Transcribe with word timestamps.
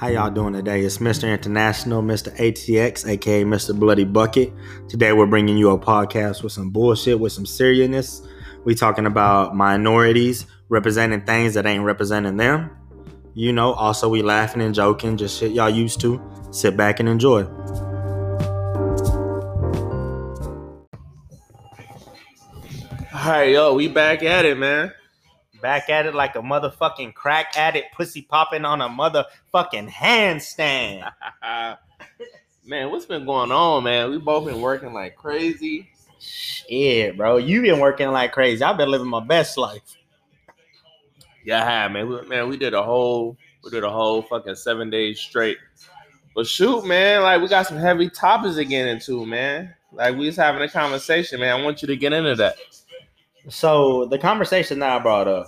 How 0.00 0.08
y'all 0.08 0.30
doing 0.30 0.54
today? 0.54 0.80
It's 0.80 0.96
Mr. 0.96 1.30
International, 1.30 2.02
Mr. 2.02 2.34
ATX, 2.38 3.06
aka 3.06 3.44
Mr. 3.44 3.78
Bloody 3.78 4.04
Bucket. 4.04 4.50
Today 4.88 5.12
we're 5.12 5.26
bringing 5.26 5.58
you 5.58 5.72
a 5.72 5.78
podcast 5.78 6.42
with 6.42 6.52
some 6.52 6.70
bullshit, 6.70 7.20
with 7.20 7.34
some 7.34 7.44
seriousness. 7.44 8.22
We 8.64 8.74
talking 8.74 9.04
about 9.04 9.54
minorities 9.54 10.46
representing 10.70 11.26
things 11.26 11.52
that 11.52 11.66
ain't 11.66 11.84
representing 11.84 12.38
them. 12.38 12.70
You 13.34 13.52
know, 13.52 13.74
also 13.74 14.08
we 14.08 14.22
laughing 14.22 14.62
and 14.62 14.74
joking, 14.74 15.18
just 15.18 15.38
shit 15.38 15.52
y'all 15.52 15.68
used 15.68 16.00
to. 16.00 16.18
Sit 16.50 16.78
back 16.78 16.98
and 17.00 17.06
enjoy. 17.06 17.44
All 23.12 23.32
right, 23.32 23.50
yo, 23.50 23.74
we 23.74 23.86
back 23.88 24.22
at 24.22 24.46
it, 24.46 24.56
man. 24.56 24.92
Back 25.60 25.90
at 25.90 26.06
it 26.06 26.14
like 26.14 26.36
a 26.36 26.40
motherfucking 26.40 27.14
crack 27.14 27.56
addict, 27.56 27.94
pussy 27.94 28.22
popping 28.22 28.64
on 28.64 28.80
a 28.80 28.88
motherfucking 28.88 29.88
handstand. 29.88 31.10
man, 32.64 32.90
what's 32.90 33.06
been 33.06 33.24
going 33.26 33.52
on, 33.52 33.84
man? 33.84 34.10
We 34.10 34.18
both 34.18 34.46
been 34.46 34.60
working 34.60 34.92
like 34.92 35.16
crazy. 35.16 35.90
Shit, 36.18 37.16
bro. 37.16 37.38
You 37.38 37.62
been 37.62 37.80
working 37.80 38.08
like 38.08 38.32
crazy. 38.32 38.62
I've 38.62 38.76
been 38.76 38.90
living 38.90 39.08
my 39.08 39.24
best 39.24 39.56
life. 39.56 39.96
Yeah, 41.44 41.62
I 41.62 41.70
have, 41.70 41.92
man. 41.92 42.08
We, 42.08 42.22
man, 42.28 42.48
we 42.48 42.56
did 42.56 42.74
a 42.74 42.82
whole 42.82 43.36
we 43.64 43.70
did 43.70 43.84
a 43.84 43.90
whole 43.90 44.22
fucking 44.22 44.54
seven 44.54 44.90
days 44.90 45.20
straight. 45.20 45.58
But 46.34 46.46
shoot, 46.46 46.84
man, 46.84 47.22
like 47.22 47.40
we 47.40 47.48
got 47.48 47.66
some 47.66 47.76
heavy 47.76 48.08
topics 48.08 48.56
to 48.56 48.64
get 48.64 48.86
into, 48.86 49.26
man. 49.26 49.74
Like 49.92 50.16
we 50.16 50.26
was 50.26 50.36
having 50.36 50.62
a 50.62 50.68
conversation, 50.68 51.40
man. 51.40 51.58
I 51.58 51.62
want 51.62 51.82
you 51.82 51.88
to 51.88 51.96
get 51.96 52.12
into 52.12 52.36
that. 52.36 52.56
So 53.48 54.06
the 54.06 54.18
conversation 54.18 54.78
that 54.80 54.90
I 54.90 54.98
brought 54.98 55.28
up. 55.28 55.46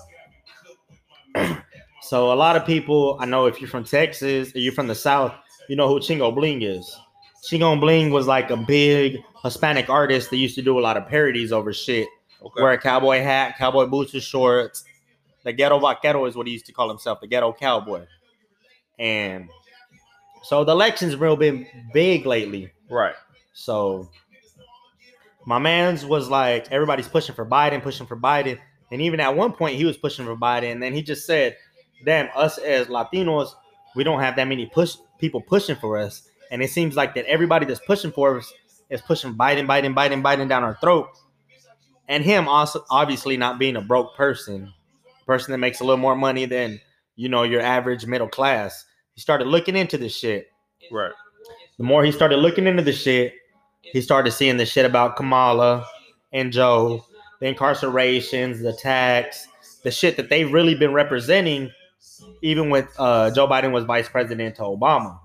so 2.02 2.32
a 2.32 2.34
lot 2.34 2.56
of 2.56 2.66
people, 2.66 3.16
I 3.20 3.26
know 3.26 3.46
if 3.46 3.60
you're 3.60 3.70
from 3.70 3.84
Texas 3.84 4.54
or 4.54 4.58
you're 4.58 4.72
from 4.72 4.86
the 4.86 4.94
South, 4.94 5.34
you 5.68 5.76
know 5.76 5.88
who 5.88 6.00
Chingo 6.00 6.34
Bling 6.34 6.62
is. 6.62 6.98
Chingo 7.44 7.78
Bling 7.78 8.10
was 8.10 8.26
like 8.26 8.50
a 8.50 8.56
big 8.56 9.18
Hispanic 9.42 9.88
artist 9.88 10.30
that 10.30 10.36
used 10.36 10.54
to 10.54 10.62
do 10.62 10.78
a 10.78 10.80
lot 10.80 10.96
of 10.96 11.06
parodies 11.08 11.52
over 11.52 11.72
shit. 11.72 12.08
Okay. 12.42 12.62
Wear 12.62 12.72
a 12.72 12.78
cowboy 12.78 13.20
hat, 13.22 13.56
cowboy 13.58 13.86
boots 13.86 14.14
and 14.14 14.22
shorts. 14.22 14.84
The 15.44 15.52
ghetto 15.52 15.78
vaquero 15.78 16.26
is 16.26 16.36
what 16.36 16.46
he 16.46 16.52
used 16.52 16.66
to 16.66 16.72
call 16.72 16.88
himself, 16.88 17.20
the 17.20 17.26
ghetto 17.26 17.52
cowboy. 17.52 18.06
And 18.98 19.48
so 20.42 20.64
the 20.64 20.72
election's 20.72 21.16
real 21.16 21.36
been 21.36 21.66
big 21.92 22.26
lately. 22.26 22.72
Right. 22.88 23.14
So 23.52 24.10
my 25.44 25.58
man's 25.58 26.04
was 26.04 26.28
like 26.28 26.70
everybody's 26.70 27.08
pushing 27.08 27.34
for 27.34 27.46
Biden, 27.46 27.82
pushing 27.82 28.06
for 28.06 28.16
Biden, 28.16 28.58
and 28.90 29.02
even 29.02 29.20
at 29.20 29.34
one 29.36 29.52
point 29.52 29.76
he 29.76 29.84
was 29.84 29.96
pushing 29.96 30.26
for 30.26 30.36
Biden. 30.36 30.72
And 30.72 30.82
then 30.82 30.92
he 30.92 31.02
just 31.02 31.26
said, 31.26 31.56
"Damn, 32.04 32.28
us 32.34 32.58
as 32.58 32.86
Latinos, 32.86 33.50
we 33.94 34.04
don't 34.04 34.20
have 34.20 34.36
that 34.36 34.48
many 34.48 34.66
push 34.66 34.96
people 35.18 35.40
pushing 35.40 35.76
for 35.76 35.98
us." 35.98 36.28
And 36.50 36.62
it 36.62 36.70
seems 36.70 36.96
like 36.96 37.14
that 37.14 37.24
everybody 37.26 37.66
that's 37.66 37.80
pushing 37.80 38.12
for 38.12 38.38
us 38.38 38.52
is 38.90 39.00
pushing 39.00 39.34
Biden, 39.34 39.66
Biden, 39.66 39.94
Biden, 39.94 40.22
Biden 40.22 40.48
down 40.48 40.62
our 40.62 40.76
throat. 40.76 41.08
And 42.08 42.22
him 42.22 42.46
also 42.46 42.84
obviously 42.90 43.36
not 43.36 43.58
being 43.58 43.76
a 43.76 43.80
broke 43.80 44.14
person, 44.16 44.72
person 45.26 45.52
that 45.52 45.58
makes 45.58 45.80
a 45.80 45.84
little 45.84 45.96
more 45.96 46.16
money 46.16 46.44
than 46.44 46.80
you 47.16 47.28
know 47.28 47.42
your 47.42 47.62
average 47.62 48.06
middle 48.06 48.28
class. 48.28 48.84
He 49.14 49.20
started 49.20 49.46
looking 49.46 49.76
into 49.76 49.98
this 49.98 50.16
shit. 50.16 50.48
Right. 50.90 51.12
The 51.78 51.84
more 51.84 52.04
he 52.04 52.12
started 52.12 52.36
looking 52.36 52.66
into 52.66 52.82
the 52.82 52.92
shit, 52.92 53.34
he 53.82 54.00
started 54.00 54.32
seeing 54.32 54.56
the 54.56 54.66
shit 54.66 54.86
about 54.86 55.16
Kamala 55.16 55.86
and 56.32 56.52
Joe, 56.52 57.04
the 57.40 57.52
incarcerations, 57.52 58.62
the 58.62 58.72
tax, 58.72 59.46
the 59.82 59.90
shit 59.90 60.16
that 60.16 60.30
they've 60.30 60.50
really 60.50 60.74
been 60.74 60.92
representing, 60.92 61.70
even 62.40 62.70
with 62.70 62.88
uh, 62.98 63.30
Joe 63.32 63.46
Biden 63.46 63.72
was 63.72 63.84
vice 63.84 64.08
president 64.08 64.56
to 64.56 64.62
Obama. 64.62 65.18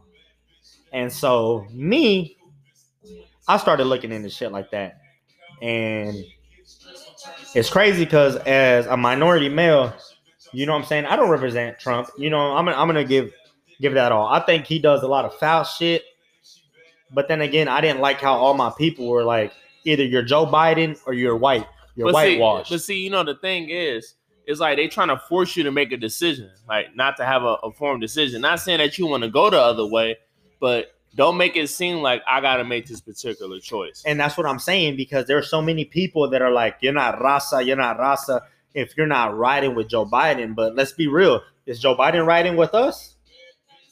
And 0.92 1.12
so, 1.12 1.68
me, 1.72 2.38
I 3.48 3.58
started 3.58 3.86
looking 3.86 4.12
into 4.12 4.30
shit 4.30 4.52
like 4.52 4.72
that. 4.72 5.00
And 5.62 6.16
it's 7.56 7.70
crazy 7.70 8.06
because 8.06 8.36
as 8.38 8.86
a 8.88 8.98
minority 8.98 9.50
male, 9.50 9.94
you 10.52 10.66
know 10.66 10.74
what 10.74 10.80
I'm 10.80 10.86
saying? 10.86 11.06
I 11.06 11.16
don't 11.16 11.30
represent 11.30 11.80
Trump. 11.80 12.10
You 12.18 12.30
know, 12.30 12.56
I'm 12.56 12.68
I'm 12.68 12.88
gonna 12.88 13.04
give 13.04 13.34
give 13.82 13.94
that 13.94 14.12
all. 14.12 14.28
I 14.28 14.40
think 14.40 14.66
he 14.66 14.80
does 14.80 15.04
a 15.04 15.08
lot 15.08 15.26
of 15.26 15.34
foul 15.36 15.64
shit. 15.64 16.04
But 17.12 17.28
then 17.28 17.42
again, 17.42 17.68
I 17.68 17.82
didn't 17.82 18.02
like 18.02 18.20
how 18.20 18.34
all 18.34 18.54
my 18.54 18.72
people 18.78 19.08
were 19.08 19.24
like, 19.24 19.54
either 19.86 20.04
you're 20.04 20.24
Joe 20.24 20.46
Biden 20.46 21.00
or 21.06 21.14
you're 21.14 21.38
white. 21.38 21.66
You're 21.96 22.12
But 22.12 22.14
see, 22.70 22.74
but 22.76 22.82
see, 22.82 23.04
you 23.04 23.10
know 23.10 23.24
the 23.24 23.36
thing 23.36 23.70
is, 23.70 24.16
it's 24.46 24.60
like 24.60 24.78
they 24.78 24.88
trying 24.88 25.10
to 25.10 25.18
force 25.18 25.56
you 25.58 25.64
to 25.64 25.72
make 25.72 25.92
a 25.92 25.98
decision, 25.98 26.50
like 26.70 26.96
not 26.96 27.18
to 27.18 27.26
have 27.26 27.44
a, 27.44 27.56
a 27.64 27.72
formed 27.72 28.02
decision. 28.02 28.42
Not 28.42 28.60
saying 28.60 28.78
that 28.78 28.98
you 28.98 29.08
want 29.08 29.24
to 29.24 29.30
go 29.30 29.50
the 29.50 29.60
other 29.60 29.86
way, 29.86 30.18
but 30.60 30.96
don't 31.16 31.38
make 31.38 31.56
it 31.56 31.68
seem 31.70 31.98
like 31.98 32.22
I 32.28 32.40
got 32.40 32.58
to 32.58 32.64
make 32.64 32.86
this 32.86 33.02
particular 33.02 33.60
choice. 33.60 34.04
and 34.06 34.20
that's 34.20 34.38
what 34.38 34.46
I'm 34.46 34.60
saying 34.60 34.96
because 34.96 35.26
there 35.26 35.38
are 35.38 35.44
so 35.44 35.62
many 35.62 35.84
people 35.84 36.30
that 36.30 36.42
are 36.42 36.52
like, 36.52 36.78
you're 36.82 36.94
not 36.94 37.20
Raza, 37.20 37.66
you're 37.66 37.76
not 37.76 37.98
Raza 37.98 38.42
if 38.74 38.96
you're 38.96 39.08
not 39.08 39.36
riding 39.36 39.74
with 39.74 39.90
Joe 39.90 40.06
Biden. 40.06 40.56
But 40.56 40.76
let's 40.76 40.92
be 40.92 41.08
real. 41.08 41.42
Is 41.66 41.80
Joe 41.80 41.96
Biden 41.96 42.26
riding 42.26 42.56
with 42.56 42.76
us? 42.76 43.16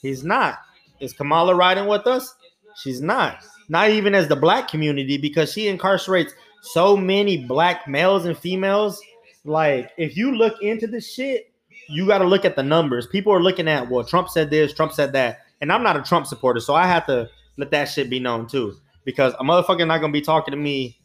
He's 0.02 0.24
not. 0.24 0.60
Is 1.00 1.14
Kamala 1.14 1.56
riding 1.56 1.88
with 1.88 2.06
us? 2.08 2.36
She's 2.76 3.02
not. 3.02 3.44
Not 3.70 3.90
even 3.90 4.14
as 4.14 4.28
the 4.28 4.36
black 4.36 4.68
community 4.68 5.18
because 5.18 5.52
she 5.52 5.66
incarcerates 5.66 6.32
so 6.62 6.96
many 6.96 7.46
black 7.46 7.88
males 7.88 8.26
and 8.26 8.38
females. 8.38 9.02
Like, 9.44 9.92
if 9.98 10.18
you 10.18 10.36
look 10.36 10.62
into 10.62 10.88
this 10.88 11.12
shit, 11.12 11.52
you 11.88 12.08
got 12.08 12.20
to 12.20 12.26
look 12.26 12.46
at 12.46 12.56
the 12.56 12.64
numbers. 12.64 13.08
People 13.08 13.34
are 13.34 13.42
looking 13.42 13.68
at, 13.68 13.90
well, 13.90 14.04
Trump 14.04 14.30
said 14.30 14.50
this, 14.50 14.74
Trump 14.74 14.92
said 14.92 15.14
that. 15.14 15.42
And 15.62 15.72
I'm 15.72 15.84
not 15.84 15.98
a 15.98 16.02
Trump 16.02 16.28
supporter, 16.28 16.60
so 16.60 16.76
I 16.76 16.86
have 16.86 17.06
to 17.08 17.30
let 17.58 17.72
that 17.72 17.86
shit 17.86 18.10
be 18.10 18.20
known 18.20 18.48
too. 18.48 18.78
Because 19.04 19.34
a 19.36 19.44
motherfucker 19.44 19.88
not 19.88 20.02
gonna 20.02 20.12
be 20.12 20.22
talking 20.22 20.52
to 20.52 20.58
me 20.58 20.98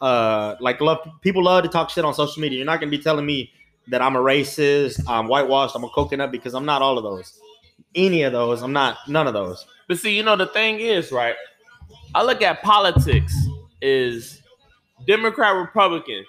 uh 0.00 0.56
like 0.58 0.80
love 0.80 0.98
people 1.20 1.44
love 1.44 1.62
to 1.62 1.68
talk 1.68 1.90
shit 1.90 2.04
on 2.04 2.14
social 2.14 2.40
media. 2.40 2.58
You're 2.58 2.66
not 2.66 2.80
gonna 2.80 2.90
be 2.90 2.98
telling 2.98 3.26
me 3.26 3.52
that 3.88 4.00
I'm 4.00 4.16
a 4.16 4.20
racist, 4.20 5.02
I'm 5.08 5.28
whitewashed, 5.28 5.74
I'm 5.74 5.84
a 5.84 5.88
coconut 5.88 6.32
because 6.32 6.54
I'm 6.54 6.64
not 6.64 6.82
all 6.82 6.98
of 6.98 7.04
those. 7.04 7.38
Any 7.94 8.22
of 8.22 8.32
those, 8.32 8.62
I'm 8.62 8.72
not 8.72 8.96
none 9.08 9.26
of 9.26 9.34
those. 9.34 9.66
But 9.92 9.98
see, 9.98 10.16
you 10.16 10.22
know 10.22 10.36
the 10.36 10.46
thing 10.46 10.80
is, 10.80 11.12
right? 11.12 11.34
I 12.14 12.22
look 12.22 12.40
at 12.40 12.62
politics 12.62 13.34
is 13.82 14.40
Democrat, 15.06 15.54
Republican, 15.54 16.24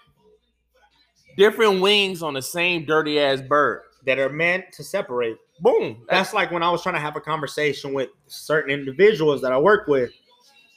different 1.37 1.79
wings 1.79 2.21
on 2.21 2.33
the 2.33 2.41
same 2.41 2.83
dirty 2.83 3.21
ass 3.21 3.39
bird. 3.39 3.83
That 4.05 4.19
are 4.19 4.27
meant 4.27 4.65
to 4.73 4.83
separate. 4.83 5.37
Boom. 5.61 6.03
That's 6.09 6.27
That's 6.27 6.33
like 6.33 6.51
when 6.51 6.61
I 6.61 6.69
was 6.69 6.83
trying 6.83 6.95
to 6.95 6.99
have 6.99 7.15
a 7.15 7.21
conversation 7.21 7.93
with 7.93 8.09
certain 8.27 8.69
individuals 8.69 9.41
that 9.43 9.53
I 9.53 9.57
work 9.57 9.87
with, 9.87 10.11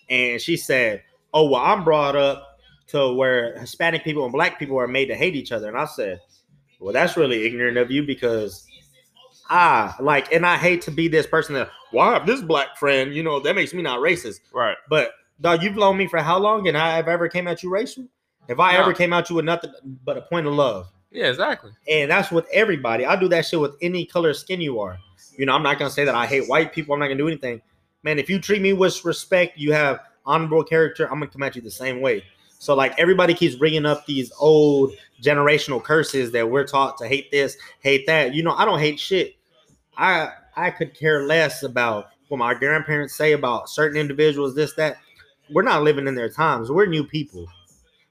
and 0.09 0.41
she 0.41 0.57
said, 0.57 1.03
Oh, 1.35 1.51
well, 1.51 1.63
I'm 1.63 1.83
brought 1.83 2.15
up 2.15 2.61
to 2.91 3.13
where 3.15 3.59
Hispanic 3.59 4.05
people 4.05 4.23
and 4.23 4.33
black 4.33 4.61
people 4.61 4.79
are 4.79 4.87
made 4.87 5.07
to 5.07 5.17
hate 5.17 5.35
each 5.35 5.51
other. 5.51 5.67
And 5.67 5.77
I 5.77 5.87
said, 5.87 6.21
Well, 6.79 6.93
that's 6.93 7.17
really 7.17 7.47
ignorant 7.47 7.79
of 7.79 7.91
you 7.91 8.07
because 8.07 8.65
I 9.49 9.95
like, 10.01 10.33
and 10.33 10.45
I 10.45 10.57
hate 10.57 10.83
to 10.83 10.91
be 10.91 11.09
this 11.09 11.27
person 11.27 11.55
that, 11.55 11.71
well, 11.93 12.13
have 12.13 12.27
this 12.27 12.41
black 12.41 12.77
friend, 12.77 13.15
you 13.15 13.23
know, 13.23 13.41
that 13.41 13.55
makes 13.55 13.73
me 13.75 13.83
not 13.83 14.01
racist. 14.01 14.41
right. 14.53 14.77
But 14.89 15.13
dog, 15.41 15.63
you've 15.63 15.77
known 15.77 15.97
me 15.97 16.07
for 16.09 16.19
how 16.19 16.39
long? 16.39 16.67
And 16.69 16.77
I 16.77 16.97
have 16.97 17.09
ever 17.09 17.29
came 17.29 17.47
at 17.49 17.63
you 17.63 17.71
racial? 17.71 18.05
If 18.49 18.59
I 18.61 18.75
No. 18.75 18.81
ever 18.81 18.93
came 18.93 19.13
at 19.13 19.29
you 19.31 19.37
with 19.37 19.45
nothing 19.45 19.73
but 20.05 20.17
a 20.17 20.23
point 20.23 20.47
of 20.47 20.55
love. 20.55 20.89
Yeah, 21.11 21.29
exactly. 21.29 21.73
And 21.89 22.11
that's 22.11 22.31
with 22.31 22.47
everybody. 22.53 23.07
I 23.07 23.17
do 23.17 23.29
that 23.29 23.47
shit 23.47 23.61
with 23.61 23.77
any 23.81 24.05
color 24.05 24.31
of 24.31 24.37
skin 24.37 24.61
you 24.61 24.81
are. 24.81 24.99
You 25.37 25.47
know, 25.47 25.55
I'm 25.55 25.63
not 25.63 25.79
gonna 25.79 25.91
say 25.91 26.05
that 26.05 26.15
I 26.15 26.27
hate 26.27 26.49
white 26.49 26.73
people. 26.73 26.95
I'm 26.95 27.01
not 27.01 27.07
gonna 27.07 27.19
do 27.19 27.29
anything. 27.29 27.61
Man, 28.03 28.19
if 28.19 28.29
you 28.29 28.39
treat 28.41 28.61
me 28.63 28.73
with 28.73 29.05
respect, 29.05 29.59
you 29.59 29.73
have 29.73 30.01
honorable 30.25 30.63
character. 30.65 31.05
I'm 31.07 31.19
gonna 31.19 31.29
come 31.29 31.43
at 31.43 31.55
you 31.57 31.63
the 31.63 31.71
same 31.71 32.01
way. 32.01 32.25
So 32.59 32.75
like 32.75 32.99
everybody 32.99 33.35
keeps 33.35 33.55
bringing 33.55 33.87
up 33.87 34.07
these 34.07 34.33
old 34.39 34.93
generational 35.23 35.83
curses 35.83 36.33
that 36.33 36.51
we're 36.51 36.67
taught 36.67 36.99
to 36.99 37.09
hate 37.09 37.31
this, 37.31 37.57
hate 37.81 38.07
that. 38.07 38.35
You 38.35 38.43
know, 38.43 38.53
I 38.53 38.65
don't 38.65 38.79
hate 38.81 38.99
shit. 38.99 39.36
I 39.97 40.31
I 40.57 40.71
could 40.71 40.95
care 40.99 41.23
less 41.27 41.63
about 41.63 42.09
what 42.29 42.39
my 42.39 42.55
grandparents 42.55 43.15
say 43.15 43.33
about 43.33 43.69
certain 43.69 43.99
individuals, 43.99 44.55
this 44.55 44.73
that. 44.75 44.97
We're 45.49 45.63
not 45.63 45.85
living 45.85 46.09
in 46.09 46.17
their 46.17 46.29
times. 46.29 46.73
We're 46.73 46.87
new 46.87 47.05
people. 47.05 47.47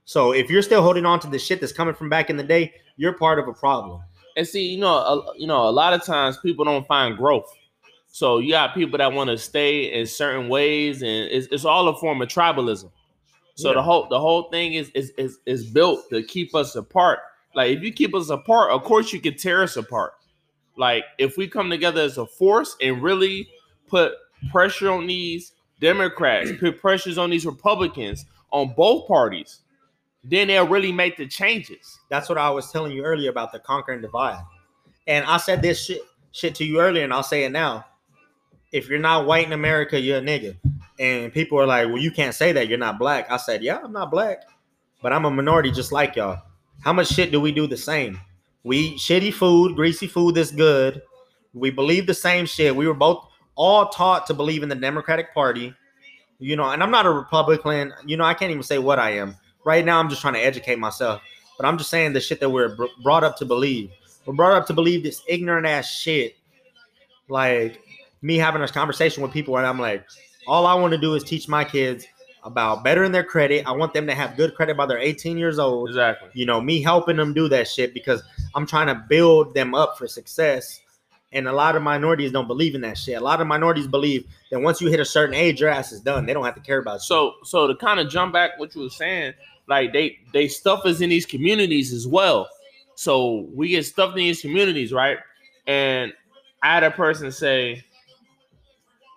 So 0.06 0.32
if 0.32 0.50
you're 0.50 0.62
still 0.62 0.82
holding 0.82 1.06
on 1.06 1.20
to 1.20 1.28
the 1.28 1.38
shit 1.38 1.60
that's 1.60 1.74
coming 1.74 1.94
from 1.94 2.08
back 2.08 2.30
in 2.30 2.38
the 2.38 2.44
day, 2.44 2.74
you're 2.96 3.12
part 3.12 3.40
of 3.40 3.50
a 3.50 3.54
problem. 3.54 4.02
And 4.38 4.48
see, 4.48 4.66
you 4.68 4.80
know, 4.80 4.96
a, 4.96 5.38
you 5.38 5.46
know, 5.46 5.68
a 5.68 5.70
lot 5.72 5.92
of 5.94 6.02
times 6.02 6.38
people 6.38 6.64
don't 6.64 6.88
find 6.88 7.18
growth. 7.18 7.52
So 8.08 8.40
you 8.40 8.52
got 8.52 8.74
people 8.74 8.98
that 9.00 9.12
want 9.12 9.30
to 9.32 9.38
stay 9.38 9.92
in 10.00 10.06
certain 10.08 10.48
ways, 10.48 11.02
and 11.02 11.10
it's, 11.30 11.48
it's 11.52 11.66
all 11.66 11.90
a 11.90 11.98
form 11.98 12.22
of 12.22 12.30
tribalism. 12.30 12.90
So 13.56 13.70
Yeah. 13.70 13.76
the 13.76 13.82
whole 13.82 14.08
the 14.08 14.20
whole 14.20 14.44
thing 14.50 14.74
is, 14.76 14.90
is 14.92 15.10
is 15.18 15.40
is 15.46 15.66
built 15.66 16.10
to 16.12 16.24
keep 16.24 16.56
us 16.56 16.76
apart. 16.78 17.20
Like 17.54 17.72
if 17.76 17.84
you 17.84 17.92
keep 17.92 18.16
us 18.16 18.30
apart, 18.30 18.72
of 18.72 18.84
course 18.86 19.12
you 19.12 19.20
can 19.20 19.36
tear 19.36 19.62
us 19.64 19.76
apart. 19.76 20.14
Like 20.78 21.04
if 21.18 21.38
we 21.38 21.48
come 21.48 21.70
together 21.70 22.02
as 22.02 22.18
a 22.18 22.26
force 22.26 22.76
and 22.82 23.02
really 23.02 23.50
put 23.88 24.14
pressure 24.52 24.92
on 24.92 25.08
these 25.08 25.54
Democrats, 25.80 26.52
put 26.60 26.80
pressures 26.80 27.18
on 27.18 27.30
these 27.30 27.46
Republicans, 27.46 28.26
on 28.52 28.74
both 28.76 29.08
parties, 29.08 29.62
then 30.24 30.48
they'll 30.48 30.68
really 30.68 30.92
make 30.92 31.18
the 31.18 31.28
changes. 31.28 32.00
That's 32.10 32.30
what 32.30 32.38
I 32.38 32.50
was 32.50 32.72
telling 32.72 32.92
you 32.94 33.04
earlier 33.04 33.30
about 33.30 33.52
the 33.52 33.60
conquer 33.60 33.92
and 33.92 34.02
divide. 34.02 34.44
And 35.08 35.26
I 35.26 35.38
said 35.38 35.62
this 35.62 35.86
shit 35.86 36.02
shit 36.32 36.56
to 36.56 36.66
you 36.66 36.82
earlier, 36.82 37.04
and 37.04 37.14
I'll 37.14 37.24
say 37.24 37.46
it 37.46 37.52
now. 37.52 37.86
if 38.72 38.90
you're 38.90 39.00
not 39.00 39.26
white 39.26 39.46
in 39.46 39.54
America, 39.54 39.98
you're 40.00 40.18
a 40.18 40.22
nigga. 40.22 40.58
And 41.00 41.32
people 41.32 41.58
are 41.60 41.66
like, 41.66 41.88
well, 41.88 41.98
you 41.98 42.12
can't 42.12 42.36
say 42.36 42.52
that. 42.52 42.68
You're 42.68 42.78
not 42.78 43.00
black. 43.00 43.32
I 43.32 43.38
said, 43.38 43.64
yeah, 43.64 43.80
I'm 43.82 43.94
not 43.94 44.12
black, 44.12 44.44
but 45.02 45.14
I'm 45.14 45.24
a 45.24 45.32
minority 45.32 45.72
just 45.72 45.94
like 45.94 46.18
y'all. 46.18 46.42
How 46.82 46.92
much 46.92 47.08
shit 47.08 47.32
do 47.32 47.40
we 47.40 47.54
do 47.54 47.68
the 47.68 47.78
same? 47.78 48.20
We 48.66 48.78
eat 48.80 48.98
shitty 48.98 49.32
food, 49.32 49.76
greasy 49.76 50.08
food 50.08 50.34
that's 50.34 50.50
good. 50.50 51.04
We 51.54 51.70
believe 51.70 52.08
the 52.08 52.16
same 52.16 52.48
shit. 52.48 52.76
We 52.76 52.88
were 52.88 52.96
both 52.96 53.28
all 53.54 53.90
taught 53.90 54.26
to 54.26 54.34
believe 54.34 54.64
in 54.64 54.70
the 54.70 54.76
Democratic 54.76 55.36
Party. 55.36 55.72
You 56.40 56.56
know, 56.56 56.72
and 56.72 56.82
I'm 56.82 56.90
not 56.90 57.06
a 57.06 57.12
Republican. 57.12 57.94
You 58.08 58.18
know, 58.18 58.24
I 58.24 58.34
can't 58.34 58.50
even 58.50 58.64
say 58.64 58.80
what 58.80 58.98
I 58.98 59.12
am. 59.12 59.36
Right 59.66 59.86
now, 59.86 60.00
I'm 60.00 60.10
just 60.10 60.22
trying 60.22 60.34
to 60.34 60.40
educate 60.40 60.80
myself. 60.80 61.22
But 61.58 61.68
I'm 61.68 61.78
just 61.78 61.92
saying 61.92 62.14
the 62.14 62.20
shit 62.20 62.40
that 62.40 62.50
we're 62.50 62.76
br- 62.76 62.86
brought 63.04 63.24
up 63.24 63.38
to 63.38 63.46
believe. 63.46 63.92
We're 64.26 64.34
brought 64.34 64.54
up 64.54 64.66
to 64.68 64.74
believe 64.74 65.04
this 65.04 65.22
ignorant 65.28 65.68
ass 65.68 65.88
shit. 65.88 66.36
Like 67.30 67.80
me 68.24 68.36
having 68.38 68.64
a 68.64 68.68
conversation 68.68 69.22
with 69.22 69.32
people, 69.32 69.58
and 69.58 69.68
I'm 69.68 69.80
like, 69.80 70.04
all 70.48 70.66
I 70.66 70.74
want 70.74 70.92
to 70.94 70.98
do 70.98 71.14
is 71.14 71.24
teach 71.24 71.48
my 71.48 71.64
kids 71.64 72.08
about 72.44 72.84
bettering 72.84 73.12
their 73.12 73.24
credit. 73.24 73.66
I 73.68 73.72
want 73.72 73.94
them 73.94 74.08
to 74.08 74.16
have 74.16 74.38
good 74.38 74.56
credit 74.56 74.76
by 74.76 74.88
they're 74.88 74.98
18 74.98 75.38
years 75.38 75.60
old. 75.60 75.90
Exactly. 75.90 76.30
You 76.34 76.48
know, 76.48 76.60
me 76.60 76.82
helping 76.82 77.18
them 77.18 77.34
do 77.34 77.48
that 77.50 77.68
shit 77.68 77.94
because 77.94 78.24
I'm 78.56 78.66
trying 78.66 78.88
to 78.88 78.96
build 78.96 79.54
them 79.54 79.76
up 79.76 79.98
for 79.98 80.08
success. 80.08 80.82
And 81.32 81.48
a 81.50 81.52
lot 81.52 81.76
of 81.76 81.84
minorities 81.84 82.32
don't 82.32 82.48
believe 82.48 82.76
in 82.76 82.82
that 82.82 82.98
shit. 82.98 83.18
A 83.18 83.24
lot 83.24 83.42
of 83.42 83.48
minorities 83.48 83.88
believe 83.88 84.26
that 84.52 84.62
once 84.62 84.80
you 84.80 84.90
hit 84.90 85.02
a 85.02 85.06
certain 85.06 85.36
age, 85.36 85.60
your 85.60 85.70
ass 85.70 85.92
is 85.92 86.00
done. 86.00 86.26
They 86.26 86.34
don't 86.34 86.46
have 86.46 86.56
to 86.56 86.62
care 86.62 86.80
about 86.80 86.96
you. 86.96 87.00
So 87.00 87.34
so 87.44 87.68
to 87.68 87.76
kind 87.76 88.00
of 88.00 88.10
jump 88.10 88.32
back 88.32 88.58
what 88.58 88.74
you 88.74 88.82
were 88.84 88.90
saying, 88.90 89.34
like 89.68 89.92
they 89.92 90.18
they 90.32 90.48
stuff 90.48 90.86
us 90.86 91.02
in 91.02 91.10
these 91.10 91.26
communities 91.26 91.92
as 91.92 92.08
well. 92.08 92.48
So 92.96 93.50
we 93.54 93.70
get 93.70 93.86
stuffed 93.86 94.14
in 94.14 94.24
these 94.24 94.40
communities, 94.40 94.94
right? 94.94 95.18
And 95.68 96.14
I 96.64 96.74
had 96.74 96.84
a 96.84 96.92
person 96.92 97.32
say, 97.32 97.84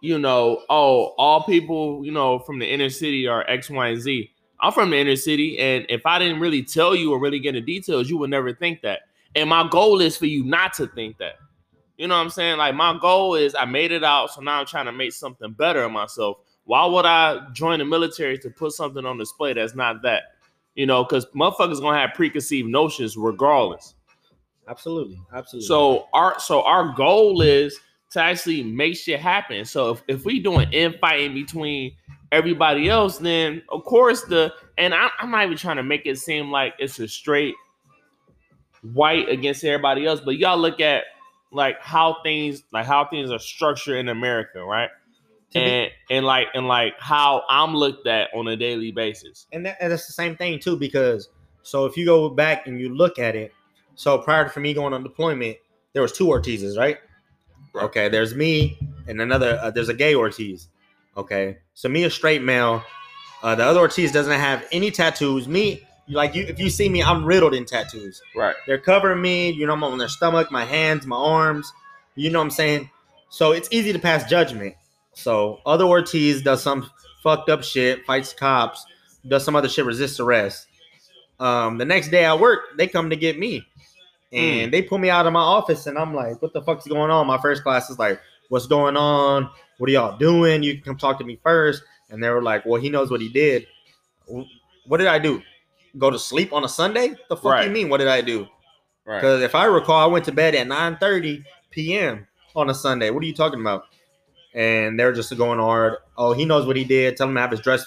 you 0.03 0.19
know, 0.19 0.63
oh, 0.69 1.15
all 1.19 1.45
people, 1.45 2.05
you 2.05 2.11
know, 2.11 2.41
from 2.41 2.59
the 2.59 2.67
inner 2.67 2.91
city 2.91 3.29
are 3.29 3.49
X, 3.49 3.71
Y, 3.71 3.89
and 3.89 4.01
Z. 4.01 4.31
I'm 4.61 4.73
from 4.73 4.91
the 4.91 4.99
inner 4.99 5.15
city, 5.15 5.57
and 5.59 5.87
if 5.89 6.05
I 6.05 6.19
didn't 6.19 6.41
really 6.41 6.65
tell 6.65 6.97
you 6.97 7.13
or 7.13 7.21
really 7.21 7.39
get 7.39 7.55
into 7.55 7.65
details, 7.65 8.11
you 8.11 8.19
would 8.19 8.31
never 8.31 8.53
think 8.53 8.83
that. 8.83 9.03
And 9.39 9.49
my 9.49 9.69
goal 9.69 10.01
is 10.01 10.17
for 10.17 10.27
you 10.27 10.45
not 10.45 10.73
to 10.75 10.89
think 10.89 11.19
that. 11.19 11.37
You 11.97 12.09
know 12.09 12.17
what 12.17 12.23
I'm 12.23 12.31
saying? 12.31 12.59
Like 12.59 12.75
my 12.75 12.99
goal 13.01 13.37
is 13.37 13.55
I 13.55 13.65
made 13.65 13.93
it 13.93 14.03
out, 14.03 14.31
so 14.33 14.41
now 14.41 14.61
I'm 14.61 14.67
trying 14.67 14.87
to 14.87 14.93
make 14.93 15.13
something 15.13 15.53
better 15.53 15.83
of 15.83 15.93
myself. 15.93 16.39
Why 16.65 16.85
would 16.85 17.07
I 17.07 17.47
join 17.53 17.79
the 17.79 17.85
military 17.85 18.37
to 18.39 18.51
put 18.51 18.73
something 18.73 19.07
on 19.07 19.17
display 19.17 19.53
that's 19.53 19.75
not 19.75 20.03
that? 20.03 20.23
You 20.75 20.87
know, 20.87 21.05
because 21.05 21.27
motherfuckers 21.27 21.81
gonna 21.81 21.99
have 21.99 22.15
preconceived 22.15 22.69
notions 22.69 23.17
regardless. 23.17 23.95
absolutely, 24.69 25.21
absolutely. 25.33 25.67
So 25.67 26.09
our 26.13 26.39
so 26.41 26.63
our 26.63 26.93
goal 26.95 27.41
is 27.41 27.79
to 28.11 28.21
actually 28.21 28.65
make 28.65 28.97
shit 28.97 29.21
happen. 29.21 29.65
So 29.65 29.91
if, 29.91 30.03
if 30.09 30.25
we 30.25 30.41
doing 30.41 30.73
infighting 30.73 31.35
between 31.35 31.93
everybody 32.33 32.89
else, 32.89 33.19
then 33.19 33.63
of 33.69 33.85
course 33.85 34.23
the 34.23 34.53
and 34.79 34.95
I, 34.95 35.09
I'm 35.21 35.31
not 35.31 35.45
even 35.47 35.57
trying 35.57 35.77
to 35.77 35.83
make 35.85 36.07
it 36.07 36.19
seem 36.19 36.51
like 36.51 36.75
it's 36.79 36.99
a 36.99 37.07
straight 37.07 37.55
white 38.83 39.29
against 39.29 39.65
everybody 39.65 40.07
else, 40.07 40.21
but 40.21 40.37
y'all 40.39 40.59
look 40.59 40.81
at 40.81 41.05
like 41.53 41.81
how 41.81 42.19
things 42.23 42.63
like 42.73 42.87
how 42.87 43.05
things 43.07 43.31
are 43.31 43.39
structured 43.39 43.97
in 43.99 44.09
America, 44.09 44.63
right? 44.63 44.91
And 45.55 45.91
and 46.11 46.27
like 46.27 46.49
and 46.55 46.69
like 46.69 46.95
how 46.99 47.43
I'm 47.49 47.75
looked 47.75 48.07
at 48.07 48.29
on 48.35 48.49
a 48.49 48.57
daily 48.57 48.93
basis. 48.93 49.47
and, 49.53 49.65
that, 49.65 49.79
and 49.81 49.91
that's 49.91 50.07
the 50.07 50.13
same 50.13 50.37
thing 50.37 50.59
too 50.61 50.77
because 50.77 51.31
so 51.63 51.87
if 51.87 51.97
you 51.97 52.05
go 52.05 52.29
back 52.29 52.67
and 52.67 52.79
you 52.79 52.95
look 52.95 53.19
at 53.19 53.35
it 53.35 53.53
so 53.95 54.19
prior 54.19 54.45
to 54.45 54.51
for 54.51 54.61
me 54.61 54.75
going 54.75 54.93
on 54.93 55.03
deployment 55.03 55.57
there 55.95 56.03
was 56.03 56.13
two 56.13 56.27
ortizes 56.27 56.77
right 56.79 56.99
Right. 57.75 57.85
okay 57.85 58.09
there's 58.09 58.35
me 58.35 58.79
and 59.09 59.21
another 59.23 59.59
uh, 59.63 59.71
there's 59.71 59.89
a 59.89 59.95
gay 59.95 60.15
ortiz 60.15 60.69
okay 61.17 61.59
so 61.75 61.89
me 61.89 62.05
a 62.05 62.11
straight 62.11 62.43
male 62.43 62.83
uh, 63.43 63.55
the 63.55 63.65
other 63.65 63.81
ortiz 63.81 64.13
doesn't 64.13 64.39
have 64.39 64.67
any 64.71 64.91
tattoos 64.91 65.49
me 65.49 65.83
like 66.11 66.35
you 66.35 66.45
if 66.45 66.59
you 66.59 66.71
see 66.71 66.89
me 66.89 67.03
i'm 67.03 67.25
riddled 67.25 67.55
in 67.55 67.65
tattoos 67.65 68.21
Right. 68.35 68.55
they're 68.67 68.79
covering 68.79 69.21
me 69.21 69.51
you 69.51 69.67
know 69.67 69.73
i'm 69.75 69.85
on 69.85 69.99
their 69.99 70.09
stomach 70.09 70.51
my 70.51 70.65
hands 70.65 71.07
my 71.07 71.17
arms 71.17 71.73
you 72.15 72.31
know 72.31 72.39
what 72.39 72.45
i'm 72.47 72.51
saying 72.51 72.91
so 73.29 73.53
it's 73.53 73.69
easy 73.71 73.93
to 73.93 73.99
pass 73.99 74.29
judgment 74.29 74.75
so 75.15 75.61
other 75.67 75.85
ortiz 75.85 76.43
does 76.43 76.63
some 76.63 76.91
fucked 77.23 77.51
up 77.51 77.63
shit 77.63 78.05
fights 78.07 78.33
cops 78.33 78.87
does 79.27 79.45
some 79.45 79.57
other 79.57 79.69
shit, 79.69 79.85
resists 79.85 80.21
arrest. 80.21 80.69
Um, 81.41 81.77
the 81.77 81.85
next 81.85 82.09
day 82.09 82.25
at 82.25 82.39
work, 82.41 82.61
they 82.79 82.87
come 82.87 83.11
to 83.11 83.17
get 83.17 83.39
me, 83.39 83.67
and 84.33 84.73
they 84.73 84.81
pull 84.81 84.97
me 84.99 85.11
out 85.11 85.27
of 85.27 85.33
my 85.33 85.41
office, 85.41 85.87
and 85.87 85.99
I'm 85.99 86.15
like, 86.15 86.41
"What 86.41 86.53
the 86.53 86.63
fuck's 86.63 86.87
going 86.87 87.11
on?" 87.11 87.27
My 87.27 87.37
first 87.39 87.63
class 87.63 87.91
is 87.91 87.99
like, 87.99 88.21
"What's 88.49 88.67
going 88.67 88.97
on? 88.97 89.51
What 89.79 89.91
are 89.91 89.93
y'all 89.93 90.17
doing? 90.17 90.63
You 90.63 90.75
can 90.75 90.83
come 90.85 90.97
talk 90.97 91.19
to 91.19 91.25
me 91.25 91.39
first. 91.43 91.83
And 92.11 92.23
they 92.23 92.31
were 92.31 92.41
like, 92.43 92.65
"Well, 92.65 92.81
he 92.81 92.89
knows 92.89 93.11
what 93.11 93.21
he 93.21 93.29
did. 93.29 93.67
What 94.87 94.99
did 94.99 95.09
I 95.09 95.19
do? 95.19 95.43
Go 95.99 96.11
to 96.11 96.19
sleep 96.19 96.53
on 96.53 96.65
a 96.65 96.69
Sunday? 96.69 97.15
The 97.29 97.37
fuck 97.37 97.45
Right. 97.53 97.67
you 97.67 97.71
mean? 97.73 97.89
What 97.89 97.99
did 97.99 98.09
I 98.09 98.21
do? 98.21 98.47
Right. 99.05 99.17
Because 99.21 99.43
if 99.43 99.55
I 99.55 99.65
recall, 99.65 100.01
I 100.01 100.07
went 100.07 100.25
to 100.27 100.33
bed 100.33 100.55
at 100.55 100.67
9:30 100.67 101.43
p.m. 101.71 102.27
on 102.55 102.71
a 102.71 102.75
Sunday. 102.75 103.11
What 103.11 103.23
are 103.23 103.27
you 103.27 103.35
talking 103.35 103.61
about? 103.61 103.85
And 104.55 104.99
they're 104.99 105.13
just 105.13 105.37
going 105.37 105.59
hard. 105.59 105.97
Oh, 106.17 106.33
he 106.33 106.45
knows 106.45 106.67
what 106.67 106.77
he 106.77 106.85
did. 106.85 107.17
Tell 107.17 107.29
him 107.29 107.35
to 107.35 107.41
have 107.41 107.51
his 107.51 107.61
dress 107.61 107.87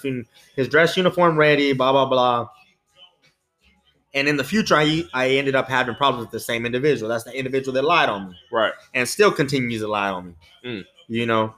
his 0.56 0.68
dress 0.68 0.96
uniform 0.98 1.38
ready. 1.38 1.74
Blah 1.74 1.92
blah 1.92 2.06
blah. 2.06 2.50
And 4.14 4.28
in 4.28 4.36
the 4.38 4.44
future, 4.44 4.76
I 4.76 5.04
I 5.14 5.30
ended 5.32 5.56
up 5.56 5.68
having 5.70 5.96
problems 5.96 6.26
with 6.26 6.32
the 6.32 6.40
same 6.40 6.66
individual. 6.66 7.10
That's 7.10 7.24
the 7.24 7.38
individual 7.38 7.74
that 7.76 7.84
lied 7.84 8.10
on 8.10 8.30
me 8.30 8.36
Right. 8.52 8.74
and 8.94 9.08
still 9.08 9.32
continues 9.32 9.82
to 9.82 9.88
lie 9.88 10.10
on 10.10 10.28
me. 10.28 10.34
Mm. 10.66 10.86
You 11.08 11.26
know. 11.26 11.56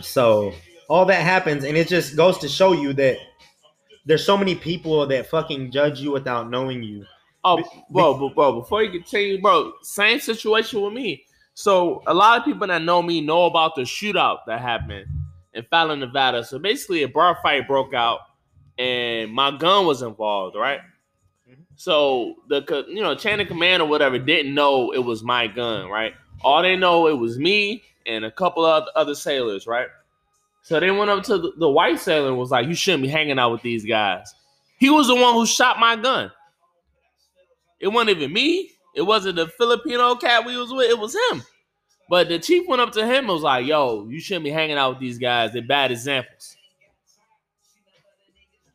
So 0.00 0.54
all 0.88 1.04
that 1.06 1.22
happens, 1.22 1.64
and 1.64 1.76
it 1.76 1.88
just 1.88 2.16
goes 2.16 2.38
to 2.38 2.48
show 2.48 2.72
you 2.72 2.92
that 2.94 3.16
there's 4.04 4.24
so 4.24 4.36
many 4.36 4.54
people 4.54 5.06
that 5.06 5.26
fucking 5.26 5.70
judge 5.70 6.00
you 6.00 6.12
without 6.12 6.50
knowing 6.50 6.82
you. 6.82 7.04
Oh, 7.44 7.62
bro, 7.90 8.16
bro, 8.16 8.30
bro, 8.30 8.60
before 8.60 8.82
you 8.82 8.90
continue, 8.90 9.40
bro, 9.40 9.72
same 9.82 10.18
situation 10.18 10.80
with 10.80 10.94
me. 10.94 11.24
So 11.54 12.02
a 12.06 12.14
lot 12.14 12.38
of 12.38 12.44
people 12.44 12.66
that 12.66 12.82
know 12.82 13.02
me 13.02 13.20
know 13.20 13.44
about 13.44 13.74
the 13.74 13.82
shootout 13.82 14.38
that 14.46 14.60
happened 14.60 15.06
in 15.52 15.64
Fallon, 15.70 16.00
Nevada. 16.00 16.42
So 16.44 16.58
basically, 16.58 17.02
a 17.02 17.08
bar 17.08 17.38
fight 17.42 17.68
broke 17.68 17.94
out, 17.94 18.20
and 18.78 19.30
my 19.32 19.56
gun 19.56 19.86
was 19.86 20.02
involved, 20.02 20.56
right? 20.56 20.80
Mhm. 21.48 21.64
So 21.76 22.36
the 22.48 22.84
you 22.88 23.02
know 23.02 23.14
chain 23.14 23.40
of 23.40 23.48
command 23.48 23.82
or 23.82 23.88
whatever 23.88 24.18
didn't 24.18 24.54
know 24.54 24.92
it 24.92 24.98
was 25.04 25.22
my 25.22 25.46
gun, 25.46 25.88
right? 25.88 26.14
All 26.42 26.62
they 26.62 26.76
know 26.76 27.06
it 27.06 27.18
was 27.18 27.38
me 27.38 27.82
and 28.06 28.24
a 28.24 28.30
couple 28.30 28.64
of 28.64 28.84
other 28.96 29.14
sailors, 29.14 29.66
right? 29.66 29.88
So 30.64 30.80
they 30.80 30.90
went 30.90 31.10
up 31.10 31.22
to 31.24 31.36
the, 31.36 31.52
the 31.58 31.68
white 31.68 32.00
sailor 32.00 32.28
and 32.28 32.38
was 32.38 32.50
like, 32.50 32.66
"You 32.66 32.74
shouldn't 32.74 33.02
be 33.02 33.08
hanging 33.10 33.38
out 33.38 33.52
with 33.52 33.60
these 33.60 33.84
guys." 33.84 34.34
He 34.78 34.88
was 34.88 35.06
the 35.06 35.14
one 35.14 35.34
who 35.34 35.44
shot 35.44 35.78
my 35.78 35.94
gun. 35.94 36.32
It 37.80 37.88
wasn't 37.88 38.16
even 38.16 38.32
me. 38.32 38.72
It 38.96 39.02
wasn't 39.02 39.36
the 39.36 39.46
Filipino 39.46 40.14
cat 40.14 40.46
we 40.46 40.56
was 40.56 40.72
with. 40.72 40.90
It 40.90 40.98
was 40.98 41.14
him. 41.30 41.42
But 42.08 42.28
the 42.30 42.38
chief 42.38 42.66
went 42.66 42.80
up 42.80 42.92
to 42.92 43.04
him 43.04 43.24
and 43.24 43.28
was 43.28 43.42
like, 43.42 43.66
"Yo, 43.66 44.08
you 44.08 44.20
shouldn't 44.20 44.44
be 44.44 44.50
hanging 44.50 44.78
out 44.78 44.92
with 44.92 45.00
these 45.00 45.18
guys. 45.18 45.52
They're 45.52 45.60
bad 45.60 45.92
examples." 45.92 46.56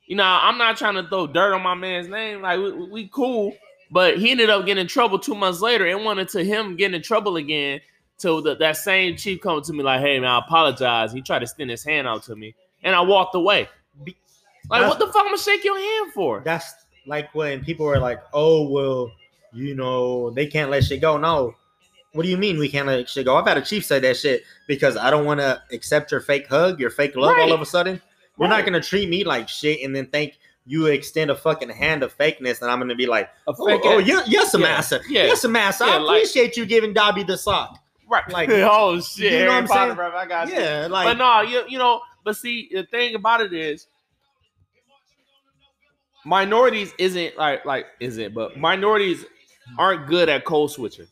You 0.05 0.15
know, 0.15 0.23
I'm 0.23 0.59
not 0.59 0.77
trying 0.77 0.95
to 0.95 1.07
throw 1.09 1.25
dirt 1.25 1.55
on 1.55 1.63
my 1.63 1.73
man's 1.73 2.07
name. 2.07 2.43
Like 2.43 2.59
we, 2.59 2.71
we 2.71 3.07
cool, 3.07 3.55
but 3.89 4.19
he 4.19 4.29
ended 4.29 4.51
up 4.51 4.67
getting 4.67 4.81
in 4.81 4.87
trouble 4.87 5.17
two 5.17 5.35
months 5.35 5.59
later. 5.59 5.87
It 5.87 5.99
wanted 5.99 6.29
to 6.29 6.43
him 6.43 6.75
getting 6.75 6.95
in 6.95 7.01
trouble 7.01 7.37
again. 7.37 7.81
So 8.19 8.41
the, 8.41 8.55
that 8.57 8.75
same 8.77 9.15
chief 9.15 9.39
come 9.41 9.61
to 9.61 9.73
me 9.73 9.81
like, 9.81 10.01
"Hey 10.01 10.19
man, 10.19 10.29
I 10.29 10.39
apologize." 10.39 11.11
He 11.13 11.21
tried 11.21 11.39
to 11.39 11.43
extend 11.43 11.69
his 11.69 11.83
hand 11.83 12.07
out 12.07 12.21
to 12.23 12.35
me, 12.35 12.53
and 12.83 12.93
I 12.95 13.01
walked 13.01 13.33
away. 13.33 13.67
Like, 14.05 14.15
That's- 14.69 14.89
what 14.89 14.99
the 14.99 15.07
fuck? 15.07 15.15
I'm 15.21 15.25
gonna 15.27 15.37
shake 15.37 15.63
your 15.63 15.79
hand 15.79 16.13
for? 16.13 16.41
That's 16.43 16.73
like 17.07 17.33
when 17.33 17.63
people 17.63 17.85
are 17.87 17.97
like, 17.99 18.19
"Oh, 18.33 18.67
well, 18.69 19.09
you 19.53 19.73
know, 19.73 20.29
they 20.31 20.47
can't 20.47 20.69
let 20.69 20.83
shit 20.83 20.99
go." 21.01 21.17
No, 21.17 21.55
what 22.11 22.23
do 22.23 22.29
you 22.29 22.35
mean 22.37 22.59
we 22.59 22.67
can't 22.69 22.87
let 22.87 23.09
shit 23.09 23.23
go? 23.25 23.35
I've 23.37 23.47
had 23.47 23.57
a 23.57 23.61
chief 23.61 23.85
say 23.85 23.99
that 24.01 24.17
shit 24.17 24.43
because 24.67 24.97
I 24.97 25.09
don't 25.09 25.25
want 25.25 25.39
to 25.39 25.61
accept 25.71 26.11
your 26.11 26.19
fake 26.21 26.47
hug, 26.47 26.79
your 26.79 26.89
fake 26.89 27.15
love. 27.15 27.37
All 27.39 27.53
of 27.53 27.61
a 27.61 27.65
sudden, 27.65 28.01
you're 28.37 28.49
Right. 28.49 28.57
not 28.57 28.65
gonna 28.65 28.81
treat 28.81 29.07
me 29.09 29.23
like 29.23 29.47
shit 29.47 29.79
and 29.83 29.95
then 29.95 30.07
think 30.07 30.37
you 30.65 30.87
extend 30.87 31.31
a 31.31 31.35
fucking 31.35 31.69
hand 31.69 32.03
of 32.03 32.15
fakeness, 32.17 32.61
and 32.61 32.69
I'm 32.69 32.79
gonna 32.79 32.95
be 32.95 33.07
like, 33.07 33.29
"Oh, 33.47 33.55
oh 33.57 33.97
yes, 33.99 34.27
Yeah, 34.27 34.59
massa, 34.59 34.99
yeah. 35.09 35.23
yes, 35.23 35.45
massa. 35.45 35.85
Yeah, 35.85 35.93
I 35.93 35.97
like- 35.99 36.17
appreciate 36.17 36.57
you 36.57 36.65
giving 36.65 36.93
Dobby 36.93 37.23
the 37.23 37.37
sock." 37.37 37.79
Right. 38.09 38.27
Like- 38.31 38.49
oh 38.51 38.99
shit, 39.01 39.31
You 39.31 39.31
know 39.31 39.37
Harry 39.37 39.47
what 39.49 39.55
I'm 39.57 39.67
Potter, 39.67 39.81
saying? 39.85 39.95
bro. 39.95 40.11
I 40.17 40.25
got 40.25 40.47
you. 40.49 40.53
Yeah, 40.55 40.87
like 40.89 41.05
but 41.05 41.17
no, 41.17 41.41
you 41.41 41.63
you 41.67 41.77
know, 41.77 42.01
but 42.23 42.35
see, 42.35 42.69
the 42.71 42.83
thing 42.83 43.15
about 43.15 43.41
it 43.41 43.53
is, 43.53 43.87
minorities 46.25 46.93
isn't 46.97 47.37
like 47.37 47.65
like 47.65 47.85
isn't, 47.99 48.33
but 48.33 48.57
minorities 48.57 49.25
aren't 49.77 50.07
good 50.07 50.29
at 50.29 50.45
code 50.45 50.71
switching. 50.71 51.07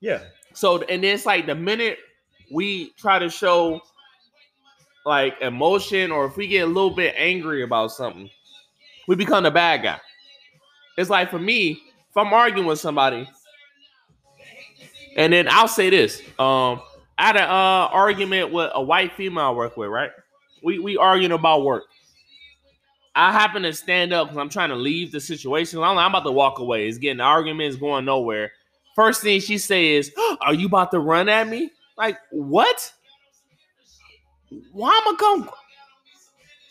yeah, 0.00 0.20
So 0.52 0.82
and 0.82 1.04
it's 1.04 1.24
like 1.26 1.46
the 1.46 1.54
minute 1.54 1.98
we 2.50 2.90
try 2.98 3.18
to 3.18 3.28
show 3.30 3.80
like 5.06 5.34
emotion, 5.40 6.10
or 6.10 6.26
if 6.26 6.36
we 6.36 6.46
get 6.46 6.60
a 6.64 6.66
little 6.66 6.90
bit 6.90 7.14
angry 7.16 7.62
about 7.62 7.92
something, 7.92 8.28
we 9.06 9.14
become 9.16 9.44
the 9.44 9.50
bad 9.50 9.82
guy. 9.82 10.00
It's 10.96 11.08
like 11.10 11.30
for 11.30 11.38
me, 11.38 11.80
if 12.10 12.16
I'm 12.16 12.32
arguing 12.32 12.66
with 12.66 12.80
somebody, 12.80 13.28
and 15.18 15.32
then 15.32 15.48
I'll 15.50 15.68
say 15.68 15.90
this: 15.90 16.20
um, 16.38 16.80
I 17.18 17.26
had 17.26 17.36
an 17.36 17.42
uh, 17.42 17.88
argument 17.92 18.52
with 18.52 18.70
a 18.72 18.80
white 18.80 19.12
female 19.12 19.46
I 19.46 19.50
work 19.50 19.76
with, 19.76 19.90
right? 19.90 20.10
We 20.62 20.78
we 20.78 20.96
arguing 20.96 21.32
about 21.32 21.64
work. 21.64 21.84
I 23.14 23.32
happen 23.32 23.62
to 23.62 23.72
stand 23.72 24.12
up 24.12 24.28
because 24.28 24.38
I'm 24.38 24.48
trying 24.48 24.68
to 24.68 24.76
leave 24.76 25.10
the 25.10 25.20
situation. 25.20 25.80
I'm, 25.80 25.98
I'm 25.98 26.10
about 26.12 26.22
to 26.22 26.30
walk 26.30 26.60
away. 26.60 26.86
It's 26.86 26.98
getting 26.98 27.16
the 27.18 27.24
argument 27.24 27.78
going 27.80 28.04
nowhere. 28.04 28.52
First 28.94 29.22
thing 29.22 29.40
she 29.40 29.58
says, 29.58 30.12
"Are 30.40 30.54
you 30.54 30.66
about 30.66 30.92
to 30.92 31.00
run 31.00 31.28
at 31.28 31.48
me?" 31.48 31.72
Like 31.96 32.16
what? 32.30 32.92
Why 34.72 34.90
am 34.90 35.14
I 35.14 35.16
come? 35.18 35.50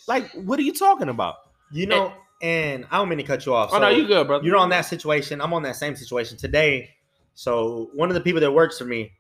Like 0.08 0.32
what 0.32 0.58
are 0.58 0.64
you 0.64 0.74
talking 0.74 1.10
about? 1.10 1.36
You 1.70 1.86
know, 1.86 2.14
and 2.42 2.86
I 2.90 2.98
don't 2.98 3.10
mean 3.10 3.18
to 3.18 3.26
cut 3.26 3.46
you 3.46 3.54
off. 3.54 3.72
oh 3.74 3.80
no, 3.80 3.90
you 3.90 4.08
good, 4.08 4.26
brother. 4.26 4.46
You're 4.46 4.56
on 4.56 4.70
that 4.70 4.86
situation. 4.86 5.42
I'm 5.42 5.54
on 5.54 5.64
that 5.64 5.76
same 5.76 5.98
situation 5.98 6.38
today. 6.38 6.92
So 7.38 7.92
one 7.94 8.10
of 8.10 8.16
the 8.16 8.22
people 8.22 8.42
that 8.42 8.52
works 8.52 8.80
for 8.80 8.86
me, 8.86 9.12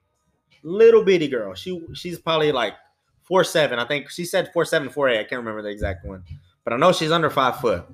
little 0.64 1.04
bitty 1.04 1.28
girl. 1.28 1.54
She 1.54 1.80
she's 1.94 2.18
probably 2.18 2.52
like 2.52 2.74
four 3.22 3.44
seven. 3.44 3.78
I 3.78 3.86
think 3.86 4.10
she 4.10 4.26
said 4.26 4.50
four 4.54 4.66
seven, 4.66 4.90
four 4.90 5.08
eight. 5.08 5.20
I 5.20 5.24
can't 5.24 5.38
remember 5.38 5.62
the 5.62 5.70
exact 5.70 6.04
one, 6.04 6.24
but 6.64 6.74
I 6.74 6.78
know 6.78 6.92
she's 6.92 7.12
under 7.12 7.30
five 7.30 7.60
foot. 7.60 7.86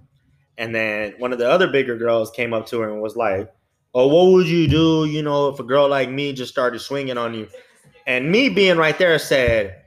And 0.57 0.73
then 0.73 1.15
one 1.17 1.33
of 1.33 1.39
the 1.39 1.49
other 1.51 1.67
bigger 1.67 1.97
girls 1.97 2.31
came 2.31 2.53
up 2.53 2.65
to 2.67 2.79
her 2.79 2.89
and 2.89 3.01
was 3.01 3.17
like, 3.17 3.51
"Oh, 3.93 4.07
what 4.07 4.31
would 4.31 4.47
you 4.47 4.65
do? 4.65 5.03
You 5.03 5.23
know, 5.23 5.49
if 5.49 5.59
a 5.59 5.63
girl 5.63 5.89
like 5.89 6.09
me 6.09 6.31
just 6.31 6.53
started 6.53 6.79
swinging 6.79 7.17
on 7.17 7.33
you?" 7.33 7.49
And 8.07 8.31
me 8.31 8.47
being 8.47 8.77
right 8.77 8.97
there 8.97 9.19
said, 9.19 9.81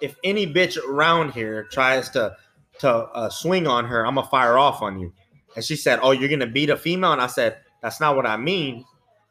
"If 0.00 0.16
any 0.24 0.52
bitch 0.52 0.76
around 0.84 1.30
here 1.30 1.62
tries 1.70 2.10
to 2.10 2.34
to 2.80 2.90
uh, 2.90 3.30
swing 3.30 3.68
on 3.68 3.84
her, 3.84 4.04
I'm 4.04 4.16
gonna 4.16 4.26
fire 4.26 4.58
off 4.58 4.82
on 4.82 4.98
you." 4.98 5.12
And 5.54 5.64
she 5.64 5.76
said, 5.76 6.00
"Oh, 6.02 6.10
you're 6.10 6.28
gonna 6.28 6.48
beat 6.48 6.70
a 6.70 6.76
female?" 6.76 7.12
And 7.12 7.22
I 7.22 7.28
said, 7.28 7.58
"That's 7.80 8.00
not 8.00 8.16
what 8.16 8.26
I 8.26 8.36
mean." 8.36 8.84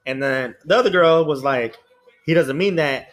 And 0.06 0.22
then 0.22 0.56
the 0.66 0.78
other 0.78 0.90
girl 0.90 1.26
was 1.26 1.44
like, 1.44 1.76
"He 2.26 2.34
doesn't 2.34 2.58
mean 2.58 2.76
that." 2.78 3.10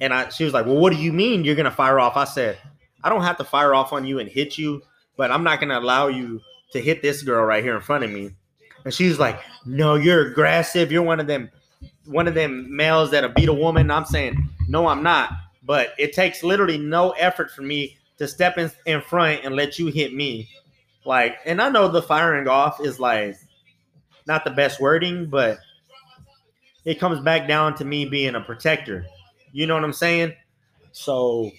And 0.00 0.14
I, 0.14 0.28
she 0.28 0.44
was 0.44 0.54
like, 0.54 0.66
"Well, 0.66 0.76
what 0.76 0.92
do 0.92 0.98
you 0.98 1.12
mean 1.12 1.44
you're 1.44 1.56
gonna 1.56 1.70
fire 1.70 1.98
off?" 1.98 2.16
I 2.16 2.24
said, 2.24 2.58
"I 3.02 3.08
don't 3.08 3.22
have 3.22 3.38
to 3.38 3.44
fire 3.44 3.74
off 3.74 3.92
on 3.92 4.06
you 4.06 4.18
and 4.18 4.28
hit 4.28 4.58
you, 4.58 4.82
but 5.16 5.30
I'm 5.30 5.44
not 5.44 5.60
gonna 5.60 5.78
allow 5.78 6.08
you 6.08 6.40
to 6.72 6.80
hit 6.80 7.02
this 7.02 7.22
girl 7.22 7.44
right 7.44 7.64
here 7.64 7.74
in 7.74 7.82
front 7.82 8.04
of 8.04 8.10
me." 8.10 8.30
And 8.84 8.94
she 8.94 9.08
was 9.08 9.18
like, 9.18 9.40
"No, 9.66 9.94
you're 9.94 10.28
aggressive. 10.28 10.90
You're 10.90 11.02
one 11.02 11.20
of 11.20 11.26
them, 11.26 11.50
one 12.06 12.28
of 12.28 12.34
them 12.34 12.74
males 12.74 13.10
that'll 13.10 13.30
beat 13.30 13.48
a 13.48 13.52
woman." 13.52 13.90
I'm 13.90 14.04
saying, 14.04 14.48
"No, 14.68 14.86
I'm 14.86 15.02
not." 15.02 15.30
But 15.62 15.94
it 15.98 16.12
takes 16.14 16.42
literally 16.42 16.78
no 16.78 17.10
effort 17.10 17.50
for 17.50 17.62
me 17.62 17.98
to 18.18 18.28
step 18.28 18.58
in, 18.58 18.70
in 18.86 19.00
front 19.00 19.40
and 19.44 19.56
let 19.56 19.78
you 19.78 19.86
hit 19.88 20.14
me. 20.14 20.48
Like, 21.04 21.38
and 21.44 21.60
I 21.60 21.70
know 21.70 21.88
the 21.88 22.02
firing 22.02 22.48
off 22.48 22.80
is 22.80 23.00
like 23.00 23.36
not 24.30 24.44
the 24.44 24.50
best 24.50 24.80
wording, 24.80 25.26
but 25.26 25.58
it 26.84 27.00
comes 27.00 27.18
back 27.18 27.48
down 27.48 27.74
to 27.74 27.84
me 27.84 28.04
being 28.04 28.36
a 28.36 28.40
protector. 28.40 29.04
You 29.50 29.66
know 29.66 29.74
what 29.74 29.82
I'm 29.82 29.92
saying? 29.92 30.34
So 30.92 31.50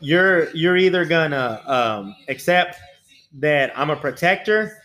you're 0.00 0.48
you're 0.52 0.78
either 0.78 1.04
gonna 1.04 1.62
um, 1.66 2.16
accept 2.28 2.78
that 3.34 3.78
I'm 3.78 3.90
a 3.90 3.96
protector, 3.96 4.78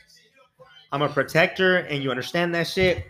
I'm 0.91 1.01
a 1.01 1.07
protector, 1.07 1.77
and 1.77 2.03
you 2.03 2.11
understand 2.11 2.53
that 2.55 2.67
shit, 2.67 3.05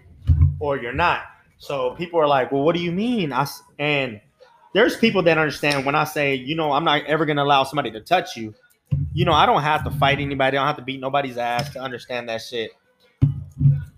or 0.59 0.77
you're 0.77 0.93
not. 0.93 1.23
So 1.57 1.95
people 1.95 2.19
are 2.19 2.27
like, 2.27 2.51
"Well, 2.51 2.61
what 2.61 2.75
do 2.75 2.81
you 2.83 2.91
mean?" 2.91 3.33
I 3.33 3.47
and 3.79 4.21
there's 4.75 4.97
people 4.97 5.23
that 5.23 5.39
understand 5.39 5.83
when 5.83 5.95
I 5.95 6.03
say, 6.03 6.35
you 6.35 6.55
know, 6.55 6.73
I'm 6.73 6.83
not 6.83 7.05
ever 7.05 7.25
gonna 7.25 7.43
allow 7.43 7.63
somebody 7.63 7.89
to 7.89 8.01
touch 8.01 8.37
you. 8.37 8.53
You 9.13 9.25
know, 9.25 9.33
I 9.33 9.47
don't 9.47 9.63
have 9.63 9.83
to 9.85 9.89
fight 9.89 10.19
anybody. 10.19 10.57
I 10.57 10.61
don't 10.61 10.67
have 10.67 10.77
to 10.77 10.83
beat 10.83 10.99
nobody's 10.99 11.37
ass 11.37 11.71
to 11.71 11.81
understand 11.81 12.29
that 12.29 12.43
shit. 12.43 12.71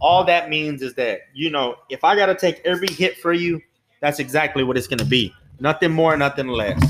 All 0.01 0.23
that 0.25 0.49
means 0.49 0.81
is 0.81 0.95
that, 0.95 1.21
you 1.33 1.49
know, 1.49 1.75
if 1.89 2.03
I 2.03 2.15
gotta 2.15 2.35
take 2.35 2.61
every 2.65 2.89
hit 2.89 3.17
for 3.17 3.33
you, 3.33 3.61
that's 4.01 4.19
exactly 4.19 4.63
what 4.63 4.77
it's 4.77 4.87
gonna 4.87 5.05
be. 5.05 5.33
Nothing 5.59 5.91
more, 5.91 6.17
nothing 6.17 6.47
less. 6.47 6.81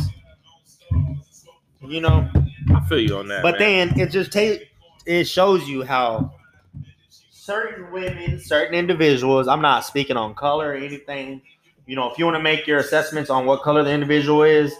You 1.81 1.99
know, 1.99 2.29
I 2.73 2.79
feel 2.87 2.99
you 2.99 3.17
on 3.17 3.27
that. 3.27 3.43
but 3.43 3.59
man. 3.59 3.89
then 3.89 3.99
it 3.99 4.11
just 4.11 4.31
take 4.31 4.69
it 5.05 5.25
shows 5.25 5.67
you 5.67 5.83
how 5.83 6.33
certain 7.31 7.91
women, 7.91 8.39
certain 8.39 8.73
individuals, 8.73 9.47
I'm 9.47 9.61
not 9.61 9.83
speaking 9.83 10.15
on 10.15 10.35
color 10.35 10.69
or 10.69 10.75
anything. 10.75 11.41
You 11.85 11.95
know, 11.95 12.09
if 12.09 12.17
you 12.17 12.25
want 12.25 12.35
to 12.35 12.41
make 12.41 12.65
your 12.67 12.79
assessments 12.79 13.29
on 13.29 13.45
what 13.45 13.61
color 13.63 13.83
the 13.83 13.91
individual 13.91 14.43
is, 14.43 14.73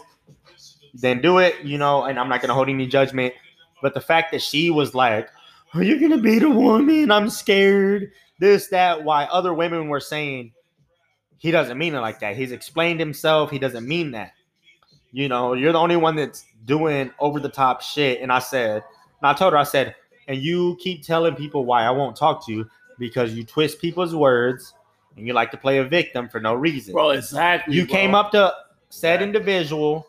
then 0.94 1.20
do 1.20 1.38
it, 1.38 1.60
you 1.62 1.76
know, 1.76 2.04
and 2.04 2.18
I'm 2.18 2.28
not 2.28 2.40
gonna 2.40 2.54
hold 2.54 2.68
any 2.68 2.86
judgment. 2.86 3.34
But 3.82 3.94
the 3.94 4.00
fact 4.00 4.32
that 4.32 4.40
she 4.40 4.70
was 4.70 4.94
like, 4.94 5.28
Are 5.74 5.82
you 5.82 6.00
gonna 6.00 6.22
beat 6.22 6.42
a 6.42 6.50
woman? 6.50 7.10
I'm 7.10 7.28
scared. 7.28 8.12
This, 8.38 8.68
that, 8.68 9.04
why 9.04 9.24
other 9.26 9.54
women 9.54 9.88
were 9.88 10.00
saying 10.00 10.52
he 11.38 11.50
doesn't 11.50 11.78
mean 11.78 11.94
it 11.94 12.00
like 12.00 12.20
that. 12.20 12.36
He's 12.36 12.52
explained 12.52 13.00
himself, 13.00 13.50
he 13.50 13.58
doesn't 13.58 13.86
mean 13.86 14.12
that. 14.12 14.32
You 15.12 15.28
know, 15.28 15.52
you're 15.54 15.72
the 15.72 15.78
only 15.78 15.96
one 15.96 16.16
that's 16.16 16.44
doing 16.64 17.10
over 17.18 17.38
the 17.40 17.48
top 17.48 17.82
shit. 17.82 18.20
And 18.20 18.32
I 18.32 18.38
said, 18.38 18.82
and 19.20 19.28
I 19.28 19.34
told 19.34 19.52
her, 19.52 19.58
I 19.58 19.64
said, 19.64 19.94
and 20.28 20.38
you 20.40 20.76
keep 20.80 21.04
telling 21.04 21.34
people 21.34 21.64
why 21.66 21.82
I 21.84 21.90
won't 21.90 22.16
talk 22.16 22.46
to 22.46 22.52
you 22.52 22.66
because 22.98 23.34
you 23.34 23.44
twist 23.44 23.80
people's 23.80 24.14
words 24.14 24.72
and 25.16 25.26
you 25.26 25.34
like 25.34 25.50
to 25.50 25.56
play 25.56 25.78
a 25.78 25.84
victim 25.84 26.28
for 26.28 26.40
no 26.40 26.54
reason. 26.54 26.94
Well, 26.94 27.10
exactly. 27.10 27.74
you 27.74 27.86
bro. 27.86 27.94
came 27.94 28.14
up 28.14 28.30
to 28.32 28.54
said 28.88 29.16
Right. 29.20 29.22
individual 29.22 30.06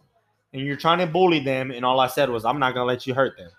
and 0.53 0.61
you're 0.61 0.77
trying 0.77 0.99
to 0.99 1.07
bully 1.07 1.39
them, 1.39 1.71
and 1.71 1.83
all 1.83 1.99
I 1.99 2.05
said 2.07 2.29
was, 2.29 2.45
I'm 2.45 2.59
not 2.59 2.73
gonna 2.75 2.85
let 2.85 3.07
you 3.07 3.13
hurt 3.15 3.35
them. 3.37 3.49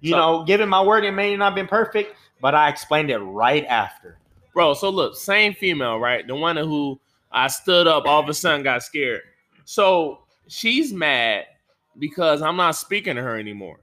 You 0.00 0.12
So- 0.12 0.16
know, 0.16 0.44
given 0.44 0.68
my 0.68 0.82
word, 0.82 1.04
it 1.04 1.12
may 1.12 1.36
not 1.36 1.44
have 1.46 1.54
been 1.54 1.66
perfect, 1.68 2.16
but 2.42 2.54
I 2.56 2.68
explained 2.68 3.10
it 3.10 3.18
right 3.18 3.64
after. 3.66 4.18
bro. 4.52 4.74
So 4.74 4.90
look, 4.90 5.16
same 5.16 5.54
female, 5.54 5.98
right? 5.98 6.26
The 6.26 6.34
one 6.34 6.56
who 6.56 7.00
I 7.30 7.46
stood 7.48 7.86
up, 7.86 8.04
all 8.04 8.20
of 8.22 8.28
a 8.28 8.34
sudden 8.34 8.62
got 8.62 8.82
scared. 8.82 9.22
So 9.64 10.24
she's 10.48 10.92
mad 10.92 11.46
because 11.98 12.42
I'm 12.42 12.56
not 12.56 12.72
speaking 12.72 13.16
to 13.16 13.22
her 13.22 13.38
anymore. 13.38 13.78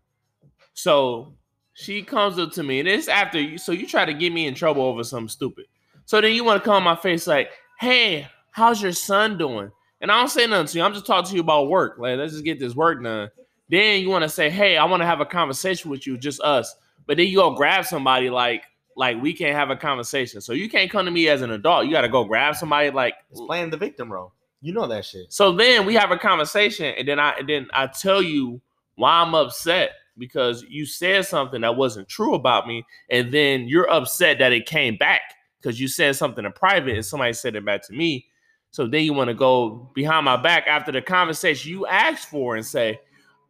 So 0.73 1.33
she 1.73 2.03
comes 2.03 2.37
up 2.37 2.51
to 2.53 2.63
me, 2.63 2.79
and 2.79 2.87
it's 2.87 3.07
after 3.07 3.39
you. 3.41 3.57
So 3.57 3.71
you 3.71 3.87
try 3.87 4.05
to 4.05 4.13
get 4.13 4.33
me 4.33 4.45
in 4.45 4.53
trouble 4.53 4.83
over 4.83 5.03
something 5.03 5.29
stupid. 5.29 5.65
So 6.05 6.19
then 6.21 6.33
you 6.33 6.43
want 6.43 6.61
to 6.61 6.65
come 6.65 6.75
on 6.75 6.83
my 6.83 6.95
face 6.95 7.25
like, 7.27 7.51
"Hey, 7.79 8.27
how's 8.51 8.81
your 8.81 8.91
son 8.91 9.37
doing?" 9.37 9.71
And 10.01 10.11
I 10.11 10.19
don't 10.19 10.29
say 10.29 10.47
nothing 10.47 10.67
to 10.67 10.77
you. 10.77 10.83
I'm 10.83 10.93
just 10.93 11.05
talking 11.05 11.29
to 11.29 11.35
you 11.35 11.41
about 11.41 11.69
work. 11.69 11.97
Like, 11.97 12.17
let's 12.17 12.33
just 12.33 12.45
get 12.45 12.59
this 12.59 12.75
work 12.75 13.01
done. 13.03 13.29
Then 13.69 14.01
you 14.01 14.09
want 14.09 14.23
to 14.23 14.29
say, 14.29 14.49
"Hey, 14.49 14.77
I 14.77 14.85
want 14.85 15.01
to 15.01 15.05
have 15.07 15.21
a 15.21 15.25
conversation 15.25 15.89
with 15.89 16.05
you, 16.05 16.17
just 16.17 16.41
us." 16.41 16.75
But 17.09 17.17
then 17.17 17.25
you 17.25 17.37
go 17.37 17.55
grab 17.55 17.85
somebody 17.85 18.29
like, 18.29 18.65
like 18.95 19.19
we 19.19 19.33
can't 19.33 19.55
have 19.55 19.71
a 19.71 19.75
conversation. 19.75 20.41
So 20.41 20.53
you 20.53 20.69
can't 20.69 20.91
come 20.91 21.05
to 21.05 21.11
me 21.11 21.27
as 21.27 21.41
an 21.41 21.49
adult. 21.49 21.87
You 21.87 21.91
got 21.91 22.01
to 22.01 22.07
go 22.07 22.23
grab 22.23 22.55
somebody 22.55 22.91
like. 22.91 23.15
It's 23.31 23.41
playing 23.41 23.71
the 23.71 23.77
victim 23.77 24.13
role. 24.13 24.31
You 24.61 24.73
know 24.73 24.85
that 24.85 25.05
shit. 25.05 25.33
So 25.33 25.51
then 25.51 25.87
we 25.87 25.95
have 25.95 26.11
a 26.11 26.17
conversation, 26.19 26.93
and 26.95 27.07
then 27.07 27.19
I 27.19 27.31
and 27.39 27.49
then 27.49 27.67
I 27.73 27.87
tell 27.87 28.21
you 28.21 28.61
why 28.93 29.21
I'm 29.21 29.33
upset 29.33 29.89
because 30.19 30.63
you 30.69 30.85
said 30.85 31.25
something 31.25 31.61
that 31.61 31.75
wasn't 31.75 32.07
true 32.07 32.35
about 32.35 32.67
me, 32.67 32.85
and 33.09 33.33
then 33.33 33.67
you're 33.67 33.89
upset 33.89 34.37
that 34.37 34.53
it 34.53 34.67
came 34.67 34.95
back 34.95 35.21
because 35.59 35.79
you 35.79 35.87
said 35.87 36.15
something 36.15 36.45
in 36.45 36.51
private 36.51 36.93
and 36.93 37.03
somebody 37.03 37.33
said 37.33 37.55
it 37.55 37.65
back 37.65 37.81
to 37.87 37.93
me. 37.93 38.27
So 38.69 38.85
then 38.85 39.03
you 39.03 39.13
want 39.13 39.29
to 39.29 39.33
go 39.33 39.89
behind 39.95 40.25
my 40.25 40.37
back 40.37 40.67
after 40.67 40.91
the 40.91 41.01
conversation 41.01 41.71
you 41.71 41.87
asked 41.87 42.29
for 42.29 42.55
and 42.55 42.63
say, 42.63 42.99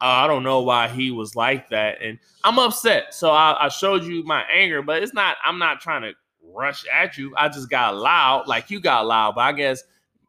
I 0.02 0.28
don't 0.28 0.44
know 0.44 0.62
why 0.62 0.88
he 0.88 1.12
was 1.12 1.36
like 1.36 1.70
that. 1.70 2.02
And 2.02 2.20
I'm 2.44 2.58
upset. 2.58 3.14
So 3.14 3.32
I, 3.32 3.66
I 3.66 3.70
showed 3.70 4.04
you 4.04 4.24
my 4.24 4.44
anger, 4.44 4.82
but 4.82 5.04
it's 5.04 5.14
not, 5.14 5.38
I'm 5.44 5.60
not 5.60 5.82
trying 5.82 6.04
to 6.04 6.14
rush 6.54 6.86
at 6.88 7.18
you. 7.18 7.34
I 7.38 7.50
just 7.50 7.70
got 7.70 7.96
loud, 7.96 8.48
like 8.48 8.70
you 8.70 8.80
got 8.80 9.06
loud, 9.06 9.36
but 9.36 9.42
I 9.42 9.52
guess 9.52 9.84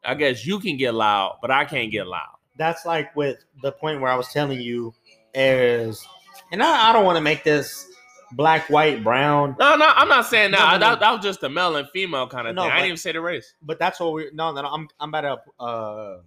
I 0.04 0.14
guess 0.14 0.46
you 0.46 0.58
can 0.60 0.76
get 0.76 0.94
loud, 0.94 1.38
but 1.42 1.50
I 1.50 1.64
can't 1.64 1.90
get 1.90 2.06
loud. 2.06 2.36
That's 2.56 2.86
like 2.86 3.14
with 3.14 3.44
the 3.62 3.72
point 3.72 4.00
where 4.00 4.10
I 4.10 4.16
was 4.16 4.28
telling 4.32 4.60
you 4.60 4.94
is, 5.34 6.06
and 6.52 6.62
I, 6.62 6.90
I 6.90 6.92
don't 6.92 7.04
want 7.04 7.16
to 7.16 7.22
make 7.22 7.44
this 7.44 7.86
black, 8.32 8.68
white, 8.70 9.04
brown, 9.04 9.56
No, 9.58 9.76
no, 9.76 9.86
I'm 9.94 10.08
not 10.08 10.26
saying 10.26 10.52
that. 10.52 10.58
No, 10.58 10.72
no, 10.72 10.78
that, 10.78 10.94
no. 10.94 11.00
that 11.00 11.12
was 11.12 11.22
just 11.22 11.42
a 11.42 11.48
male 11.48 11.76
and 11.76 11.88
female 11.90 12.26
kind 12.26 12.48
of 12.48 12.56
thing. 12.56 12.64
I 12.64 12.76
didn't 12.76 12.86
even 12.86 12.96
say 12.96 13.12
the 13.12 13.20
race. 13.20 13.54
but 13.62 13.78
that's 13.78 14.00
what 14.00 14.12
we're 14.12 14.30
no, 14.32 14.52
no, 14.52 14.62
no 14.62 14.68
I'm 14.68 14.88
I'm 14.98 15.08
about 15.10 15.40
to 15.58 15.62
uh 15.62 16.20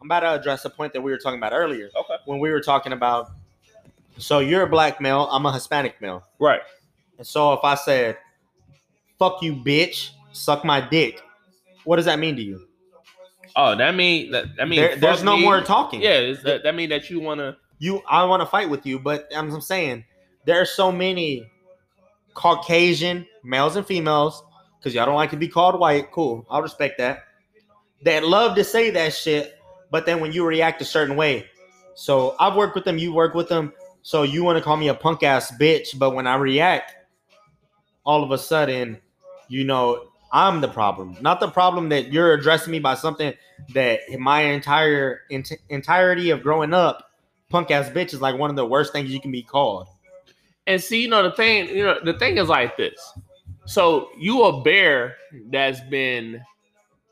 I'm 0.00 0.06
about 0.06 0.20
to 0.20 0.32
address 0.34 0.64
a 0.64 0.70
point 0.70 0.92
that 0.92 1.00
we 1.00 1.10
were 1.10 1.18
talking 1.18 1.38
about 1.38 1.52
earlier 1.52 1.90
Okay. 1.96 2.14
when 2.26 2.38
we 2.38 2.50
were 2.50 2.60
talking 2.60 2.92
about 2.92 3.30
so 4.16 4.40
you're 4.40 4.62
a 4.62 4.68
black 4.68 5.00
male, 5.00 5.28
I'm 5.30 5.46
a 5.46 5.52
Hispanic 5.52 6.00
male. 6.00 6.24
Right. 6.40 6.60
And 7.18 7.26
so 7.26 7.52
if 7.52 7.60
I 7.62 7.76
said, 7.76 8.16
fuck 9.18 9.42
you, 9.42 9.54
bitch, 9.54 10.10
suck 10.32 10.64
my 10.64 10.80
dick, 10.80 11.20
what 11.84 11.96
does 11.96 12.04
that 12.06 12.18
mean 12.18 12.34
to 12.36 12.42
you? 12.42 12.66
Oh, 13.56 13.76
that 13.76 13.94
mean 13.94 14.30
that, 14.32 14.56
that 14.56 14.68
mean 14.68 14.80
There- 14.80 14.96
there's 14.96 15.22
no 15.22 15.36
me. 15.36 15.42
more 15.44 15.60
talking. 15.60 16.02
Yeah, 16.02 16.18
is 16.18 16.42
that, 16.42 16.62
that 16.64 16.74
mean 16.74 16.90
that 16.90 17.10
you 17.10 17.20
want 17.20 17.38
to. 17.38 17.56
You 17.78 18.02
I 18.08 18.24
want 18.24 18.40
to 18.40 18.46
fight 18.46 18.68
with 18.68 18.84
you, 18.84 18.98
but 18.98 19.28
I'm, 19.34 19.52
I'm 19.54 19.60
saying 19.60 20.04
there 20.44 20.60
are 20.60 20.64
so 20.66 20.90
many 20.90 21.48
Caucasian 22.34 23.26
males 23.44 23.76
and 23.76 23.86
females, 23.86 24.42
because 24.78 24.94
y'all 24.94 25.06
don't 25.06 25.14
like 25.14 25.30
to 25.30 25.36
be 25.36 25.48
called 25.48 25.78
white. 25.78 26.10
Cool. 26.12 26.46
I'll 26.50 26.62
respect 26.62 26.98
that. 26.98 27.24
That 28.02 28.24
love 28.24 28.54
to 28.56 28.64
say 28.64 28.90
that 28.90 29.12
shit, 29.14 29.57
but 29.90 30.06
then 30.06 30.20
when 30.20 30.32
you 30.32 30.46
react 30.46 30.80
a 30.82 30.84
certain 30.84 31.16
way. 31.16 31.46
So 31.94 32.36
I've 32.38 32.54
worked 32.54 32.74
with 32.74 32.84
them, 32.84 32.98
you 32.98 33.12
work 33.12 33.34
with 33.34 33.48
them. 33.48 33.72
So 34.02 34.22
you 34.22 34.44
want 34.44 34.56
to 34.58 34.64
call 34.64 34.76
me 34.76 34.88
a 34.88 34.94
punk 34.94 35.22
ass 35.22 35.50
bitch, 35.58 35.98
but 35.98 36.14
when 36.14 36.26
I 36.26 36.36
react, 36.36 36.94
all 38.04 38.22
of 38.22 38.30
a 38.30 38.38
sudden, 38.38 38.98
you 39.48 39.64
know, 39.64 40.08
I'm 40.32 40.60
the 40.60 40.68
problem, 40.68 41.16
not 41.20 41.40
the 41.40 41.50
problem 41.50 41.88
that 41.88 42.12
you're 42.12 42.32
addressing 42.34 42.70
me 42.70 42.78
by 42.78 42.94
something 42.94 43.34
that 43.74 44.00
my 44.18 44.42
entire 44.42 45.22
ent- 45.30 45.52
entirety 45.68 46.30
of 46.30 46.42
growing 46.42 46.74
up, 46.74 47.10
punk 47.48 47.70
ass 47.70 47.88
bitch 47.88 48.12
is 48.12 48.20
like 48.20 48.38
one 48.38 48.50
of 48.50 48.56
the 48.56 48.66
worst 48.66 48.92
things 48.92 49.10
you 49.10 49.20
can 49.20 49.32
be 49.32 49.42
called. 49.42 49.86
And 50.66 50.82
see, 50.82 51.02
you 51.02 51.08
know, 51.08 51.22
the 51.22 51.32
thing, 51.32 51.68
you 51.68 51.82
know, 51.82 51.98
the 52.04 52.12
thing 52.12 52.36
is 52.36 52.48
like 52.48 52.76
this. 52.76 53.12
So 53.64 54.10
you 54.18 54.44
a 54.44 54.62
bear 54.62 55.16
that's 55.50 55.80
been 55.80 56.42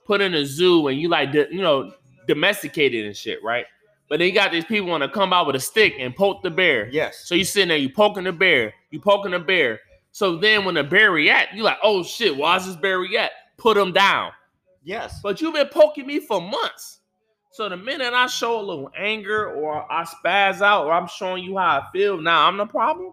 put 0.04 0.20
in 0.20 0.34
a 0.34 0.44
zoo 0.44 0.88
and 0.88 1.00
you 1.00 1.08
like, 1.08 1.32
you 1.32 1.62
know, 1.62 1.92
domesticated 2.26 3.06
and 3.06 3.16
shit, 3.16 3.42
right? 3.42 3.66
But 4.08 4.18
then 4.18 4.28
you 4.28 4.34
got 4.34 4.52
these 4.52 4.64
people 4.64 4.88
want 4.88 5.02
to 5.02 5.08
come 5.08 5.32
out 5.32 5.46
with 5.46 5.56
a 5.56 5.60
stick 5.60 5.94
and 5.98 6.14
poke 6.14 6.42
the 6.42 6.50
bear. 6.50 6.88
Yes. 6.88 7.24
So 7.26 7.34
you 7.34 7.44
sitting 7.44 7.68
there, 7.68 7.76
you 7.76 7.90
poking 7.90 8.24
the 8.24 8.32
bear, 8.32 8.72
you 8.90 9.00
poking 9.00 9.32
the 9.32 9.40
bear. 9.40 9.80
So 10.12 10.36
then 10.36 10.64
when 10.64 10.76
the 10.76 10.84
bear 10.84 11.10
react, 11.10 11.54
you 11.54 11.62
like, 11.62 11.78
oh 11.82 12.02
shit, 12.02 12.36
why's 12.36 12.66
this 12.66 12.76
bear 12.76 12.98
react? 12.98 13.32
Put 13.56 13.76
him 13.76 13.92
down. 13.92 14.30
Yes. 14.84 15.20
But 15.22 15.40
you've 15.40 15.54
been 15.54 15.68
poking 15.68 16.06
me 16.06 16.20
for 16.20 16.40
months. 16.40 17.00
So 17.50 17.68
the 17.68 17.76
minute 17.76 18.12
I 18.12 18.26
show 18.26 18.60
a 18.60 18.62
little 18.62 18.90
anger 18.96 19.50
or 19.50 19.90
I 19.90 20.04
spaz 20.04 20.60
out 20.60 20.86
or 20.86 20.92
I'm 20.92 21.08
showing 21.08 21.42
you 21.42 21.56
how 21.56 21.80
I 21.80 21.90
feel, 21.90 22.20
now 22.20 22.46
I'm 22.46 22.58
the 22.58 22.66
problem. 22.66 23.12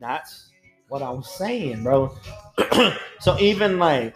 That's 0.00 0.50
what 0.88 1.02
I 1.02 1.10
was 1.10 1.30
saying, 1.30 1.82
bro. 1.82 2.16
so 3.20 3.38
even 3.38 3.78
like 3.78 4.14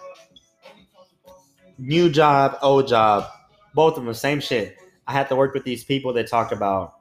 new 1.78 2.08
job, 2.10 2.58
old 2.62 2.86
job, 2.86 3.28
both 3.74 3.96
of 3.96 4.04
them 4.04 4.14
same 4.14 4.40
shit. 4.40 4.76
I 5.06 5.12
had 5.12 5.28
to 5.28 5.36
work 5.36 5.54
with 5.54 5.64
these 5.64 5.84
people 5.84 6.12
that 6.14 6.28
talk 6.28 6.52
about 6.52 6.94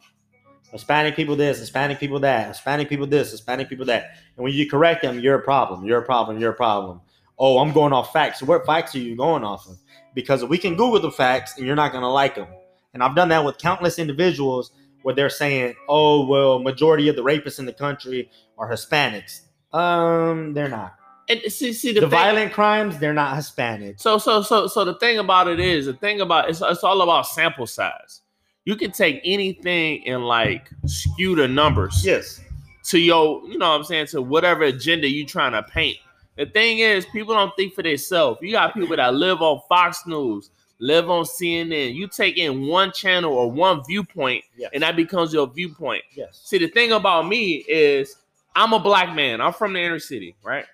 Hispanic 0.72 1.16
people 1.16 1.36
this, 1.36 1.60
Hispanic 1.60 2.00
people 2.00 2.20
that, 2.20 2.48
Hispanic 2.48 2.90
people 2.90 3.08
this, 3.08 3.32
Hispanic 3.32 3.70
people 3.70 3.86
that. 3.86 4.18
And 4.36 4.44
when 4.44 4.54
you 4.54 4.70
correct 4.70 5.02
them, 5.02 5.20
you're 5.20 5.36
a 5.36 5.42
problem. 5.42 5.86
You're 5.86 6.00
a 6.00 6.06
problem. 6.06 6.40
You're 6.40 6.52
a 6.52 6.56
problem. 6.56 7.02
Oh, 7.38 7.60
I'm 7.60 7.72
going 7.72 7.94
off 7.94 8.14
facts. 8.14 8.44
What 8.44 8.66
facts 8.66 8.94
are 8.96 9.00
you 9.00 9.16
going 9.16 9.44
off 9.44 9.68
of? 9.68 9.78
Because 10.14 10.44
we 10.44 10.58
can 10.58 10.76
Google 10.76 11.00
the 11.00 11.12
facts 11.12 11.58
and 11.58 11.66
you're 11.66 11.76
not 11.76 11.92
going 11.92 12.04
to 12.04 12.10
like 12.10 12.36
them. 12.36 12.48
And 12.94 13.02
I've 13.02 13.16
done 13.16 13.30
that 13.30 13.46
with 13.46 13.58
countless 13.58 13.98
individuals 13.98 14.72
where 15.04 15.16
they're 15.16 15.30
saying, 15.30 15.76
"Oh, 15.88 16.26
well, 16.26 16.60
majority 16.60 17.08
of 17.08 17.16
the 17.16 17.24
rapists 17.24 17.60
in 17.60 17.66
the 17.66 17.74
country 17.74 18.30
are 18.58 18.70
Hispanics." 18.70 19.42
Um, 19.72 20.54
they're 20.54 20.70
not. 20.70 20.99
And 21.30 21.40
see, 21.52 21.74
see 21.74 21.90
the, 21.94 22.02
The 22.02 22.08
thing- 22.10 22.10
violent 22.10 22.54
crimes, 22.54 22.98
they're 22.98 23.14
not 23.14 23.36
Hispanic. 23.36 24.00
So 24.00 24.18
so 24.18 24.42
so 24.42 24.68
so 24.68 24.84
the 24.84 24.96
thing 24.96 25.20
about 25.20 25.48
it 25.48 25.60
is 25.60 25.86
the 25.86 25.94
thing 25.94 26.22
about 26.22 26.50
it's 26.50 26.62
it's 26.62 26.84
all 26.84 27.02
about 27.02 27.28
sample 27.28 27.68
size. 27.68 28.22
You 28.66 28.76
can 28.76 28.92
take 28.92 29.22
anything 29.24 30.08
and 30.08 30.26
like 30.26 30.70
skew 30.86 31.36
the 31.36 31.48
numbers 31.48 32.04
Yes. 32.06 32.42
to 32.86 33.00
your, 33.00 33.42
you 33.48 33.58
know 33.58 33.70
what 33.70 33.78
I'm 33.78 33.84
saying, 33.84 34.08
to 34.08 34.22
whatever 34.22 34.64
agenda 34.64 35.08
you're 35.10 35.26
trying 35.28 35.54
to 35.54 35.64
paint. 35.64 35.98
The 36.38 36.46
thing 36.46 36.80
is, 36.80 37.06
people 37.08 37.34
don't 37.36 37.56
think 37.56 37.74
for 37.74 37.84
themselves. 37.84 38.40
You 38.42 38.52
got 38.52 38.74
people 38.74 38.96
that 38.96 39.14
live 39.14 39.42
on 39.42 39.60
Fox 39.68 40.06
News, 40.08 40.52
live 40.80 41.10
on 41.10 41.26
CNN. 41.26 41.94
You 41.96 42.08
take 42.08 42.38
in 42.38 42.68
one 42.68 42.92
channel 42.92 43.34
or 43.34 43.52
one 43.52 43.82
viewpoint, 43.88 44.44
Yes. 44.58 44.70
and 44.74 44.84
that 44.84 44.96
becomes 44.96 45.34
your 45.34 45.48
viewpoint. 45.48 46.04
yes. 46.16 46.42
See, 46.44 46.58
the 46.58 46.68
thing 46.70 46.92
about 46.92 47.28
me 47.28 47.66
is 47.68 48.16
I'm 48.56 48.74
a 48.74 48.80
black 48.80 49.16
man. 49.16 49.42
I'm 49.42 49.54
from 49.54 49.74
the 49.74 49.80
inner 49.82 50.00
city, 50.00 50.36
right? 50.44 50.66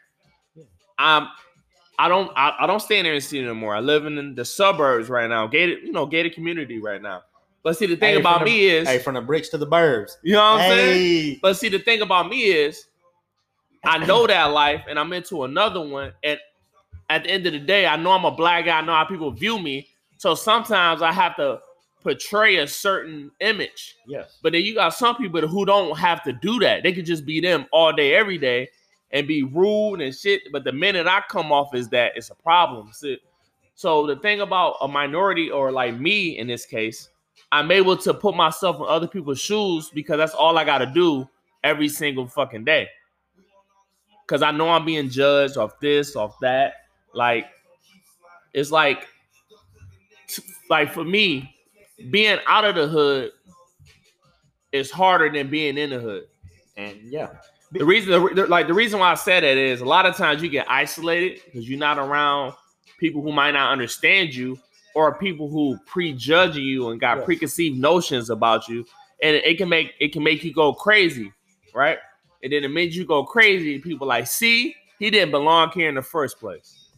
I'm 0.98 1.28
I 1.98 2.08
don't 2.10 2.32
I, 2.36 2.54
I 2.62 2.68
don't 2.68 2.82
stay 2.82 2.98
in 3.00 3.04
the 3.04 3.10
inner 3.12 3.20
city 3.20 3.44
anymore. 3.46 3.76
I 3.76 3.80
live 3.80 4.06
in 4.06 4.36
the 4.36 4.46
suburbs 4.46 5.10
right 5.10 5.30
now, 5.30 5.48
gated, 5.48 5.84
you 5.84 5.92
know, 5.92 6.06
gated 6.06 6.34
community 6.34 6.80
right 6.80 7.02
now. 7.02 7.24
But 7.64 7.78
see, 7.78 7.86
the 7.88 7.96
thing 7.96 8.14
Hey, 8.14 8.20
about 8.20 8.40
the- 8.40 8.46
me 8.46 8.68
is, 8.68 8.88
Hey, 8.88 9.00
from 9.00 9.16
the 9.16 9.22
bricks 9.22 9.50
to 9.50 9.58
the 9.58 9.66
burbs. 9.68 10.18
you 10.24 10.34
know 10.34 10.40
what 10.54 10.62
I'm 10.62 10.70
saying? 10.72 11.40
But 11.42 11.58
see, 11.58 11.70
the 11.70 11.80
thing 11.80 12.02
about 12.02 12.30
me 12.30 12.44
is, 12.44 12.86
I 13.84 14.06
know 14.06 14.28
that 14.28 14.46
life, 14.52 14.84
and 14.90 15.00
I'm 15.00 15.12
into 15.14 15.46
another 15.46 15.82
one. 15.82 16.12
And 16.24 16.40
at 17.10 17.24
the 17.24 17.30
end 17.32 17.46
of 17.48 17.54
the 17.54 17.60
day, 17.60 17.88
I 17.88 17.96
know 17.96 18.12
I'm 18.12 18.26
a 18.26 18.32
black 18.32 18.66
guy. 18.66 18.78
I 18.78 18.82
know 18.82 18.94
how 18.94 19.06
people 19.06 19.32
view 19.32 19.58
me. 19.60 19.88
So 20.18 20.36
sometimes 20.36 21.02
I 21.02 21.12
have 21.12 21.36
to 21.38 21.60
portray 22.04 22.58
a 22.58 22.68
certain 22.68 23.32
image. 23.40 23.96
Yes. 24.08 24.38
But 24.44 24.54
then 24.54 24.62
you 24.62 24.76
got 24.76 24.90
some 24.90 25.16
people 25.16 25.48
who 25.48 25.66
don't 25.66 25.98
have 25.98 26.24
to 26.24 26.34
do 26.34 26.60
that. 26.60 26.84
They 26.84 26.94
could 26.94 27.06
just 27.06 27.26
be 27.26 27.40
them 27.42 27.66
all 27.72 27.92
day, 27.94 28.14
every 28.16 28.38
day, 28.38 28.70
and 29.16 29.26
be 29.28 29.44
rude 29.44 30.02
and 30.02 30.14
shit. 30.14 30.52
But 30.52 30.66
the 30.66 30.74
minute 30.74 31.08
I 31.08 31.24
come 31.30 31.52
off 31.52 31.74
as 31.74 31.88
that, 31.90 32.12
it's 32.16 32.30
a 32.30 32.36
problem. 32.36 32.92
See? 32.92 33.18
So 33.74 34.06
the 34.06 34.18
thing 34.18 34.42
about 34.42 34.76
a 34.82 34.88
minority 34.88 35.50
or 35.50 35.72
like 35.72 35.98
me 35.98 36.38
in 36.38 36.48
this 36.48 36.66
case, 36.66 37.10
I'm 37.52 37.72
able 37.72 37.96
to 37.98 38.14
put 38.14 38.36
myself 38.36 38.76
in 38.76 38.86
other 38.88 39.08
people's 39.08 39.40
shoes 39.40 39.90
because 39.90 40.18
that's 40.18 40.34
all 40.34 40.58
I 40.58 40.66
got 40.66 40.80
to 40.80 40.86
do 40.86 41.28
every 41.64 41.88
single 41.88 42.28
fucking 42.28 42.66
day. 42.66 42.90
Because 44.28 44.42
I 44.42 44.52
know 44.52 44.70
I'm 44.70 44.86
being 44.86 45.10
judged 45.10 45.56
off 45.56 45.80
this, 45.80 46.18
off 46.18 46.38
that. 46.42 46.74
Like, 47.14 47.46
it's 48.54 48.72
like, 48.72 49.08
like 50.70 50.92
for 50.92 51.06
me, 51.06 51.56
being 52.10 52.40
out 52.48 52.66
of 52.66 52.76
the 52.76 52.88
hood 52.88 53.32
is 54.74 54.92
harder 54.92 55.32
than 55.32 55.50
being 55.50 55.78
in 55.78 55.92
the 55.92 56.00
hood. 56.00 56.28
And 56.76 56.98
yeah. 57.04 57.30
The 57.72 57.86
reason, 57.86 58.12
the, 58.36 58.46
like 58.48 58.68
the 58.68 58.74
reason 58.74 59.00
why 59.00 59.12
I 59.12 59.16
said 59.16 59.44
that 59.44 59.58
is 59.58 59.82
a 59.82 59.86
lot 59.86 60.06
of 60.06 60.16
times 60.16 60.42
you 60.42 60.50
get 60.50 60.70
isolated 60.70 61.42
because 61.46 61.68
you're 61.68 61.80
not 61.80 61.98
around 61.98 62.54
people 63.00 63.22
who 63.22 63.32
might 63.32 63.52
not 63.52 63.72
understand 63.72 64.34
you 64.34 64.58
or 64.94 65.16
people 65.16 65.50
who 65.50 65.78
prejudge 65.86 66.56
you 66.56 66.90
and 66.90 67.00
got 67.02 67.18
Yes. 67.18 67.26
preconceived 67.26 67.78
notions 67.78 68.30
about 68.30 68.68
you, 68.70 68.86
and 69.22 69.36
it 69.36 69.58
can 69.58 69.68
make 69.68 69.94
it 70.00 70.14
can 70.14 70.24
make 70.24 70.44
you 70.44 70.54
go 70.54 70.74
crazy, 70.74 71.34
right? 71.74 71.98
And 72.44 72.54
then 72.54 72.64
it 72.64 72.70
makes 72.70 72.96
you 72.96 73.06
go 73.06 73.24
crazy. 73.26 73.80
People 73.80 74.08
like, 74.08 74.28
see, 74.28 74.76
he 75.00 75.10
didn't 75.10 75.32
belong 75.32 75.72
here 75.72 75.90
in 75.90 75.96
the 75.96 76.02
first 76.02 76.40
place. 76.40 76.90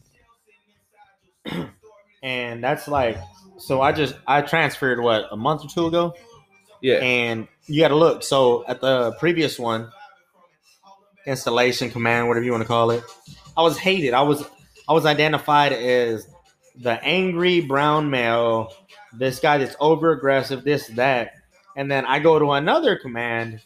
And 2.22 2.62
that's 2.62 2.88
like 2.88 3.16
so 3.58 3.80
I 3.80 3.92
just 3.92 4.16
I 4.26 4.42
transferred 4.42 5.00
what 5.00 5.26
a 5.30 5.36
month 5.36 5.64
or 5.64 5.68
two 5.68 5.86
ago. 5.86 6.14
Yeah, 6.80 6.96
And 6.96 7.48
you 7.66 7.80
gotta 7.80 7.94
look. 7.96 8.22
So 8.24 8.64
at 8.66 8.80
the 8.80 9.12
previous 9.20 9.58
one, 9.58 9.90
installation 11.28 11.90
command, 11.90 12.26
whatever 12.26 12.44
you 12.44 12.52
want 12.52 12.62
to 12.62 12.68
call 12.68 12.90
it, 12.90 13.04
I 13.56 13.62
was 13.62 13.78
hated. 13.78 14.14
I 14.14 14.22
was 14.22 14.44
I 14.88 14.92
was 14.92 15.04
identified 15.04 15.72
as 15.72 16.28
the 16.76 17.02
angry 17.04 17.60
brown 17.60 18.08
male, 18.08 18.72
this 19.12 19.40
guy 19.40 19.58
that's 19.58 19.76
over 19.80 20.12
aggressive, 20.12 20.64
this, 20.64 20.86
that. 20.88 21.32
And 21.76 21.90
then 21.90 22.06
I 22.06 22.18
go 22.18 22.38
to 22.38 22.52
another 22.52 22.96
command 22.96 23.60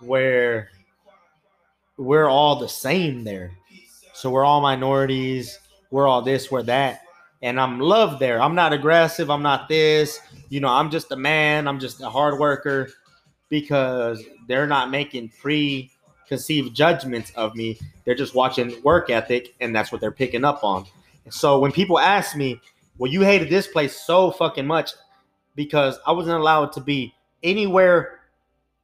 where 0.00 0.70
we're 1.96 2.28
all 2.28 2.56
the 2.56 2.68
same 2.68 3.24
there. 3.24 3.52
So 4.12 4.30
we're 4.30 4.44
all 4.44 4.60
minorities, 4.60 5.58
we're 5.90 6.06
all 6.06 6.22
this, 6.22 6.50
we're 6.50 6.62
that. 6.64 7.02
And 7.40 7.60
I'm 7.60 7.78
loved 7.78 8.18
there. 8.20 8.42
I'm 8.42 8.54
not 8.54 8.72
aggressive, 8.72 9.30
I'm 9.30 9.42
not 9.42 9.68
this. 9.68 10.20
You 10.48 10.60
know, 10.60 10.68
I'm 10.68 10.90
just 10.90 11.12
a 11.12 11.16
man, 11.16 11.68
I'm 11.68 11.78
just 11.78 12.00
a 12.02 12.10
hard 12.10 12.38
worker 12.38 12.90
because 13.48 14.22
they're 14.48 14.66
not 14.66 14.90
making 14.90 15.28
preconceived 16.28 16.76
judgments 16.76 17.32
of 17.36 17.54
me. 17.56 17.78
They're 18.04 18.14
just 18.14 18.34
watching 18.34 18.82
work 18.82 19.08
ethic 19.08 19.54
and 19.60 19.74
that's 19.74 19.90
what 19.90 20.00
they're 20.00 20.10
picking 20.10 20.44
up 20.44 20.62
on. 20.62 20.84
So 21.30 21.58
when 21.58 21.72
people 21.72 21.98
ask 21.98 22.36
me, 22.36 22.60
well, 22.98 23.10
you 23.10 23.22
hated 23.22 23.48
this 23.48 23.66
place 23.66 23.96
so 23.96 24.30
fucking 24.30 24.66
much 24.66 24.90
because 25.54 25.98
I 26.06 26.12
wasn't 26.12 26.38
allowed 26.38 26.72
to 26.72 26.80
be 26.80 27.14
anywhere 27.42 28.20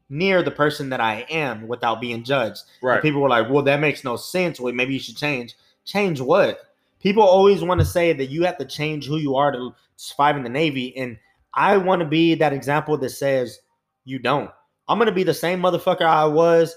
near 0.08 0.42
the 0.42 0.50
person 0.50 0.88
that 0.90 1.00
I 1.00 1.26
am 1.30 1.68
without 1.68 2.00
being 2.00 2.24
judged. 2.24 2.62
And 2.80 2.88
right. 2.88 3.02
people 3.02 3.20
were 3.20 3.28
like, 3.28 3.50
well, 3.50 3.62
that 3.64 3.80
makes 3.80 4.04
no 4.04 4.16
sense. 4.16 4.58
Well, 4.58 4.72
maybe 4.72 4.94
you 4.94 5.00
should 5.00 5.16
change. 5.16 5.54
Change 5.84 6.20
what? 6.20 6.60
People 7.00 7.22
always 7.22 7.62
want 7.62 7.80
to 7.80 7.86
say 7.86 8.12
that 8.14 8.26
you 8.26 8.44
have 8.44 8.56
to 8.58 8.64
change 8.64 9.06
who 9.06 9.18
you 9.18 9.36
are 9.36 9.52
to 9.52 9.74
survive 9.96 10.36
in 10.36 10.42
the 10.42 10.48
Navy. 10.48 10.96
And 10.96 11.18
I 11.52 11.76
want 11.76 12.00
to 12.00 12.06
be 12.06 12.34
that 12.36 12.52
example 12.52 12.96
that 12.98 13.10
says 13.10 13.60
you 14.04 14.18
don't. 14.18 14.50
I'm 14.88 14.98
going 14.98 15.06
to 15.06 15.12
be 15.12 15.24
the 15.24 15.34
same 15.34 15.60
motherfucker 15.60 16.02
I 16.02 16.24
was 16.26 16.74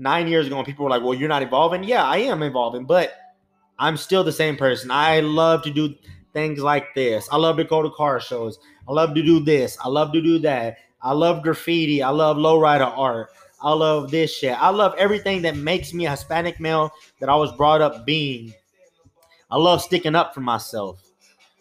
nine 0.00 0.26
years 0.26 0.46
ago. 0.46 0.56
And 0.56 0.66
people 0.66 0.84
were 0.84 0.90
like, 0.90 1.02
well, 1.02 1.14
you're 1.14 1.28
not 1.28 1.42
evolving. 1.42 1.84
Yeah, 1.84 2.04
I 2.04 2.16
am 2.18 2.42
evolving, 2.42 2.84
but 2.84 3.12
I'm 3.78 3.96
still 3.96 4.24
the 4.24 4.32
same 4.32 4.56
person. 4.56 4.90
I 4.90 5.20
love 5.20 5.62
to 5.62 5.70
do 5.70 5.94
things 6.32 6.60
like 6.60 6.94
this. 6.94 7.28
I 7.30 7.36
love 7.36 7.56
to 7.58 7.64
go 7.64 7.82
to 7.82 7.90
car 7.90 8.20
shows. 8.20 8.58
I 8.88 8.92
love 8.92 9.14
to 9.14 9.22
do 9.22 9.40
this. 9.40 9.78
I 9.82 9.88
love 9.88 10.12
to 10.12 10.22
do 10.22 10.38
that. 10.40 10.78
I 11.02 11.12
love 11.12 11.42
graffiti. 11.42 12.02
I 12.02 12.10
love 12.10 12.36
lowrider 12.36 12.92
art. 12.96 13.30
I 13.62 13.72
love 13.72 14.10
this 14.10 14.34
shit. 14.34 14.60
I 14.60 14.70
love 14.70 14.94
everything 14.96 15.42
that 15.42 15.56
makes 15.56 15.92
me 15.92 16.06
a 16.06 16.10
Hispanic 16.10 16.60
male 16.60 16.90
that 17.20 17.28
I 17.28 17.36
was 17.36 17.52
brought 17.52 17.82
up 17.82 18.06
being. 18.06 18.54
I 19.50 19.58
love 19.58 19.82
sticking 19.82 20.14
up 20.14 20.34
for 20.34 20.40
myself. 20.40 21.02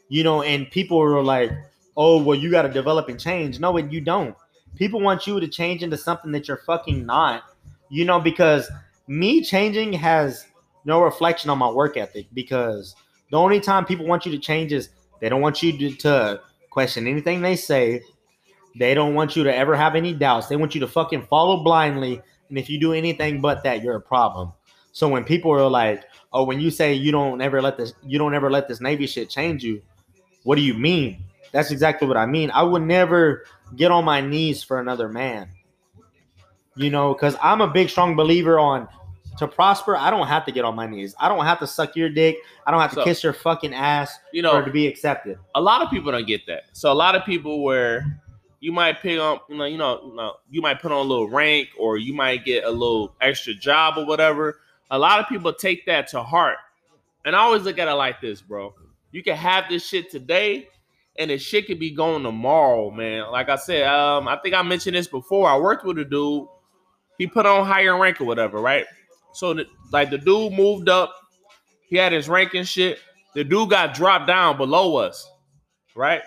You 0.07 0.23
know, 0.23 0.41
and 0.41 0.71
people 0.71 0.97
were 0.97 1.21
like, 1.21 1.51
oh, 1.97 2.23
well, 2.23 2.37
you 2.37 2.49
got 2.49 2.61
to 2.63 2.69
develop 2.69 3.09
and 3.09 3.19
change. 3.19 3.59
No, 3.59 3.77
and 3.77 3.91
you 3.91 4.01
don't. 4.01 4.35
People 4.75 5.01
want 5.01 5.27
you 5.27 5.39
to 5.39 5.47
change 5.47 5.83
into 5.83 5.97
something 5.97 6.31
that 6.31 6.47
you're 6.47 6.61
fucking 6.65 7.05
not. 7.05 7.43
You 7.89 8.05
know, 8.05 8.19
because 8.19 8.69
me 9.07 9.41
changing 9.41 9.93
has 9.93 10.45
no 10.85 11.01
reflection 11.01 11.49
on 11.49 11.57
my 11.57 11.69
work 11.69 11.97
ethic 11.97 12.27
because 12.33 12.95
the 13.31 13.37
only 13.37 13.59
time 13.59 13.85
people 13.85 14.05
want 14.05 14.25
you 14.25 14.31
to 14.31 14.37
change 14.37 14.71
is 14.71 14.89
they 15.19 15.29
don't 15.29 15.41
want 15.41 15.61
you 15.61 15.77
to, 15.77 15.95
to 15.97 16.41
question 16.69 17.07
anything 17.07 17.41
they 17.41 17.55
say. 17.55 18.01
They 18.77 18.93
don't 18.93 19.15
want 19.15 19.35
you 19.35 19.43
to 19.43 19.55
ever 19.55 19.75
have 19.75 19.95
any 19.95 20.13
doubts. 20.13 20.47
They 20.47 20.55
want 20.55 20.73
you 20.75 20.81
to 20.81 20.87
fucking 20.87 21.23
follow 21.23 21.63
blindly. 21.63 22.21
And 22.49 22.57
if 22.57 22.69
you 22.69 22.79
do 22.79 22.93
anything 22.93 23.41
but 23.41 23.63
that, 23.63 23.83
you're 23.83 23.95
a 23.95 24.01
problem. 24.01 24.53
So 24.91 25.07
when 25.07 25.23
people 25.23 25.51
are 25.51 25.69
like, 25.69 26.03
"Oh, 26.33 26.43
when 26.43 26.59
you 26.59 26.71
say 26.71 26.93
you 26.93 27.11
don't 27.11 27.41
ever 27.41 27.61
let 27.61 27.77
this, 27.77 27.93
you 28.05 28.17
don't 28.17 28.33
ever 28.33 28.49
let 28.49 28.67
this 28.67 28.81
Navy 28.81 29.07
shit 29.07 29.29
change 29.29 29.63
you," 29.63 29.81
what 30.43 30.55
do 30.55 30.61
you 30.61 30.73
mean? 30.73 31.23
That's 31.51 31.71
exactly 31.71 32.07
what 32.07 32.17
I 32.17 32.25
mean. 32.25 32.51
I 32.51 32.63
would 32.63 32.83
never 32.83 33.45
get 33.75 33.91
on 33.91 34.05
my 34.05 34.21
knees 34.21 34.63
for 34.63 34.79
another 34.79 35.09
man. 35.09 35.49
You 36.79 36.89
know, 36.89 37.13
because 37.13 37.35
I'm 37.41 37.59
a 37.61 37.67
big, 37.67 37.89
strong 37.89 38.15
believer 38.15 38.57
on 38.57 38.87
to 39.37 39.47
prosper. 39.47 39.95
I 39.97 40.09
don't 40.09 40.27
have 40.27 40.45
to 40.45 40.51
get 40.51 40.63
on 40.63 40.75
my 40.75 40.87
knees. 40.87 41.13
I 41.19 41.27
don't 41.27 41.45
have 41.45 41.59
to 41.59 41.67
suck 41.67 41.95
your 41.95 42.09
dick. 42.09 42.37
I 42.65 42.71
don't 42.71 42.79
have 42.79 42.91
to 42.91 42.95
So- 42.97 43.03
kiss 43.03 43.23
your 43.23 43.33
fucking 43.33 43.73
ass 43.73 44.17
You 44.31 44.41
know, 44.41 44.63
to 44.63 44.71
be 44.71 44.87
accepted. 44.87 45.37
a 45.55 45.61
lot 45.61 45.81
of 45.81 45.89
people 45.89 46.11
don't 46.11 46.25
get 46.27 46.45
that. 46.47 46.63
So 46.73 46.91
a 46.91 46.93
lot 46.93 47.15
of 47.15 47.25
people 47.25 47.63
where 47.63 48.21
you 48.61 48.71
might 48.71 49.01
pick 49.01 49.19
up, 49.19 49.45
you 49.49 49.57
know, 49.57 49.65
you 49.65 49.77
know, 49.77 50.01
you 50.05 50.15
know, 50.15 50.33
you 50.49 50.61
might 50.61 50.81
put 50.81 50.91
on 50.91 50.97
a 51.05 51.09
little 51.09 51.29
rank 51.29 51.69
or 51.77 51.97
you 51.97 52.13
might 52.13 52.43
get 52.45 52.63
a 52.63 52.69
little 52.71 53.13
extra 53.21 53.53
job 53.53 53.97
or 53.97 54.05
whatever. 54.05 54.59
A 54.91 54.97
lot 54.99 55.19
of 55.19 55.27
people 55.27 55.51
take 55.53 55.85
that 55.85 56.07
to 56.09 56.21
heart. 56.23 56.57
And 57.25 57.35
I 57.35 57.39
always 57.39 57.63
look 57.63 57.77
at 57.77 57.87
it 57.89 57.93
like 57.93 58.21
this, 58.21 58.41
bro. 58.41 58.73
You 59.11 59.21
can 59.23 59.35
have 59.35 59.65
this 59.69 59.85
shit 59.87 60.09
today 60.11 60.67
and 61.17 61.29
the 61.29 61.37
shit 61.37 61.67
could 61.67 61.79
be 61.79 61.91
going 61.91 62.23
tomorrow, 62.23 62.89
man. 62.89 63.29
Like 63.31 63.49
I 63.49 63.55
said, 63.57 63.83
um, 63.87 64.27
I 64.29 64.37
think 64.37 64.55
I 64.55 64.61
mentioned 64.61 64.95
this 64.95 65.07
before. 65.07 65.49
I 65.49 65.57
worked 65.57 65.85
with 65.85 65.97
a 65.99 66.05
dude. 66.05 66.47
He 67.19 67.27
put 67.27 67.45
on 67.45 67.67
higher 67.67 67.99
rank 67.99 68.19
or 68.21 68.23
whatever, 68.23 68.59
right? 68.59 68.85
So 69.33 69.53
the, 69.53 69.67
like 69.91 70.09
the 70.09 70.17
dude 70.17 70.53
moved 70.53 70.89
up. 70.89 71.13
He 71.87 71.97
had 71.97 72.11
his 72.11 72.27
rank 72.27 72.55
and 72.55 72.67
shit. 72.67 72.99
The 73.35 73.43
dude 73.43 73.69
got 73.69 73.93
dropped 73.93 74.25
down 74.25 74.57
below 74.57 74.95
us, 74.95 75.29
right? 75.95 76.21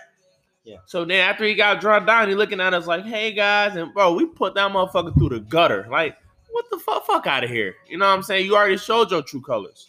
Yeah. 0.65 0.77
So 0.87 1.05
then 1.05 1.29
after 1.29 1.45
he 1.45 1.55
got 1.55 1.81
dropped 1.81 2.07
down, 2.07 2.29
he 2.29 2.35
looking 2.35 2.61
at 2.61 2.75
us 2.75 2.87
like, 2.87 3.05
"Hey 3.05 3.33
guys," 3.33 3.75
and 3.75 3.93
bro, 3.93 4.13
we 4.13 4.27
put 4.27 4.55
that 4.55 4.71
motherfucker 4.71 5.15
through 5.15 5.31
the 5.31 5.41
gutter. 5.41 5.89
Like, 5.91 6.17
what 6.51 6.67
the 6.71 6.79
fuck? 6.79 7.05
Fuck 7.07 7.27
out 7.27 7.43
of 7.43 7.51
here. 7.51 7.75
You 7.89 7.99
know 7.99 8.07
what 8.07 8.15
I'm 8.15 8.23
saying? 8.23 8.47
You 8.47 8.55
already 8.55 8.77
showed 8.77 9.11
your 9.11 9.23
true 9.23 9.41
colors. 9.41 9.89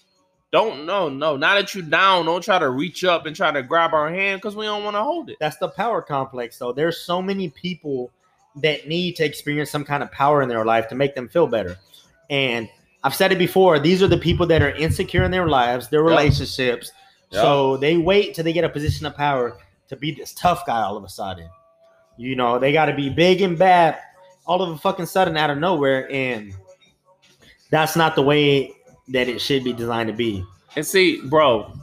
Don't 0.52 0.86
no 0.86 1.10
no. 1.10 1.36
Now 1.36 1.56
that 1.56 1.76
you 1.76 1.82
down, 1.82 2.26
don't 2.26 2.44
try 2.44 2.60
to 2.60 2.70
reach 2.70 3.04
up 3.04 3.26
and 3.26 3.36
try 3.36 3.52
to 3.52 3.62
grab 3.62 3.94
our 3.94 4.10
hand 4.10 4.42
because 4.42 4.56
we 4.56 4.66
don't 4.66 4.84
want 4.84 4.96
to 4.96 5.04
hold 5.04 5.30
it. 5.30 5.38
That's 5.40 5.58
the 5.58 5.68
power 5.68 6.02
complex. 6.02 6.56
So 6.58 6.72
there's 6.72 7.02
so 7.02 7.22
many 7.22 7.50
people 7.50 8.12
that 8.58 8.88
need 8.88 9.16
to 9.16 9.26
experience 9.26 9.72
some 9.72 9.84
kind 9.84 10.04
of 10.04 10.12
power 10.12 10.42
in 10.42 10.50
their 10.50 10.66
life 10.66 10.88
to 10.90 10.96
make 10.96 11.16
them 11.16 11.28
feel 11.28 11.48
better. 11.48 11.78
And 12.30 12.70
I've 13.04 13.16
said 13.16 13.32
it 13.32 13.38
before, 13.38 13.80
these 13.80 14.02
are 14.02 14.08
the 14.08 14.18
people 14.18 14.46
that 14.48 14.62
are 14.62 14.72
insecure 14.72 15.24
in 15.24 15.32
their 15.32 15.48
lives, 15.48 15.90
their 15.90 16.02
Yep. 16.02 16.10
relationships. 16.10 16.92
So 17.32 17.78
they 17.78 17.98
wait 17.98 18.36
till 18.36 18.44
they 18.44 18.54
get 18.54 18.64
a 18.64 18.70
position 18.70 19.08
of 19.08 19.18
power 19.18 19.58
to 19.90 19.96
be 19.96 20.12
this 20.12 20.34
tough 20.34 20.66
guy 20.68 20.82
all 20.82 20.96
of 20.96 21.04
a 21.04 21.10
sudden. 21.10 21.50
You 22.16 22.36
know, 22.36 22.60
they 22.60 22.72
got 22.72 22.86
to 22.86 22.94
be 22.94 23.10
big 23.10 23.42
and 23.42 23.58
bad 23.58 23.98
all 24.46 24.62
of 24.62 24.70
a 24.70 24.78
fucking 24.78 25.08
sudden 25.08 25.36
out 25.36 25.50
of 25.50 25.58
nowhere. 25.58 26.12
And 26.12 26.54
that's 27.72 27.96
not 27.96 28.14
the 28.14 28.22
way 28.22 28.72
that 29.08 29.28
it 29.28 29.42
should 29.42 29.64
be 29.64 29.74
designed 29.74 30.08
to 30.10 30.14
be. 30.14 30.46
And 30.76 30.86
see, 30.86 31.22
bro, 31.22 31.74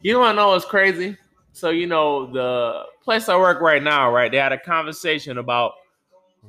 you 0.00 0.18
want 0.18 0.32
to 0.32 0.36
know 0.36 0.48
what's 0.48 0.64
crazy? 0.64 1.18
So 1.52 1.68
you 1.68 1.86
know 1.86 2.32
the 2.32 2.84
place 3.04 3.28
I 3.28 3.36
work 3.36 3.60
right 3.60 3.82
now, 3.82 4.10
right? 4.10 4.30
They 4.32 4.38
had 4.38 4.52
a 4.52 4.58
conversation 4.58 5.36
about 5.36 5.74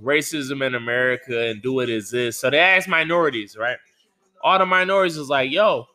racism 0.02 0.66
in 0.66 0.76
America 0.76 1.48
and 1.50 1.62
do 1.62 1.80
it 1.82 1.90
exist. 1.90 2.40
So 2.40 2.50
they 2.50 2.60
asked 2.60 2.88
minorities, 2.88 3.58
right? 3.58 3.78
All 4.44 4.58
the 4.60 4.66
minorities 4.66 5.18
was 5.18 5.30
like, 5.30 5.52
"Yo, 5.52 5.88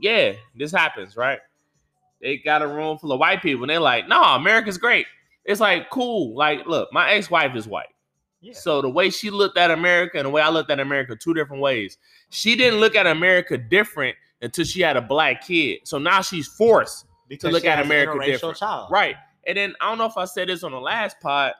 yeah, 0.00 0.32
this 0.54 0.72
happens, 0.72 1.16
right?" 1.16 1.40
They 2.20 2.36
got 2.38 2.62
a 2.62 2.68
room 2.68 2.98
full 2.98 3.12
of 3.12 3.20
white 3.20 3.42
people, 3.42 3.64
and 3.64 3.70
they're 3.70 3.80
like, 3.80 4.08
"No, 4.08 4.22
America's 4.22 4.78
great." 4.78 5.06
It's 5.44 5.60
like 5.60 5.90
cool. 5.90 6.36
Like, 6.36 6.66
look, 6.66 6.92
my 6.92 7.10
ex-wife 7.10 7.56
is 7.56 7.66
white. 7.66 7.88
Yeah. 8.40 8.54
So 8.54 8.80
the 8.82 8.88
way 8.88 9.10
she 9.10 9.30
looked 9.30 9.58
at 9.58 9.70
America 9.70 10.18
and 10.18 10.26
the 10.26 10.30
way 10.30 10.40
I 10.42 10.48
looked 10.48 10.70
at 10.70 10.80
America, 10.80 11.16
two 11.16 11.34
different 11.34 11.62
ways. 11.62 11.98
She 12.30 12.56
didn't 12.56 12.80
look 12.80 12.94
at 12.96 13.06
America 13.06 13.58
different 13.58 14.16
until 14.40 14.64
she 14.64 14.80
had 14.80 14.96
a 14.96 15.00
black 15.02 15.46
kid. 15.46 15.80
So 15.84 15.98
now 15.98 16.22
she's 16.22 16.46
forced, 16.48 17.06
Because 17.28 17.52
look 17.52 17.62
she 17.62 17.68
at 17.68 17.84
America 17.84 18.18
different. 18.24 18.56
Child. 18.56 18.88
right? 18.90 19.16
And 19.46 19.56
then 19.56 19.74
I 19.80 19.88
don't 19.88 19.98
know 19.98 20.06
if 20.06 20.16
I 20.16 20.24
said 20.24 20.48
this 20.48 20.62
on 20.64 20.72
the 20.72 20.80
last 20.80 21.20
pod. 21.20 21.52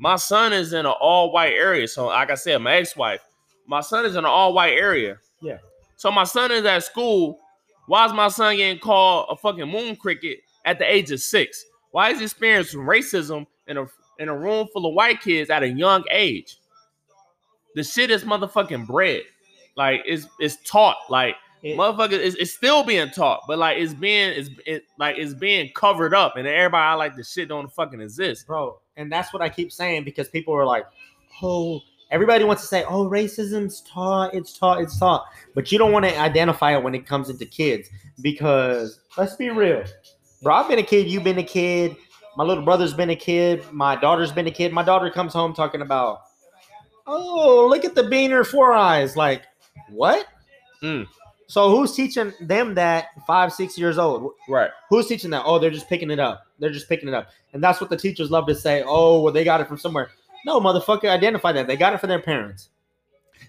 My 0.00 0.16
son 0.16 0.54
is 0.54 0.72
in 0.72 0.86
an 0.86 0.94
all-white 0.98 1.52
area. 1.52 1.86
So 1.86 2.06
like 2.06 2.30
I 2.30 2.34
said, 2.34 2.58
my 2.58 2.76
ex-wife, 2.76 3.20
my 3.66 3.82
son 3.82 4.06
is 4.06 4.12
in 4.12 4.20
an 4.20 4.24
all-white 4.24 4.72
area. 4.72 5.18
Yeah. 5.42 5.58
So 5.96 6.10
my 6.10 6.24
son 6.24 6.50
is 6.50 6.64
at 6.64 6.84
school. 6.84 7.38
Why 7.86 8.06
is 8.06 8.12
my 8.14 8.28
son 8.28 8.56
getting 8.56 8.80
called 8.80 9.26
a 9.28 9.36
fucking 9.36 9.68
moon 9.68 9.96
cricket 9.96 10.40
at 10.64 10.78
the 10.78 10.90
age 10.90 11.10
of 11.10 11.20
six? 11.20 11.62
Why 11.90 12.10
is 12.10 12.18
he 12.18 12.24
experiencing 12.24 12.80
racism 12.80 13.46
in 13.66 13.76
a 13.76 13.86
in 14.18 14.30
a 14.30 14.36
room 14.36 14.68
full 14.72 14.86
of 14.86 14.94
white 14.94 15.20
kids 15.20 15.50
at 15.50 15.62
a 15.62 15.68
young 15.68 16.04
age? 16.10 16.56
The 17.74 17.84
shit 17.84 18.10
is 18.10 18.24
motherfucking 18.24 18.86
bred. 18.86 19.22
Like 19.76 20.02
it's 20.06 20.26
it's 20.38 20.56
taught. 20.64 20.96
Like 21.10 21.36
It- 21.62 21.76
motherfucker 21.76 22.12
it's, 22.12 22.36
it's 22.36 22.52
still 22.52 22.82
being 22.84 23.10
taught, 23.10 23.42
but 23.46 23.58
like 23.58 23.78
it's 23.78 23.94
being 23.94 24.30
it's 24.30 24.50
it, 24.66 24.84
like 24.98 25.18
it's 25.18 25.34
being 25.34 25.70
covered 25.74 26.14
up, 26.14 26.36
and 26.36 26.46
everybody 26.46 26.82
I 26.82 26.94
like 26.94 27.16
the 27.16 27.24
shit 27.24 27.48
don't 27.48 27.70
fucking 27.72 28.00
exist. 28.00 28.46
bro. 28.46 28.78
And 28.96 29.10
that's 29.10 29.32
what 29.32 29.42
I 29.42 29.48
keep 29.48 29.72
saying 29.72 30.04
because 30.04 30.28
people 30.28 30.54
are 30.54 30.66
like, 30.66 30.84
oh, 31.42 31.80
everybody 32.10 32.44
wants 32.44 32.62
to 32.62 32.68
say, 32.68 32.84
oh, 32.84 33.08
racism's 33.08 33.80
taught, 33.82 34.34
it's 34.34 34.58
taught, 34.58 34.80
it's 34.82 34.98
taught, 34.98 35.26
but 35.54 35.70
you 35.72 35.78
don't 35.78 35.92
want 35.92 36.04
to 36.04 36.18
identify 36.18 36.76
it 36.76 36.82
when 36.82 36.94
it 36.94 37.06
comes 37.06 37.30
into 37.30 37.46
kids 37.46 37.88
because 38.20 39.00
let's 39.16 39.36
be 39.36 39.48
real, 39.50 39.84
bro. 40.42 40.54
I've 40.54 40.68
been 40.68 40.78
a 40.78 40.82
kid, 40.82 41.06
you've 41.08 41.24
been 41.24 41.38
a 41.38 41.44
kid, 41.44 41.96
my 42.36 42.44
little 42.44 42.64
brother's 42.64 42.94
been 42.94 43.10
a 43.10 43.16
kid, 43.16 43.64
my 43.72 43.96
daughter's 43.96 44.32
been 44.32 44.46
a 44.46 44.50
kid. 44.50 44.72
My 44.72 44.82
daughter 44.82 45.10
comes 45.10 45.32
home 45.32 45.52
talking 45.52 45.82
about, 45.82 46.22
oh, 47.06 47.66
look 47.68 47.84
at 47.84 47.94
the 47.94 48.02
beaner 48.04 48.46
four 48.46 48.72
eyes, 48.72 49.16
like 49.16 49.42
what? 49.88 50.26
Mm. 50.82 51.06
So 51.50 51.68
who's 51.68 51.96
teaching 51.96 52.32
them 52.40 52.74
that 52.74 53.08
five, 53.26 53.52
six 53.52 53.76
years 53.76 53.98
old? 53.98 54.34
Right. 54.48 54.70
Who's 54.88 55.08
teaching 55.08 55.30
that? 55.30 55.42
Oh, 55.44 55.58
they're 55.58 55.72
just 55.72 55.88
picking 55.88 56.12
it 56.12 56.20
up. 56.20 56.46
They're 56.60 56.70
just 56.70 56.88
picking 56.88 57.08
it 57.08 57.14
up. 57.14 57.30
And 57.52 57.60
that's 57.60 57.80
what 57.80 57.90
the 57.90 57.96
teachers 57.96 58.30
love 58.30 58.46
to 58.46 58.54
say. 58.54 58.84
Oh, 58.86 59.20
well, 59.20 59.32
they 59.32 59.42
got 59.42 59.60
it 59.60 59.66
from 59.66 59.76
somewhere. 59.76 60.10
No, 60.46 60.60
motherfucker, 60.60 61.10
identify 61.10 61.50
that. 61.50 61.66
They 61.66 61.76
got 61.76 61.92
it 61.92 61.98
from 61.98 62.08
their 62.08 62.22
parents. 62.22 62.68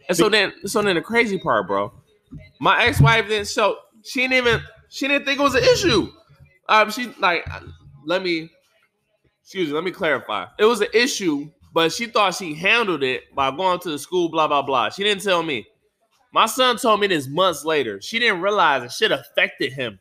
And 0.09 0.17
so 0.17 0.29
then, 0.29 0.51
so 0.65 0.81
then 0.81 0.95
the 0.95 1.01
crazy 1.01 1.37
part, 1.37 1.67
bro, 1.67 1.93
my 2.59 2.85
ex-wife 2.85 3.27
didn't 3.27 3.49
show. 3.49 3.77
She 4.03 4.21
didn't 4.21 4.47
even. 4.47 4.61
She 4.89 5.07
didn't 5.07 5.25
think 5.25 5.39
it 5.39 5.43
was 5.43 5.53
an 5.53 5.63
issue. 5.63 6.11
Um, 6.69 6.89
she 6.89 7.13
like, 7.19 7.47
let 8.03 8.23
me, 8.23 8.49
excuse 9.43 9.67
me, 9.67 9.75
let 9.75 9.83
me 9.83 9.91
clarify. 9.91 10.47
It 10.57 10.65
was 10.65 10.81
an 10.81 10.89
issue, 10.91 11.51
but 11.71 11.93
she 11.93 12.07
thought 12.07 12.33
she 12.33 12.55
handled 12.55 13.03
it 13.03 13.33
by 13.35 13.51
going 13.51 13.79
to 13.81 13.91
the 13.91 13.99
school. 13.99 14.27
Blah 14.27 14.47
blah 14.47 14.63
blah. 14.63 14.89
She 14.89 15.03
didn't 15.03 15.21
tell 15.21 15.43
me. 15.43 15.67
My 16.31 16.45
son 16.45 16.77
told 16.77 16.99
me 16.99 17.07
this 17.07 17.27
months 17.27 17.65
later. 17.65 18.01
She 18.01 18.19
didn't 18.19 18.41
realize 18.41 18.83
it 18.83 18.91
shit 18.91 19.11
affected 19.11 19.73
him 19.73 19.99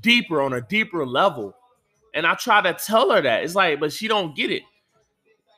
deeper 0.00 0.40
on 0.40 0.52
a 0.52 0.60
deeper 0.60 1.04
level. 1.06 1.54
And 2.14 2.26
I 2.26 2.34
try 2.34 2.60
to 2.62 2.74
tell 2.74 3.10
her 3.10 3.20
that. 3.20 3.44
It's 3.44 3.54
like, 3.54 3.80
but 3.80 3.92
she 3.92 4.08
don't 4.08 4.36
get 4.36 4.50
it. 4.50 4.62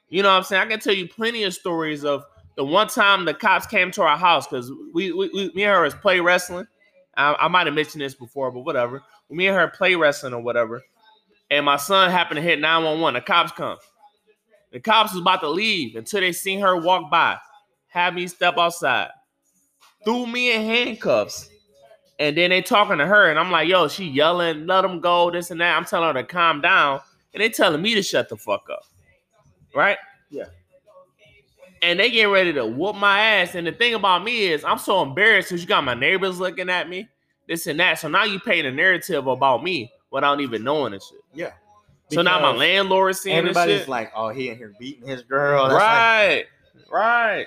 You 0.08 0.22
know 0.22 0.30
what 0.30 0.38
I'm 0.38 0.44
saying? 0.44 0.62
I 0.62 0.66
can 0.66 0.80
tell 0.80 0.94
you 0.94 1.08
plenty 1.08 1.44
of 1.44 1.54
stories 1.54 2.04
of 2.04 2.24
the 2.56 2.64
one 2.64 2.88
time 2.88 3.24
the 3.24 3.34
cops 3.34 3.66
came 3.66 3.90
to 3.92 4.02
our 4.02 4.16
house 4.18 4.46
because 4.46 4.72
we, 4.92 5.12
we, 5.12 5.30
we, 5.32 5.52
me 5.54 5.64
and 5.64 5.72
her 5.72 5.82
was 5.82 5.94
play 5.94 6.20
wrestling. 6.20 6.66
I, 7.16 7.34
I 7.34 7.48
might 7.48 7.66
have 7.66 7.74
mentioned 7.74 8.02
this 8.02 8.14
before, 8.14 8.50
but 8.50 8.60
whatever. 8.60 9.02
Me 9.30 9.46
and 9.46 9.56
her 9.56 9.68
play 9.68 9.94
wrestling 9.94 10.34
or 10.34 10.40
whatever. 10.40 10.82
And 11.50 11.64
my 11.64 11.76
son 11.76 12.10
happened 12.10 12.36
to 12.36 12.42
hit 12.42 12.58
911. 12.58 13.14
The 13.14 13.20
cops 13.24 13.52
come. 13.52 13.78
The 14.72 14.80
cops 14.80 15.12
was 15.12 15.20
about 15.20 15.40
to 15.40 15.48
leave 15.48 15.96
until 15.96 16.20
they 16.20 16.32
seen 16.32 16.60
her 16.60 16.76
walk 16.76 17.10
by, 17.10 17.38
have 17.88 18.14
me 18.14 18.26
step 18.28 18.56
outside, 18.56 19.08
threw 20.04 20.26
me 20.26 20.52
in 20.54 20.62
handcuffs. 20.62 21.48
And 22.18 22.36
then 22.36 22.50
they 22.50 22.60
talking 22.60 22.98
to 22.98 23.06
her, 23.06 23.30
and 23.30 23.38
I'm 23.38 23.50
like, 23.50 23.66
yo, 23.66 23.88
she 23.88 24.04
yelling, 24.04 24.66
let 24.66 24.82
them 24.82 25.00
go, 25.00 25.30
this 25.30 25.50
and 25.50 25.60
that. 25.62 25.74
I'm 25.74 25.86
telling 25.86 26.14
her 26.14 26.22
to 26.22 26.26
calm 26.26 26.60
down. 26.60 27.00
And 27.32 27.40
they 27.42 27.48
telling 27.48 27.80
me 27.80 27.94
to 27.94 28.02
shut 28.02 28.28
the 28.28 28.36
fuck 28.36 28.68
up. 28.70 28.84
Right? 29.74 29.96
Yeah. 30.28 30.46
And 31.82 31.98
they 31.98 32.10
getting 32.10 32.30
ready 32.30 32.52
to 32.52 32.66
whoop 32.66 32.96
my 32.96 33.20
ass. 33.20 33.54
And 33.54 33.66
the 33.66 33.72
thing 33.72 33.94
about 33.94 34.22
me 34.22 34.48
is 34.48 34.64
I'm 34.64 34.78
so 34.78 35.02
embarrassed 35.02 35.48
because 35.48 35.62
you 35.62 35.68
got 35.68 35.82
my 35.82 35.94
neighbors 35.94 36.38
looking 36.38 36.68
at 36.68 36.90
me, 36.90 37.08
this 37.48 37.66
and 37.66 37.80
that. 37.80 37.98
So 37.98 38.08
now 38.08 38.24
you 38.24 38.38
paint 38.38 38.66
a 38.66 38.72
narrative 38.72 39.26
about 39.26 39.64
me 39.64 39.90
without 40.10 40.42
even 40.42 40.62
knowing 40.62 40.92
this 40.92 41.08
shit. 41.08 41.20
Yeah. 41.32 41.52
so 42.12 42.20
now 42.20 42.38
my 42.40 42.50
landlord 42.52 43.12
is 43.12 43.20
seeing 43.22 43.46
this 43.46 43.56
Everybody's 43.56 43.88
like, 43.88 44.12
oh, 44.14 44.28
he 44.28 44.50
in 44.50 44.58
here 44.58 44.74
beating 44.78 45.08
his 45.08 45.22
girl. 45.22 45.68
That's 45.68 45.74
like- 45.74 46.48
right, 46.90 47.46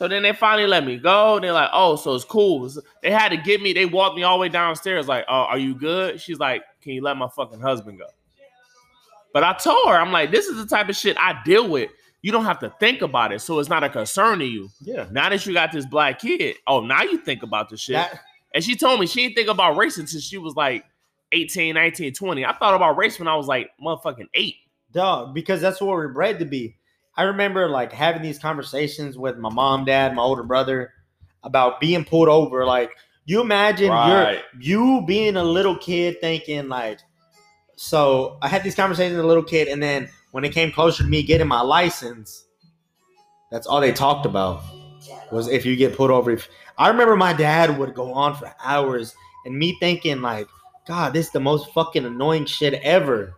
So 0.00 0.08
then 0.08 0.22
they 0.22 0.32
finally 0.32 0.66
let 0.66 0.86
me 0.86 0.96
go. 0.96 1.34
And 1.34 1.44
They're 1.44 1.52
like, 1.52 1.68
oh, 1.74 1.94
so 1.94 2.14
it's 2.14 2.24
cool. 2.24 2.66
They 3.02 3.10
had 3.10 3.32
to 3.32 3.36
get 3.36 3.60
me. 3.60 3.74
They 3.74 3.84
walked 3.84 4.16
me 4.16 4.22
all 4.22 4.38
the 4.38 4.40
way 4.40 4.48
downstairs. 4.48 5.06
Like, 5.06 5.26
oh, 5.28 5.42
are 5.42 5.58
you 5.58 5.74
good? 5.74 6.18
She's 6.18 6.38
like, 6.38 6.62
can 6.80 6.92
you 6.92 7.02
let 7.02 7.18
my 7.18 7.28
fucking 7.28 7.60
husband 7.60 7.98
go? 7.98 8.06
But 9.34 9.44
I 9.44 9.52
told 9.52 9.90
her, 9.90 9.94
I'm 9.94 10.10
like, 10.10 10.30
this 10.30 10.46
is 10.46 10.56
the 10.56 10.64
type 10.64 10.88
of 10.88 10.96
shit 10.96 11.18
I 11.20 11.42
deal 11.44 11.68
with. 11.68 11.90
You 12.22 12.32
don't 12.32 12.46
have 12.46 12.60
to 12.60 12.72
think 12.80 13.02
about 13.02 13.30
it, 13.30 13.40
so 13.40 13.58
it's 13.58 13.68
not 13.68 13.84
a 13.84 13.90
concern 13.90 14.38
to 14.38 14.46
you. 14.46 14.70
yeah. 14.80 15.06
Now 15.10 15.28
that 15.28 15.44
you 15.44 15.52
got 15.52 15.70
this 15.70 15.84
black 15.84 16.20
kid, 16.20 16.56
oh, 16.66 16.80
now 16.80 17.02
you 17.02 17.18
think 17.18 17.42
about 17.42 17.68
the 17.68 17.76
shit. 17.76 17.96
That, 17.96 18.20
and 18.54 18.64
she 18.64 18.76
told 18.76 19.00
me 19.00 19.06
she 19.06 19.24
didn't 19.24 19.34
think 19.36 19.50
about 19.50 19.76
race 19.76 19.98
until 19.98 20.20
she 20.20 20.38
was 20.38 20.56
like 20.56 20.82
18, 21.32 21.74
19, 21.74 22.14
20. 22.14 22.46
I 22.46 22.54
thought 22.54 22.72
about 22.72 22.96
race 22.96 23.18
when 23.18 23.28
I 23.28 23.36
was 23.36 23.48
like 23.48 23.68
motherfucking 23.78 24.28
eight. 24.32 24.56
dog, 24.92 25.34
because 25.34 25.60
that's 25.60 25.78
what 25.78 25.90
we're 25.90 26.08
bred 26.08 26.38
to 26.38 26.46
be. 26.46 26.78
I 27.20 27.24
remember 27.24 27.68
like 27.68 27.92
having 27.92 28.22
these 28.22 28.38
conversations 28.38 29.18
with 29.18 29.36
my 29.36 29.50
mom, 29.50 29.84
dad, 29.84 30.14
my 30.14 30.22
older 30.22 30.42
brother. 30.42 30.94
about 31.42 31.80
being 31.80 32.02
pulled 32.04 32.28
over. 32.28 32.64
Like 32.66 32.90
you 33.26 33.40
imagine 33.42 33.90
Right. 33.90 34.42
you're 34.60 34.62
you 34.98 35.04
being 35.06 35.36
a 35.36 35.44
little 35.44 35.76
kid 35.76 36.18
thinking 36.20 36.68
like 36.68 36.98
so 37.76 38.38
I 38.42 38.48
had 38.48 38.62
these 38.62 38.74
conversations 38.74 39.16
with 39.16 39.24
a 39.24 39.28
little 39.28 39.42
kid 39.42 39.68
and 39.68 39.82
then 39.82 40.08
when 40.32 40.44
it 40.44 40.52
came 40.52 40.70
closer 40.72 41.02
to 41.02 41.08
me 41.08 41.22
getting 41.22 41.48
my 41.48 41.60
license, 41.62 42.44
that's 43.50 43.66
all 43.66 43.80
they 43.80 43.92
talked 43.92 44.24
about 44.26 44.62
was 45.30 45.48
if 45.48 45.66
you 45.66 45.76
get 45.76 45.96
pulled 45.96 46.10
over. 46.10 46.30
If, 46.30 46.48
I 46.78 46.88
remember 46.88 47.16
my 47.16 47.32
dad 47.34 47.78
would 47.78 47.94
go 47.94 48.12
on 48.14 48.34
for 48.34 48.50
hours 48.64 49.14
and 49.44 49.58
me 49.58 49.76
thinking 49.80 50.20
like, 50.22 50.46
God, 50.86 51.12
this 51.12 51.26
is 51.26 51.32
the 51.32 51.40
most 51.40 51.72
fucking 51.72 52.04
annoying 52.04 52.46
shit 52.46 52.74
ever. 52.82 53.34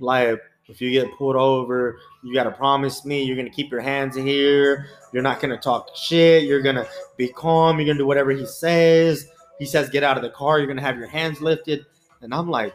Like, 0.00 0.40
if 0.68 0.80
you 0.80 0.90
get 0.90 1.16
pulled 1.16 1.36
over, 1.36 2.00
you 2.26 2.34
gotta 2.34 2.50
promise 2.50 3.04
me 3.04 3.22
you're 3.22 3.36
gonna 3.36 3.48
keep 3.50 3.70
your 3.70 3.80
hands 3.80 4.16
here. 4.16 4.88
You're 5.12 5.22
not 5.22 5.40
gonna 5.40 5.56
talk 5.58 5.90
shit. 5.96 6.42
You're 6.44 6.60
gonna 6.62 6.86
be 7.16 7.28
calm. 7.28 7.78
You're 7.78 7.86
gonna 7.86 7.98
do 7.98 8.06
whatever 8.06 8.32
he 8.32 8.44
says. 8.46 9.28
He 9.60 9.64
says 9.64 9.88
get 9.90 10.02
out 10.02 10.16
of 10.16 10.22
the 10.24 10.30
car. 10.30 10.58
You're 10.58 10.66
gonna 10.66 10.82
have 10.82 10.98
your 10.98 11.06
hands 11.06 11.40
lifted. 11.40 11.86
And 12.22 12.34
I'm 12.34 12.50
like, 12.50 12.74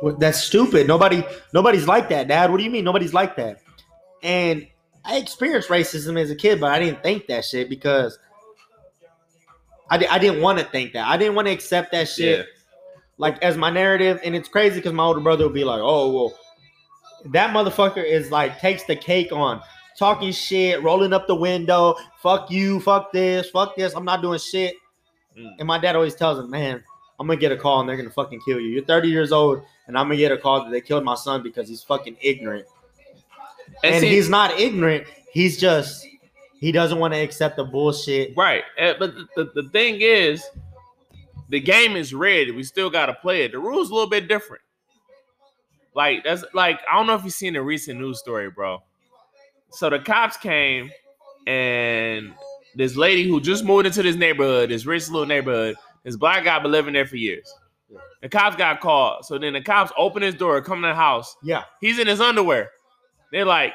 "What- 0.00 0.18
that's 0.18 0.40
stupid. 0.42 0.86
Nobody, 0.86 1.22
nobody's 1.52 1.86
like 1.86 2.08
that, 2.08 2.26
Dad. 2.28 2.50
What 2.50 2.56
do 2.56 2.64
you 2.64 2.70
mean 2.70 2.84
nobody's 2.84 3.12
like 3.14 3.36
that? 3.36 3.60
And 4.22 4.66
I 5.04 5.16
experienced 5.18 5.68
racism 5.68 6.18
as 6.20 6.30
a 6.30 6.34
kid, 6.36 6.60
but 6.60 6.70
I 6.72 6.78
didn't 6.78 7.02
think 7.02 7.26
that 7.26 7.44
shit 7.44 7.68
because 7.68 8.18
I, 9.90 9.98
di- 9.98 10.06
I 10.08 10.18
didn't 10.18 10.40
want 10.40 10.58
to 10.58 10.64
think 10.64 10.92
that. 10.94 11.06
I 11.06 11.16
didn't 11.16 11.34
want 11.34 11.48
to 11.48 11.52
accept 11.52 11.92
that 11.92 12.08
shit 12.08 12.38
Yeah. 12.38 12.44
like 13.18 13.42
as 13.42 13.56
my 13.56 13.70
narrative. 13.70 14.20
And 14.24 14.34
it's 14.36 14.48
crazy 14.48 14.76
because 14.76 14.92
my 14.92 15.02
older 15.04 15.20
brother 15.20 15.44
would 15.44 15.54
be 15.54 15.64
like, 15.64 15.80
"Oh 15.82 16.10
well, 16.12 16.38
that 17.26 17.54
motherfucker 17.54 18.04
is 18.04 18.30
like 18.30 18.58
takes 18.60 18.84
the 18.84 18.96
cake 18.96 19.32
on 19.32 19.60
talking 19.98 20.32
shit, 20.32 20.82
rolling 20.82 21.12
up 21.12 21.26
the 21.26 21.34
window, 21.34 21.94
fuck 22.22 22.50
you, 22.50 22.80
fuck 22.80 23.12
this, 23.12 23.50
fuck 23.50 23.76
this. 23.76 23.94
I'm 23.94 24.04
not 24.04 24.22
doing 24.22 24.38
shit." 24.38 24.74
Mm. 25.38 25.52
And 25.58 25.66
my 25.68 25.78
dad 25.78 25.96
always 25.96 26.14
tells 26.14 26.38
him, 26.38 26.50
"Man, 26.50 26.82
I'm 27.18 27.26
gonna 27.26 27.38
get 27.38 27.52
a 27.52 27.56
call 27.56 27.80
and 27.80 27.88
they're 27.88 27.96
gonna 27.96 28.10
fucking 28.10 28.40
kill 28.46 28.60
you. 28.60 28.68
You're 28.68 28.84
30 28.84 29.08
years 29.08 29.32
old, 29.32 29.62
and 29.86 29.98
I'm 29.98 30.06
gonna 30.06 30.16
get 30.16 30.32
a 30.32 30.38
call 30.38 30.64
that 30.64 30.70
they 30.70 30.80
killed 30.80 31.04
my 31.04 31.14
son 31.14 31.42
because 31.42 31.68
he's 31.68 31.82
fucking 31.82 32.16
ignorant." 32.20 32.66
And, 33.84 33.94
and 33.94 34.00
see- 34.00 34.08
he's 34.08 34.28
not 34.28 34.58
ignorant. 34.58 35.06
He's 35.32 35.58
just 35.58 36.06
he 36.60 36.72
doesn't 36.72 36.98
want 36.98 37.14
to 37.14 37.20
accept 37.20 37.56
the 37.56 37.64
bullshit. 37.64 38.36
Right. 38.36 38.62
Uh, 38.78 38.94
But 38.98 39.14
the, 39.14 39.26
the, 39.36 39.62
the 39.62 39.68
thing 39.70 40.00
is, 40.00 40.44
the 41.48 41.58
game 41.58 41.96
is 41.96 42.12
rigged. 42.12 42.54
We 42.54 42.62
still 42.64 42.90
got 42.90 43.06
to 43.06 43.14
play 43.14 43.44
it. 43.44 43.52
The 43.52 43.58
rules 43.58 43.90
a 43.90 43.94
little 43.94 44.10
bit 44.10 44.28
different. 44.28 44.62
Like 45.94 46.24
that's 46.24 46.44
like 46.54 46.80
I 46.90 46.96
don't 46.96 47.06
know 47.06 47.14
if 47.14 47.24
you've 47.24 47.32
seen 47.32 47.56
a 47.56 47.62
recent 47.62 48.00
news 48.00 48.18
story, 48.18 48.50
bro. 48.50 48.82
So 49.70 49.90
the 49.90 49.98
cops 49.98 50.36
came 50.36 50.90
and 51.46 52.32
this 52.74 52.96
lady 52.96 53.28
who 53.28 53.40
just 53.40 53.64
moved 53.64 53.86
into 53.86 54.02
this 54.02 54.16
neighborhood, 54.16 54.70
this 54.70 54.86
rich 54.86 55.08
little 55.08 55.26
neighborhood, 55.26 55.76
this 56.04 56.16
black 56.16 56.44
guy 56.44 56.58
been 56.58 56.70
living 56.72 56.94
there 56.94 57.06
for 57.06 57.16
years. 57.16 57.52
The 58.22 58.28
cops 58.28 58.56
got 58.56 58.80
called. 58.80 59.24
So 59.24 59.38
then 59.38 59.54
the 59.54 59.60
cops 59.60 59.92
open 59.96 60.22
his 60.22 60.34
door, 60.34 60.60
come 60.62 60.82
to 60.82 60.88
the 60.88 60.94
house. 60.94 61.36
Yeah, 61.42 61.64
He's 61.80 61.98
in 61.98 62.06
his 62.06 62.20
underwear. 62.20 62.70
They're 63.32 63.44
like, 63.44 63.74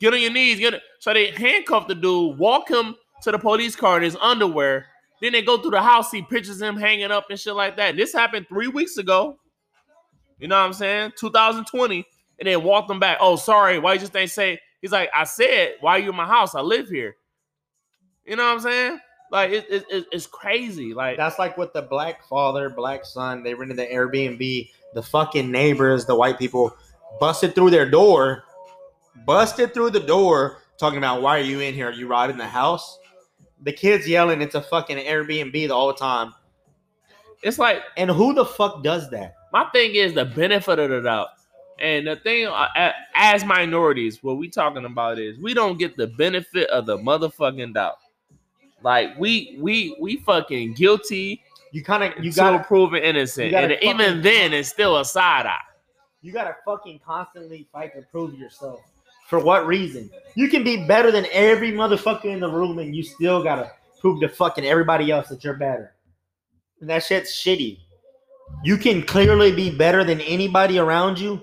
get 0.00 0.14
on 0.14 0.20
your 0.20 0.32
knees, 0.32 0.58
get 0.58 0.74
it. 0.74 0.82
So 1.00 1.12
they 1.12 1.30
handcuff 1.30 1.88
the 1.88 1.94
dude, 1.94 2.38
walk 2.38 2.70
him 2.70 2.96
to 3.22 3.30
the 3.30 3.38
police 3.38 3.76
car 3.76 3.98
in 3.98 4.02
his 4.02 4.16
underwear. 4.20 4.86
Then 5.20 5.32
they 5.32 5.42
go 5.42 5.58
through 5.58 5.72
the 5.72 5.82
house, 5.82 6.10
see 6.10 6.22
pictures 6.22 6.60
of 6.60 6.68
him 6.68 6.76
hanging 6.76 7.10
up 7.10 7.26
and 7.30 7.38
shit 7.38 7.54
like 7.54 7.76
that. 7.76 7.96
This 7.96 8.12
happened 8.12 8.46
three 8.48 8.68
weeks 8.68 8.96
ago. 8.96 9.38
You 10.38 10.48
know 10.48 10.58
what 10.58 10.66
I'm 10.66 10.72
saying? 10.72 11.12
2020. 11.16 12.04
And 12.38 12.46
then 12.48 12.62
walked 12.64 12.90
him 12.90 12.98
back. 12.98 13.18
Oh, 13.20 13.36
sorry. 13.36 13.78
Why 13.78 13.92
you 13.94 14.00
just 14.00 14.16
ain't 14.16 14.30
say? 14.30 14.58
He's 14.80 14.90
like, 14.92 15.10
I 15.14 15.24
said, 15.24 15.74
why 15.80 15.98
you 15.98 16.10
in 16.10 16.16
my 16.16 16.26
house? 16.26 16.54
I 16.54 16.60
live 16.60 16.88
here. 16.88 17.16
You 18.24 18.36
know 18.36 18.44
what 18.44 18.54
I'm 18.54 18.60
saying? 18.60 18.98
Like 19.30 19.50
it, 19.50 19.66
it, 19.70 19.84
it- 19.90 20.06
it's 20.12 20.26
crazy. 20.26 20.92
Like 20.94 21.16
that's 21.16 21.38
like 21.38 21.56
with 21.56 21.72
the 21.72 21.82
black 21.82 22.24
father, 22.28 22.68
black 22.68 23.04
son. 23.04 23.42
They 23.42 23.54
rented 23.54 23.78
the 23.78 23.86
Airbnb. 23.86 24.70
The 24.94 25.02
fucking 25.02 25.50
neighbors, 25.50 26.04
the 26.04 26.14
white 26.14 26.38
people, 26.38 26.76
busted 27.18 27.54
through 27.54 27.70
their 27.70 27.88
door, 27.88 28.44
busted 29.24 29.72
through 29.72 29.90
the 29.90 30.00
door, 30.00 30.58
talking 30.78 30.98
about 30.98 31.22
why 31.22 31.38
are 31.38 31.42
you 31.42 31.60
in 31.60 31.72
here? 31.74 31.88
Are 31.88 31.92
you 31.92 32.06
robbing 32.06 32.36
the 32.36 32.46
house? 32.46 32.98
The 33.62 33.72
kids 33.72 34.06
yelling 34.08 34.42
it's 34.42 34.54
a 34.54 34.60
fucking 34.60 34.98
Airbnb 34.98 35.52
the 35.68 35.74
whole 35.74 35.94
time. 35.94 36.34
it's 37.42 37.58
like 37.58 37.82
And 37.96 38.10
who 38.10 38.34
the 38.34 38.44
fuck 38.44 38.82
does 38.82 39.08
that? 39.10 39.34
My 39.52 39.64
thing 39.70 39.94
is 39.94 40.14
the 40.14 40.24
benefit 40.24 40.78
of 40.78 40.90
the 40.90 41.00
doubt. 41.02 41.28
And 41.78 42.06
the 42.06 42.16
thing 42.16 42.46
uh, 42.46 42.92
as 43.14 43.44
minorities, 43.44 44.22
what 44.22 44.36
we 44.36 44.48
talking 44.48 44.84
about 44.84 45.18
is 45.18 45.38
we 45.38 45.52
don't 45.52 45.78
get 45.78 45.96
the 45.96 46.06
benefit 46.06 46.68
of 46.70 46.86
the 46.86 46.96
motherfucking 46.98 47.74
doubt. 47.74 47.96
Like 48.82 49.18
we 49.18 49.58
we 49.60 49.96
we 50.00 50.16
fucking 50.18 50.74
guilty 50.74 51.42
You 51.72 51.82
kind 51.82 52.04
of 52.04 52.24
you 52.24 52.32
got 52.32 52.66
proven 52.66 53.02
innocent, 53.02 53.46
you 53.46 53.52
gotta 53.52 53.82
and 53.82 54.00
even 54.00 54.22
then, 54.22 54.52
it's 54.52 54.68
still 54.68 54.98
a 54.98 55.04
side 55.04 55.46
eye. 55.46 55.58
you 56.20 56.32
gotta 56.32 56.56
fucking 56.64 57.00
constantly 57.04 57.66
fight 57.72 57.94
to 57.94 58.02
prove 58.02 58.38
yourself. 58.38 58.80
For 59.28 59.38
what 59.38 59.66
reason? 59.66 60.10
You 60.34 60.48
can 60.48 60.62
be 60.62 60.86
better 60.86 61.10
than 61.10 61.26
every 61.32 61.72
motherfucker 61.72 62.26
in 62.26 62.40
the 62.40 62.50
room, 62.50 62.78
and 62.78 62.94
you 62.94 63.02
still 63.02 63.42
gotta 63.42 63.72
prove 64.00 64.20
to 64.20 64.28
fucking 64.28 64.64
everybody 64.64 65.10
else 65.10 65.28
that 65.28 65.42
you're 65.42 65.54
better. 65.56 65.94
And 66.80 66.90
that 66.90 67.04
shit's 67.04 67.32
shitty. 67.32 67.78
You 68.64 68.76
can 68.76 69.02
clearly 69.02 69.52
be 69.52 69.70
better 69.70 70.04
than 70.04 70.20
anybody 70.20 70.78
around 70.78 71.18
you, 71.18 71.42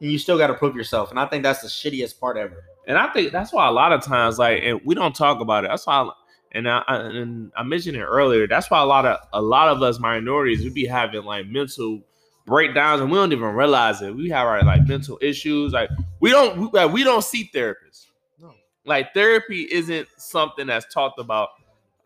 and 0.00 0.12
you 0.12 0.18
still 0.18 0.38
gotta 0.38 0.54
prove 0.54 0.76
yourself. 0.76 1.10
And 1.10 1.18
I 1.18 1.26
think 1.26 1.42
that's 1.42 1.62
the 1.62 1.68
shittiest 1.68 2.20
part 2.20 2.36
ever. 2.36 2.64
And 2.86 2.96
I 2.96 3.12
think 3.12 3.32
that's 3.32 3.52
why 3.52 3.68
a 3.68 3.70
lot 3.70 3.92
of 3.92 4.02
times, 4.02 4.38
like, 4.38 4.62
and 4.62 4.80
we 4.84 4.94
don't 4.94 5.14
talk 5.14 5.40
about 5.40 5.64
it. 5.64 5.68
That's 5.68 5.86
why, 5.86 6.02
I, 6.02 6.10
and 6.52 6.68
I, 6.68 6.82
I 6.88 6.96
and 6.96 7.52
I 7.56 7.62
mentioned 7.62 7.96
it 7.96 8.02
earlier. 8.02 8.46
That's 8.46 8.70
why 8.70 8.80
a 8.80 8.86
lot 8.86 9.04
of 9.04 9.18
a 9.32 9.42
lot 9.42 9.68
of 9.68 9.82
us 9.82 10.00
minorities 10.00 10.62
we 10.62 10.70
be 10.70 10.86
having 10.86 11.24
like 11.24 11.46
mental 11.46 12.02
breakdowns, 12.46 13.00
and 13.00 13.10
we 13.10 13.18
don't 13.18 13.32
even 13.32 13.54
realize 13.54 14.00
it. 14.00 14.14
We 14.14 14.30
have 14.30 14.46
our 14.46 14.62
like 14.62 14.86
mental 14.86 15.18
issues. 15.20 15.72
Like 15.72 15.90
we 16.20 16.30
don't 16.30 16.58
we, 16.58 16.68
like, 16.72 16.92
we 16.92 17.04
don't 17.04 17.22
see 17.22 17.50
therapists. 17.54 18.06
No. 18.40 18.52
Like 18.84 19.12
therapy 19.12 19.68
isn't 19.70 20.08
something 20.16 20.66
that's 20.66 20.92
talked 20.92 21.20
about. 21.20 21.50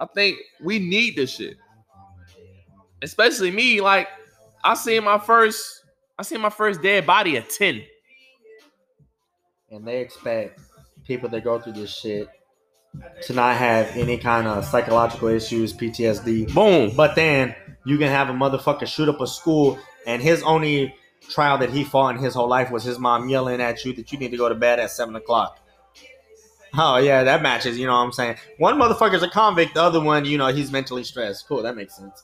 I 0.01 0.07
think 0.07 0.39
we 0.61 0.81
need 0.81 1.15
this 1.15 1.37
shit, 1.37 1.57
especially 3.03 3.53
me. 3.53 3.81
Like 3.81 4.09
I 4.65 4.75
seen 4.75 5.05
my 5.05 5.19
first, 5.19 5.85
I 6.19 6.23
seen 6.23 6.41
my 6.41 6.51
first 6.51 6.83
dead 6.83 7.07
body 7.07 7.37
at 7.37 7.51
ten. 7.51 7.83
And 9.71 9.87
they 9.87 10.01
expect 10.01 10.61
people 11.07 11.29
that 11.31 11.45
go 11.45 11.59
through 11.59 11.73
this 11.73 11.95
shit 11.95 12.29
to 13.23 13.33
not 13.33 13.57
have 13.57 13.97
any 13.97 14.19
kind 14.19 14.47
of 14.47 14.65
psychological 14.65 15.29
issues, 15.29 15.73
PTSD. 15.73 16.53
Boom. 16.55 16.95
But 16.95 17.15
then 17.15 17.55
you 17.85 17.99
can 17.99 18.09
have 18.09 18.29
a 18.29 18.33
motherfucker 18.33 18.87
shoot 18.87 19.09
up 19.09 19.21
a 19.21 19.27
school, 19.27 19.79
and 20.07 20.23
his 20.23 20.43
only 20.43 20.95
trial 21.29 21.59
that 21.59 21.71
he 21.71 21.85
fought 21.85 22.17
in 22.17 22.23
his 22.23 22.35
whole 22.35 22.49
life 22.49 22.71
was 22.71 22.85
his 22.85 22.99
mom 22.99 23.29
yelling 23.29 23.61
at 23.61 23.85
you 23.85 23.93
that 23.95 24.13
you 24.13 24.19
need 24.19 24.31
to 24.31 24.37
go 24.37 24.49
to 24.49 24.55
bed 24.55 24.79
at 24.79 24.91
seven 24.91 25.17
o'clock. 25.17 25.59
Oh 26.75 26.97
yeah, 26.97 27.25
that 27.25 27.43
matches. 27.43 27.79
You 27.79 27.87
know 27.87 27.93
what 27.93 28.05
I'm 28.05 28.13
saying? 28.13 28.37
One 28.59 28.79
motherfucker's 28.79 29.23
a 29.23 29.29
convict, 29.29 29.75
the 29.75 29.83
other 29.83 30.01
one, 30.01 30.25
you 30.25 30.39
know, 30.39 30.49
he's 30.49 30.73
mentally 30.73 31.05
stressed. 31.05 31.47
Cool, 31.47 31.63
that 31.63 31.77
makes 31.77 31.97
sense. 31.97 32.23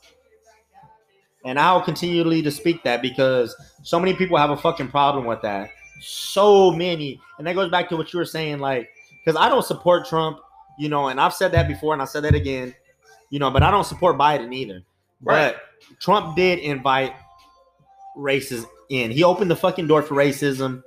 And 1.49 1.59
I'll 1.59 1.81
continually 1.81 2.43
to 2.43 2.51
speak 2.51 2.83
that 2.83 3.01
because 3.01 3.57
so 3.83 3.99
many 3.99 4.13
people 4.13 4.37
have 4.37 4.51
a 4.51 4.57
fucking 4.57 4.89
problem 4.89 5.25
with 5.25 5.41
that. 5.41 5.71
So 5.99 6.71
many, 6.71 7.19
and 7.39 7.47
that 7.47 7.55
goes 7.55 7.71
back 7.71 7.89
to 7.89 7.97
what 7.97 8.13
you 8.13 8.19
were 8.19 8.27
saying, 8.27 8.59
like, 8.59 8.91
because 9.25 9.41
I 9.41 9.49
don't 9.49 9.65
support 9.65 10.07
Trump, 10.07 10.41
you 10.79 10.91
know, 10.91 11.09
and 11.09 11.19
I've 11.19 11.33
said 11.33 11.53
that 11.53 11.67
before, 11.67 11.95
and 11.95 12.03
I 12.03 12.05
said 12.05 12.25
that 12.25 12.35
again, 12.35 12.75
you 13.31 13.39
know, 13.39 13.51
but 13.51 13.63
I 13.63 13.71
don't 13.71 13.87
support 13.87 14.19
Biden 14.19 14.55
either. 14.55 14.83
Right. 15.23 15.55
But 15.55 15.99
Trump 16.01 16.37
did 16.37 16.59
invite 16.59 17.15
races 18.15 18.67
in. 18.91 19.11
He 19.11 19.25
opened 19.25 19.51
the 19.51 19.57
fucking 19.57 19.87
door 19.87 20.03
for 20.03 20.17
racism, 20.17 20.83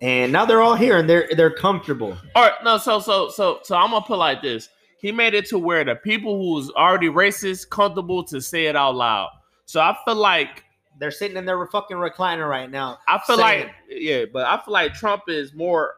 and 0.00 0.32
now 0.32 0.46
they're 0.46 0.62
all 0.62 0.74
here 0.74 0.96
and 0.96 1.08
they're 1.08 1.28
they're 1.36 1.54
comfortable. 1.54 2.16
All 2.34 2.44
right, 2.44 2.64
no, 2.64 2.78
so 2.78 2.98
so 2.98 3.28
so 3.28 3.60
so 3.62 3.76
I'm 3.76 3.90
gonna 3.90 4.06
put 4.06 4.16
like 4.18 4.40
this. 4.40 4.70
He 5.02 5.12
made 5.12 5.34
it 5.34 5.44
to 5.48 5.58
where 5.58 5.84
the 5.84 5.96
people 5.96 6.38
who's 6.38 6.70
already 6.70 7.08
racist 7.08 7.68
comfortable 7.68 8.24
to 8.24 8.40
say 8.40 8.64
it 8.64 8.74
out 8.74 8.94
loud. 8.94 9.28
So 9.70 9.80
I 9.80 9.96
feel 10.04 10.16
like 10.16 10.64
They're 10.98 11.12
sitting 11.12 11.36
in 11.36 11.44
their 11.46 11.64
fucking 11.66 11.96
recliner 11.96 12.50
right 12.50 12.68
now. 12.68 12.98
I 13.06 13.18
feel 13.20 13.38
saying- 13.38 13.66
like 13.68 13.74
yeah, 13.88 14.24
but 14.30 14.44
I 14.44 14.56
feel 14.62 14.72
like 14.74 14.92
Trump 14.94 15.22
is 15.28 15.54
more 15.54 15.94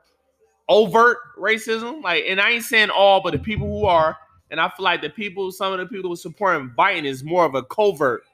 overt 0.68 1.18
racism. 1.38 2.02
Like, 2.02 2.24
and 2.28 2.40
I 2.40 2.50
ain't 2.50 2.64
saying 2.64 2.90
all, 2.90 3.22
but 3.22 3.32
the 3.32 3.38
people 3.38 3.66
who 3.66 3.86
are, 3.86 4.16
and 4.50 4.60
I 4.60 4.68
feel 4.68 4.84
like 4.84 5.00
the 5.00 5.08
people, 5.08 5.50
some 5.50 5.72
of 5.72 5.78
the 5.78 5.86
people 5.86 6.10
who 6.10 6.16
supporting 6.16 6.70
Biden 6.78 7.04
is 7.04 7.24
more 7.24 7.44
of 7.46 7.54
a 7.54 7.62
covert 7.64 8.24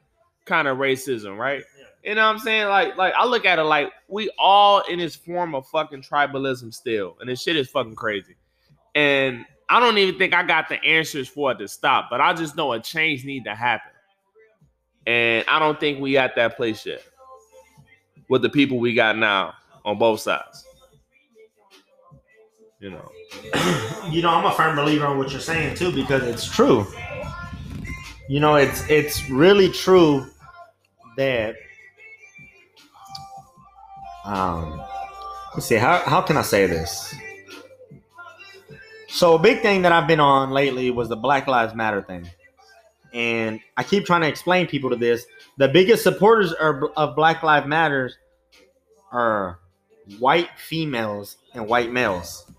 kind 0.45 0.67
of 0.67 0.79
racism, 0.79 1.39
right? 1.39 1.63
Yeah. 1.79 2.11
You 2.11 2.15
know 2.17 2.27
what 2.27 2.35
I'm 2.35 2.39
saying? 2.41 2.69
Like, 2.69 2.97
like 2.97 3.15
I 3.15 3.25
look 3.25 3.47
at 3.47 3.59
it 3.61 3.65
like 3.65 3.93
we 4.09 4.31
all 4.39 4.81
in 4.91 4.99
this 4.99 5.15
form 5.15 5.55
of 5.55 5.67
fucking 5.69 6.03
tribalism 6.03 6.75
still, 6.75 7.17
and 7.21 7.31
this 7.31 7.41
shit 7.41 7.57
is 7.57 7.71
fucking 7.71 7.95
crazy. 7.95 8.35
And 8.95 9.47
I 9.69 9.79
don't 9.79 9.97
even 9.99 10.19
think 10.19 10.35
I 10.35 10.43
got 10.43 10.69
the 10.69 10.83
answers 10.85 11.29
for 11.29 11.53
it 11.53 11.59
to 11.61 11.69
stop, 11.69 12.09
but 12.11 12.21
I 12.21 12.35
just 12.35 12.57
know 12.57 12.73
a 12.73 12.81
change 12.81 13.25
need 13.25 13.45
to 13.45 13.55
happen. 13.55 13.93
And 15.09 15.45
I 15.49 15.59
don't 15.59 15.81
think 15.81 16.01
we 16.01 16.19
at 16.19 16.37
that 16.37 16.59
place 16.59 16.85
yet 16.85 17.03
with 18.29 18.43
the 18.43 18.51
people 18.51 18.79
we 18.79 18.93
got 18.93 19.17
now 19.17 19.55
on 19.87 19.99
both 19.99 20.21
sides. 20.21 20.67
you 22.79 22.91
know. 22.91 23.11
you 24.11 24.21
know, 24.21 24.29
I'm 24.29 24.45
a 24.45 24.53
firm 24.53 24.77
believer 24.77 25.07
in 25.11 25.17
what 25.17 25.31
you're 25.31 25.41
saying 25.41 25.77
too 25.77 25.93
because 25.93 26.23
it's 26.25 26.45
true. 26.45 26.87
You 28.29 28.41
know, 28.41 28.57
it's 28.57 28.87
it's 28.91 29.31
really 29.31 29.71
true 29.71 30.27
that 31.17 31.57
um 34.27 34.79
let's 35.55 35.65
see 35.65 35.77
how 35.77 36.01
how 36.01 36.21
can 36.21 36.37
I 36.37 36.43
say 36.43 36.67
this? 36.67 37.15
So 39.09 39.37
a 39.37 39.39
big 39.39 39.63
thing 39.63 39.81
that 39.83 39.93
I've 39.93 40.07
been 40.07 40.21
on 40.21 40.51
lately 40.51 40.91
was 40.91 41.09
the 41.09 41.17
Black 41.17 41.47
Lives 41.47 41.75
Matter 41.75 42.03
thing. 42.03 42.29
And 43.13 43.61
I 43.77 43.83
keep 43.83 44.05
trying 44.05 44.21
to 44.23 44.29
explain 44.29 44.67
people 44.67 44.91
to 44.91 44.97
this. 44.97 45.27
The 45.57 45.69
biggest 45.69 46.03
supporters 46.03 46.53
are, 46.53 46.89
of 46.97 47.17
Black 47.17 47.43
Lives 47.43 47.67
Matters 47.67 48.17
are 49.13 49.59
white 50.19 50.51
females 50.57 51.37
and 51.55 51.67
white 51.67 51.91
males. 51.93 52.51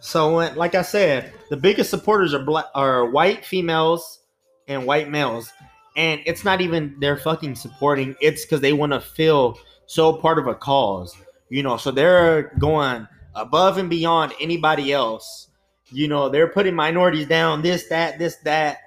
So, 0.00 0.36
when, 0.36 0.54
like 0.54 0.74
I 0.74 0.82
said, 0.82 1.32
the 1.48 1.56
biggest 1.56 1.88
supporters 1.88 2.34
are 2.34 2.44
black, 2.44 2.66
are 2.74 3.06
white 3.06 3.42
females 3.42 4.20
and 4.68 4.84
white 4.84 5.08
males, 5.08 5.50
and 5.96 6.20
it's 6.26 6.44
not 6.44 6.60
even 6.60 6.96
they're 7.00 7.16
fucking 7.16 7.54
supporting. 7.54 8.14
It's 8.20 8.44
because 8.44 8.60
they 8.60 8.74
want 8.74 8.92
to 8.92 9.00
feel 9.00 9.58
so 9.86 10.12
part 10.12 10.38
of 10.38 10.46
a 10.46 10.54
cause, 10.54 11.16
you 11.48 11.62
know. 11.62 11.78
So 11.78 11.90
they're 11.90 12.52
going 12.58 13.08
above 13.34 13.78
and 13.78 13.88
beyond 13.88 14.34
anybody 14.40 14.92
else. 14.92 15.48
You 15.94 16.08
know, 16.08 16.28
they're 16.28 16.48
putting 16.48 16.74
minorities 16.74 17.26
down. 17.26 17.62
This, 17.62 17.86
that, 17.88 18.18
this, 18.18 18.36
that. 18.44 18.78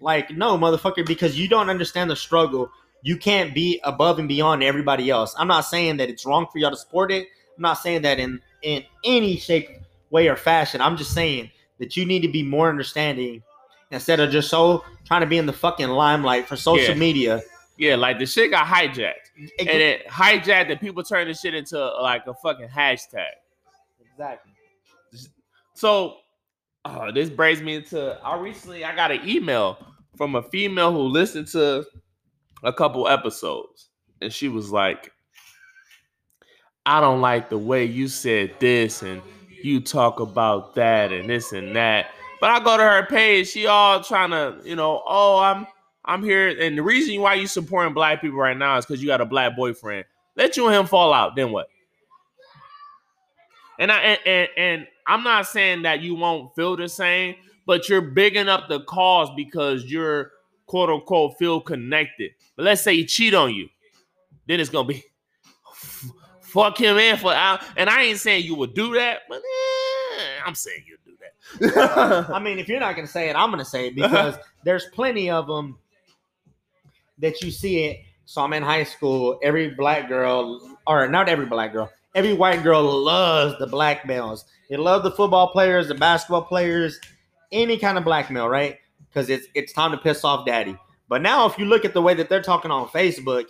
Like, 0.00 0.30
no, 0.30 0.56
motherfucker, 0.58 1.06
because 1.06 1.38
you 1.38 1.48
don't 1.48 1.70
understand 1.70 2.10
the 2.10 2.16
struggle. 2.16 2.70
You 3.02 3.16
can't 3.16 3.54
be 3.54 3.80
above 3.84 4.18
and 4.18 4.28
beyond 4.28 4.62
everybody 4.62 5.10
else. 5.10 5.34
I'm 5.38 5.48
not 5.48 5.62
saying 5.62 5.96
that 5.98 6.08
it's 6.10 6.24
wrong 6.26 6.46
for 6.52 6.58
y'all 6.58 6.70
to 6.70 6.76
support 6.76 7.10
it. 7.10 7.26
I'm 7.56 7.62
not 7.62 7.74
saying 7.74 8.02
that 8.02 8.18
in 8.18 8.40
in 8.62 8.84
any 9.04 9.36
shape 9.36 9.68
way 10.10 10.28
or 10.28 10.36
fashion. 10.36 10.80
I'm 10.80 10.96
just 10.96 11.12
saying 11.12 11.50
that 11.78 11.96
you 11.96 12.04
need 12.06 12.20
to 12.22 12.28
be 12.28 12.42
more 12.42 12.68
understanding 12.68 13.42
instead 13.90 14.20
of 14.20 14.30
just 14.30 14.48
so 14.48 14.84
trying 15.04 15.20
to 15.20 15.26
be 15.26 15.38
in 15.38 15.46
the 15.46 15.52
fucking 15.52 15.88
limelight 15.88 16.46
for 16.48 16.56
social 16.56 16.94
Yeah. 16.94 16.98
media. 17.00 17.42
Yeah, 17.76 17.96
like 17.96 18.18
the 18.18 18.26
shit 18.26 18.50
got 18.50 18.66
hijacked. 18.66 19.30
And 19.58 19.68
it 19.68 20.06
hijacked 20.08 20.70
and 20.70 20.80
people 20.80 21.02
turned 21.02 21.28
the 21.28 21.34
shit 21.34 21.54
into 21.54 21.78
like 22.00 22.26
a 22.26 22.34
fucking 22.34 22.68
hashtag. 22.68 23.26
exactly. 24.10 24.52
So 25.74 26.18
uh, 26.84 27.10
this 27.10 27.30
brings 27.30 27.62
me 27.62 27.76
into 27.76 28.18
I 28.22 28.38
recently 28.38 28.84
I 28.84 28.94
got 28.94 29.10
an 29.10 29.26
email 29.28 29.78
from 30.16 30.34
a 30.34 30.42
female 30.42 30.92
who 30.92 31.00
listened 31.00 31.48
to 31.48 31.84
a 32.62 32.72
couple 32.72 33.08
episodes 33.08 33.88
and 34.20 34.32
she 34.32 34.48
was 34.48 34.70
like 34.70 35.12
I 36.86 37.00
don't 37.00 37.20
like 37.20 37.48
the 37.48 37.58
way 37.58 37.84
you 37.84 38.08
said 38.08 38.54
this 38.60 39.02
and 39.02 39.22
you 39.62 39.80
talk 39.80 40.20
about 40.20 40.74
that 40.74 41.12
and 41.12 41.30
this 41.30 41.52
and 41.52 41.74
that. 41.74 42.10
But 42.40 42.50
I 42.50 42.62
go 42.62 42.76
to 42.76 42.82
her 42.82 43.06
page, 43.06 43.48
she 43.48 43.66
all 43.66 44.02
trying 44.02 44.30
to, 44.30 44.58
you 44.68 44.76
know, 44.76 45.02
oh, 45.06 45.38
I'm 45.38 45.66
I'm 46.04 46.22
here 46.22 46.48
and 46.48 46.76
the 46.76 46.82
reason 46.82 47.18
why 47.22 47.34
you 47.34 47.46
supporting 47.46 47.94
black 47.94 48.20
people 48.20 48.38
right 48.38 48.56
now 48.56 48.76
is 48.76 48.84
because 48.84 49.02
you 49.02 49.08
got 49.08 49.22
a 49.22 49.26
black 49.26 49.56
boyfriend. 49.56 50.04
Let 50.36 50.56
you 50.56 50.66
and 50.66 50.74
him 50.74 50.86
fall 50.86 51.14
out, 51.14 51.36
then 51.36 51.50
what? 51.50 51.68
And 53.78 53.90
I 53.90 54.00
and, 54.00 54.20
and, 54.26 54.48
and 54.56 54.86
I'm 55.06 55.22
not 55.22 55.46
saying 55.46 55.82
that 55.82 56.00
you 56.00 56.14
won't 56.14 56.54
feel 56.54 56.76
the 56.76 56.88
same, 56.88 57.36
but 57.66 57.88
you're 57.88 58.00
bigging 58.00 58.48
up 58.48 58.68
the 58.68 58.80
cause 58.80 59.28
because 59.36 59.84
you're 59.84 60.32
quote 60.66 60.90
unquote 60.90 61.38
feel 61.38 61.60
connected. 61.60 62.32
But 62.56 62.64
let's 62.64 62.82
say 62.82 62.96
he 62.96 63.04
cheat 63.04 63.34
on 63.34 63.54
you, 63.54 63.68
then 64.46 64.60
it's 64.60 64.70
gonna 64.70 64.88
be 64.88 65.04
fuck 66.40 66.78
him 66.78 66.96
in 66.98 67.16
for 67.16 67.32
out. 67.32 67.62
And 67.76 67.90
I 67.90 68.02
ain't 68.02 68.18
saying 68.18 68.44
you 68.44 68.54
would 68.54 68.74
do 68.74 68.94
that, 68.94 69.22
but 69.28 69.38
eh, 69.38 70.24
I'm 70.46 70.54
saying 70.54 70.84
you 70.86 70.96
do 71.04 71.12
that. 71.20 72.30
I 72.32 72.38
mean, 72.38 72.58
if 72.58 72.68
you're 72.68 72.80
not 72.80 72.96
gonna 72.96 73.08
say 73.08 73.28
it, 73.28 73.36
I'm 73.36 73.50
gonna 73.50 73.64
say 73.64 73.88
it 73.88 73.94
because 73.94 74.36
there's 74.64 74.86
plenty 74.86 75.30
of 75.30 75.46
them 75.46 75.78
that 77.18 77.42
you 77.42 77.50
see 77.50 77.84
it. 77.84 78.00
So 78.26 78.40
I'm 78.42 78.52
in 78.54 78.62
high 78.62 78.84
school. 78.84 79.38
Every 79.42 79.70
black 79.70 80.08
girl, 80.08 80.78
or 80.86 81.06
not 81.08 81.28
every 81.28 81.46
black 81.46 81.72
girl, 81.72 81.90
every 82.14 82.32
white 82.32 82.62
girl 82.62 82.82
loves 82.82 83.58
the 83.58 83.66
black 83.66 84.06
males. 84.06 84.44
They 84.70 84.76
love 84.76 85.02
the 85.02 85.10
football 85.10 85.48
players, 85.48 85.88
the 85.88 85.94
basketball 85.94 86.42
players, 86.42 87.00
any 87.52 87.78
kind 87.78 87.98
of 87.98 88.04
black 88.04 88.30
male, 88.30 88.48
right? 88.48 88.78
Because 89.08 89.28
it's 89.28 89.46
it's 89.54 89.72
time 89.72 89.92
to 89.92 89.98
piss 89.98 90.24
off 90.24 90.46
daddy. 90.46 90.76
But 91.08 91.22
now, 91.22 91.46
if 91.46 91.58
you 91.58 91.66
look 91.66 91.84
at 91.84 91.94
the 91.94 92.02
way 92.02 92.14
that 92.14 92.28
they're 92.28 92.42
talking 92.42 92.70
on 92.70 92.88
Facebook, 92.88 93.46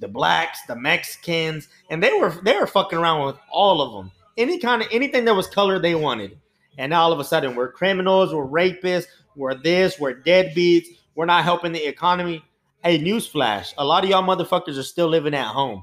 the 0.00 0.08
blacks, 0.08 0.60
the 0.66 0.76
Mexicans, 0.76 1.68
and 1.90 2.02
they 2.02 2.12
were 2.12 2.30
they 2.44 2.56
were 2.56 2.66
fucking 2.66 2.98
around 2.98 3.26
with 3.26 3.36
all 3.50 3.80
of 3.80 3.92
them. 3.92 4.12
Any 4.38 4.58
kind 4.58 4.82
of 4.82 4.88
anything 4.90 5.24
that 5.26 5.34
was 5.34 5.46
color 5.46 5.78
they 5.78 5.94
wanted. 5.94 6.38
And 6.78 6.90
now 6.90 7.02
all 7.02 7.12
of 7.12 7.20
a 7.20 7.24
sudden 7.24 7.54
we're 7.54 7.70
criminals, 7.70 8.32
we're 8.32 8.46
rapists, 8.46 9.06
we're 9.36 9.54
this, 9.54 9.98
we're 10.00 10.14
deadbeats, 10.14 10.86
we're 11.14 11.26
not 11.26 11.44
helping 11.44 11.72
the 11.72 11.86
economy. 11.86 12.42
Hey, 12.82 12.98
newsflash: 12.98 13.74
a 13.76 13.84
lot 13.84 14.04
of 14.04 14.10
y'all 14.10 14.22
motherfuckers 14.22 14.78
are 14.78 14.82
still 14.82 15.08
living 15.08 15.34
at 15.34 15.46
home, 15.46 15.82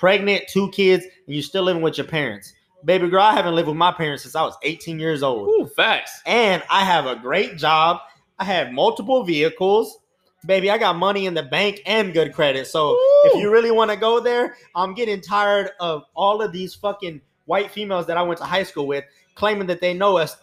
pregnant, 0.00 0.42
two 0.48 0.70
kids, 0.70 1.04
and 1.04 1.34
you're 1.36 1.42
still 1.42 1.62
living 1.62 1.82
with 1.82 1.98
your 1.98 2.06
parents. 2.06 2.54
Baby 2.86 3.10
girl, 3.10 3.20
I 3.20 3.34
haven't 3.34 3.54
lived 3.54 3.68
with 3.68 3.76
my 3.76 3.92
parents 3.92 4.22
since 4.22 4.34
I 4.34 4.40
was 4.42 4.56
18 4.62 4.98
years 4.98 5.22
old 5.22 5.48
Ooh, 5.48 5.66
facts. 5.66 6.22
and 6.24 6.62
I 6.70 6.86
have 6.86 7.04
a 7.04 7.16
great 7.16 7.58
job. 7.58 7.98
I 8.38 8.44
have 8.44 8.72
multiple 8.72 9.22
vehicles. 9.22 9.98
Baby, 10.46 10.70
I 10.70 10.78
got 10.78 10.96
money 10.96 11.26
in 11.26 11.34
the 11.34 11.42
bank 11.42 11.82
and 11.84 12.14
good 12.14 12.32
credit. 12.32 12.66
So 12.66 12.96
if 13.24 13.38
you 13.38 13.52
really 13.52 13.70
want 13.70 13.90
to 13.90 13.96
go 13.98 14.20
there, 14.20 14.56
I'm 14.74 14.94
getting 14.94 15.20
tired 15.20 15.72
of 15.80 16.04
all 16.14 16.40
of 16.40 16.50
these 16.50 16.74
fucking 16.74 17.20
white 17.44 17.70
females 17.70 18.06
that 18.06 18.16
I 18.16 18.22
went 18.22 18.38
to 18.38 18.46
high 18.46 18.62
school 18.62 18.86
with 18.86 19.04
claiming 19.34 19.66
that 19.66 19.82
they 19.82 19.92
know 19.92 20.16
us. 20.16 20.38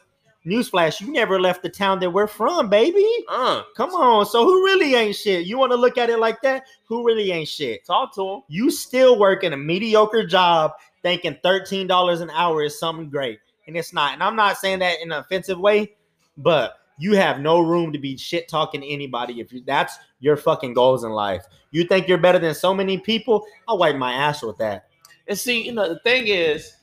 Newsflash, 0.48 1.02
you 1.02 1.12
never 1.12 1.40
left 1.40 1.62
the 1.62 1.70
town 1.70 2.00
that 2.00 2.10
we're 2.10 2.26
from, 2.28 2.70
baby. 2.70 3.06
Uh, 3.28 3.64
Come 3.76 3.92
on. 3.92 4.26
So 4.26 4.46
who 4.46 4.64
really 4.64 4.96
ain't 4.96 5.16
shit? 5.16 5.46
You 5.46 5.58
want 5.58 5.74
to 5.74 5.78
look 5.78 5.98
at 5.98 6.10
it 6.10 6.20
like 6.20 6.42
that? 6.44 6.64
Who 6.86 7.06
really 7.06 7.32
ain't 7.32 7.50
shit? 7.50 7.86
talk 7.86 8.16
to 8.16 8.28
him. 8.28 8.42
You 8.48 8.72
still 8.72 9.20
working 9.20 9.52
a 9.52 9.58
mediocre 9.58 10.26
job 10.26 10.72
thinking 11.04 11.38
$13 11.44 12.22
an 12.22 12.30
hour 12.30 12.64
is 12.64 12.80
something 12.80 13.10
great. 13.10 13.40
And 13.68 13.76
it's 13.76 13.92
not. 13.94 14.14
And 14.14 14.24
I'm 14.24 14.38
not 14.38 14.58
saying 14.58 14.80
that 14.80 15.02
in 15.02 15.12
an 15.12 15.20
offensive 15.20 15.60
way, 15.60 15.96
but 16.38 16.80
you 16.98 17.16
have 17.16 17.40
no 17.42 17.60
room 17.60 17.92
to 17.92 18.00
be 18.00 18.16
shit 18.18 18.48
talking 18.48 18.82
to 18.82 18.88
anybody 18.88 19.42
if 19.42 19.52
you, 19.52 19.62
that's 19.66 19.98
your 20.20 20.38
fucking 20.38 20.74
goals 20.74 21.04
in 21.04 21.12
life. 21.12 21.46
You 21.72 21.84
think 21.84 22.08
you're 22.08 22.18
better 22.18 22.40
than 22.40 22.56
so 22.56 22.74
many 22.74 22.98
people? 22.98 23.46
I'll 23.68 23.78
wipe 23.78 23.98
my 23.98 24.14
ass 24.14 24.42
with 24.42 24.58
that. 24.60 24.88
And 25.28 25.38
see, 25.38 25.66
you 25.66 25.74
know, 25.74 25.90
the 25.90 26.00
thing 26.00 26.28
is, 26.28 26.74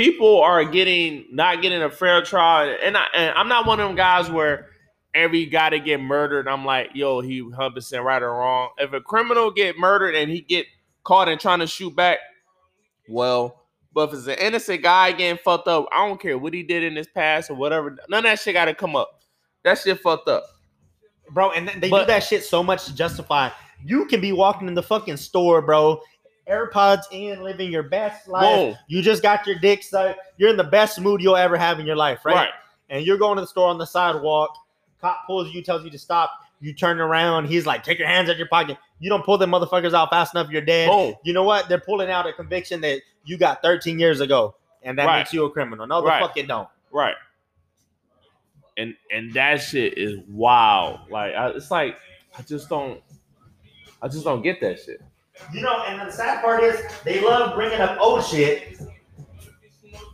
people 0.00 0.40
are 0.40 0.64
getting 0.64 1.26
not 1.30 1.60
getting 1.60 1.82
a 1.82 1.90
fair 1.90 2.22
trial, 2.22 2.74
and, 2.82 2.96
I, 2.96 3.04
and 3.14 3.34
I'm 3.36 3.48
not 3.48 3.66
one 3.66 3.80
of 3.80 3.86
them 3.86 3.96
guys 3.96 4.30
where 4.30 4.68
every 5.14 5.44
guy 5.44 5.68
that 5.68 5.84
get 5.84 6.00
murdered, 6.00 6.48
I'm 6.48 6.64
like, 6.64 6.92
yo, 6.94 7.20
he 7.20 7.42
100 7.42 7.74
percent 7.74 8.02
right 8.02 8.22
or 8.22 8.30
wrong. 8.30 8.70
If 8.78 8.94
a 8.94 9.00
criminal 9.02 9.50
get 9.50 9.78
murdered 9.78 10.14
and 10.14 10.30
he 10.30 10.40
get 10.40 10.64
caught 11.04 11.28
and 11.28 11.38
trying 11.38 11.58
to 11.58 11.66
shoot 11.66 11.94
back, 11.94 12.18
well. 13.08 13.56
But 13.92 14.08
if 14.08 14.14
it's 14.14 14.26
an 14.28 14.36
innocent 14.38 14.82
guy 14.84 15.10
getting 15.10 15.36
fucked 15.36 15.66
up, 15.66 15.88
I 15.90 16.06
don't 16.06 16.20
care 16.20 16.38
what 16.38 16.54
he 16.54 16.62
did 16.62 16.84
in 16.84 16.94
his 16.94 17.08
past 17.08 17.50
or 17.50 17.54
whatever. 17.56 17.98
None 18.08 18.18
of 18.18 18.22
that 18.22 18.38
shit 18.38 18.54
got 18.54 18.66
to 18.66 18.74
come 18.74 18.94
up. 18.94 19.20
That 19.64 19.78
shit 19.78 19.98
fucked 20.00 20.28
up. 20.28 20.44
Bro, 21.28 21.50
and 21.52 21.68
they 21.82 21.90
But- 21.90 22.02
do 22.02 22.06
that 22.06 22.22
shit 22.22 22.44
so 22.44 22.62
much 22.62 22.84
to 22.84 22.94
justify. 22.94 23.50
You 23.84 24.06
can 24.06 24.20
be 24.20 24.32
walking 24.32 24.68
in 24.68 24.74
the 24.74 24.82
fucking 24.82 25.16
store, 25.16 25.60
bro. 25.60 26.00
AirPods 26.48 27.02
in, 27.12 27.42
living 27.42 27.70
your 27.70 27.82
best 27.84 28.28
life. 28.28 28.44
Whoa. 28.44 28.74
You 28.88 29.02
just 29.02 29.22
got 29.22 29.46
your 29.46 29.58
dick 29.58 29.82
sucked. 29.82 30.18
You're 30.36 30.50
in 30.50 30.56
the 30.56 30.64
best 30.64 31.00
mood 31.00 31.20
you'll 31.20 31.36
ever 31.36 31.56
have 31.56 31.78
in 31.80 31.86
your 31.86 31.96
life, 31.96 32.24
right? 32.24 32.34
Right. 32.34 32.48
and 32.88 33.06
you're 33.06 33.18
going 33.18 33.36
to 33.36 33.40
the 33.42 33.46
store 33.46 33.68
on 33.68 33.78
the 33.78 33.86
sidewalk. 33.86 34.50
Cop 35.00 35.26
pulls 35.26 35.52
you, 35.54 35.62
tells 35.62 35.84
you 35.84 35.90
to 35.90 35.98
stop. 35.98 36.30
You 36.60 36.74
turn 36.74 37.00
around. 37.00 37.46
He's 37.46 37.64
like, 37.64 37.82
"Take 37.84 37.98
your 37.98 38.08
hands 38.08 38.28
out 38.28 38.36
your 38.36 38.48
pocket." 38.48 38.76
You 38.98 39.08
don't 39.08 39.24
pull 39.24 39.38
them 39.38 39.50
motherfuckers 39.52 39.94
out 39.94 40.10
fast 40.10 40.34
enough. 40.34 40.50
You're 40.50 40.60
dead. 40.60 40.90
Boom. 40.90 41.14
You 41.22 41.32
know 41.32 41.42
what? 41.44 41.68
They're 41.70 41.80
pulling 41.80 42.10
out 42.10 42.26
a 42.26 42.32
conviction 42.34 42.80
that 42.82 43.00
you 43.24 43.38
got 43.38 43.62
13 43.62 43.98
years 43.98 44.20
ago, 44.20 44.56
and 44.82 44.98
that 44.98 45.06
Right. 45.06 45.18
makes 45.20 45.32
you 45.32 45.44
a 45.46 45.50
criminal. 45.50 45.86
No, 45.86 46.02
the 46.02 46.08
Right. 46.08 46.20
fuck 46.20 46.36
it 46.36 46.46
don't. 46.48 46.68
Right. 46.92 47.14
And 48.76 48.94
and 49.10 49.32
that 49.34 49.58
shit 49.62 49.96
is 49.98 50.18
wild. 50.28 51.00
Like 51.10 51.34
I, 51.34 51.48
it's 51.50 51.70
like 51.70 51.96
I 52.38 52.42
just 52.42 52.68
don't 52.68 53.00
I 54.02 54.08
just 54.08 54.24
don't 54.24 54.42
get 54.42 54.60
that 54.60 54.80
shit. 54.80 55.00
You 55.52 55.62
know, 55.62 55.82
and 55.84 56.06
the 56.08 56.12
sad 56.12 56.42
part 56.42 56.62
is 56.62 56.80
they 57.04 57.20
love 57.24 57.54
bringing 57.54 57.80
up 57.80 57.98
old 58.00 58.24
shit. 58.24 58.80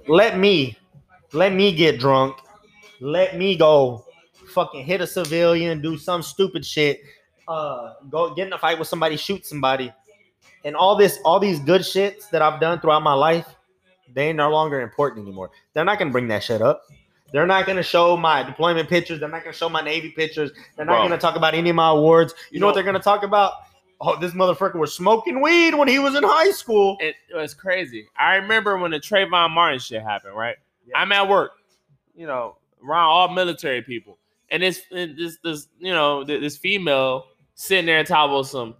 Let 0.08 0.38
me, 0.38 0.78
let 1.32 1.52
me 1.52 1.74
get 1.74 1.98
drunk. 1.98 2.36
Let 3.00 3.36
me 3.36 3.56
go, 3.56 4.04
fucking 4.54 4.84
hit 4.84 5.00
a 5.00 5.06
civilian, 5.06 5.82
do 5.82 5.98
some 5.98 6.22
stupid 6.22 6.64
shit. 6.64 7.00
Uh, 7.46 7.94
go 8.10 8.34
get 8.34 8.46
in 8.46 8.52
a 8.52 8.58
fight 8.58 8.78
with 8.78 8.88
somebody, 8.88 9.16
shoot 9.16 9.44
somebody, 9.44 9.92
and 10.64 10.74
all 10.74 10.96
this, 10.96 11.18
all 11.24 11.38
these 11.38 11.60
good 11.60 11.82
shits 11.82 12.30
that 12.30 12.40
I've 12.42 12.60
done 12.60 12.80
throughout 12.80 13.02
my 13.02 13.12
life, 13.12 13.46
they 14.14 14.28
ain't 14.28 14.36
no 14.36 14.50
longer 14.50 14.80
important 14.80 15.26
anymore. 15.26 15.50
They're 15.74 15.84
not 15.84 15.98
gonna 15.98 16.10
bring 16.10 16.28
that 16.28 16.42
shit 16.42 16.62
up. 16.62 16.84
They're 17.32 17.46
not 17.46 17.66
gonna 17.66 17.82
show 17.82 18.16
my 18.16 18.42
deployment 18.42 18.88
pictures. 18.88 19.20
They're 19.20 19.28
not 19.28 19.42
gonna 19.44 19.52
show 19.52 19.68
my 19.68 19.82
Navy 19.82 20.10
pictures. 20.10 20.52
They're 20.76 20.86
not 20.86 20.94
Bro. 21.00 21.08
gonna 21.08 21.18
talk 21.20 21.36
about 21.36 21.54
any 21.54 21.70
of 21.70 21.76
my 21.76 21.90
awards. 21.90 22.32
You, 22.50 22.54
You 22.54 22.60
know, 22.60 22.66
what 22.66 22.74
they're 22.76 22.84
gonna 22.84 22.98
talk 22.98 23.24
about? 23.24 23.52
Oh, 24.00 24.18
this 24.18 24.32
motherfucker 24.32 24.76
was 24.76 24.94
smoking 24.94 25.40
weed 25.40 25.74
when 25.74 25.88
he 25.88 25.98
was 25.98 26.14
in 26.14 26.22
high 26.22 26.50
school. 26.50 26.96
It, 27.00 27.14
was 27.34 27.54
crazy. 27.54 28.06
I 28.18 28.36
remember 28.36 28.78
when 28.78 28.90
the 28.90 29.00
Trayvon 29.00 29.50
Martin 29.50 29.78
shit 29.78 30.02
happened, 30.02 30.36
right? 30.36 30.56
Yeah. 30.86 30.98
I'm 30.98 31.12
at 31.12 31.28
work, 31.28 31.52
you 32.14 32.26
know, 32.26 32.56
around 32.84 33.08
all 33.08 33.28
military 33.28 33.82
people. 33.82 34.18
And 34.50 34.62
this 34.62 34.82
and 34.92 35.18
this 35.18 35.38
this 35.42 35.68
you 35.78 35.92
know, 35.92 36.22
this 36.22 36.56
female 36.56 37.26
sitting 37.54 37.86
there 37.86 37.98
and 37.98 38.06
talking 38.06 38.32
about 38.32 38.46
some 38.46 38.74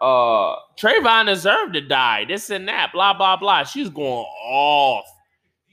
uh 0.00 0.54
Trayvon 0.78 1.26
deserved 1.26 1.74
to 1.74 1.80
die, 1.80 2.24
this 2.26 2.50
and 2.50 2.68
that, 2.68 2.92
blah 2.92 3.12
blah 3.12 3.36
blah. 3.36 3.64
She's 3.64 3.88
going 3.88 4.26
off. 4.44 5.06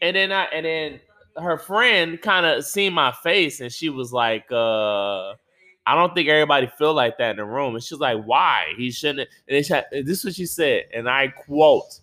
And 0.01 0.15
then 0.15 0.31
I 0.31 0.45
and 0.45 0.65
then 0.65 0.99
her 1.37 1.57
friend 1.59 2.19
kind 2.21 2.47
of 2.47 2.65
seen 2.65 2.93
my 2.93 3.11
face 3.11 3.61
and 3.61 3.71
she 3.71 3.89
was 3.89 4.11
like, 4.11 4.51
uh, 4.51 5.33
I 5.87 5.95
don't 5.95 6.13
think 6.13 6.27
everybody 6.27 6.67
feel 6.77 6.93
like 6.93 7.17
that 7.19 7.31
in 7.31 7.37
the 7.37 7.45
room. 7.45 7.73
And 7.75 7.83
she's 7.83 7.97
like, 7.99 8.21
why? 8.25 8.73
He 8.77 8.91
shouldn't 8.91 9.29
and 9.47 9.57
it's- 9.57 9.85
this 9.91 10.19
is 10.19 10.25
what 10.25 10.35
she 10.35 10.45
said, 10.45 10.83
and 10.93 11.09
I 11.09 11.29
quote, 11.29 12.01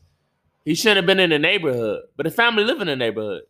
he 0.65 0.75
shouldn't 0.75 0.97
have 0.97 1.07
been 1.07 1.21
in 1.21 1.29
the 1.31 1.39
neighborhood, 1.39 2.05
but 2.17 2.25
the 2.25 2.31
family 2.31 2.65
live 2.65 2.81
in 2.81 2.87
the 2.87 2.97
neighborhood. 2.97 3.43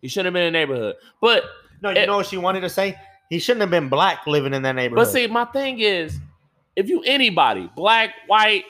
He 0.00 0.08
shouldn't 0.08 0.26
have 0.26 0.34
been 0.34 0.44
in 0.44 0.52
the 0.52 0.58
neighborhood. 0.58 0.96
But 1.20 1.44
No, 1.82 1.90
you 1.90 1.98
It- 1.98 2.06
know 2.06 2.16
what 2.16 2.26
she 2.26 2.38
wanted 2.38 2.60
to 2.62 2.70
say? 2.70 2.98
He 3.28 3.38
shouldn't 3.38 3.60
have 3.60 3.70
been 3.70 3.90
black 3.90 4.26
living 4.26 4.54
in 4.54 4.62
that 4.62 4.74
neighborhood. 4.76 5.04
But 5.06 5.12
see, 5.12 5.26
my 5.26 5.44
thing 5.46 5.80
is, 5.80 6.18
if 6.74 6.88
you 6.88 7.02
anybody, 7.04 7.68
black, 7.76 8.14
white, 8.26 8.64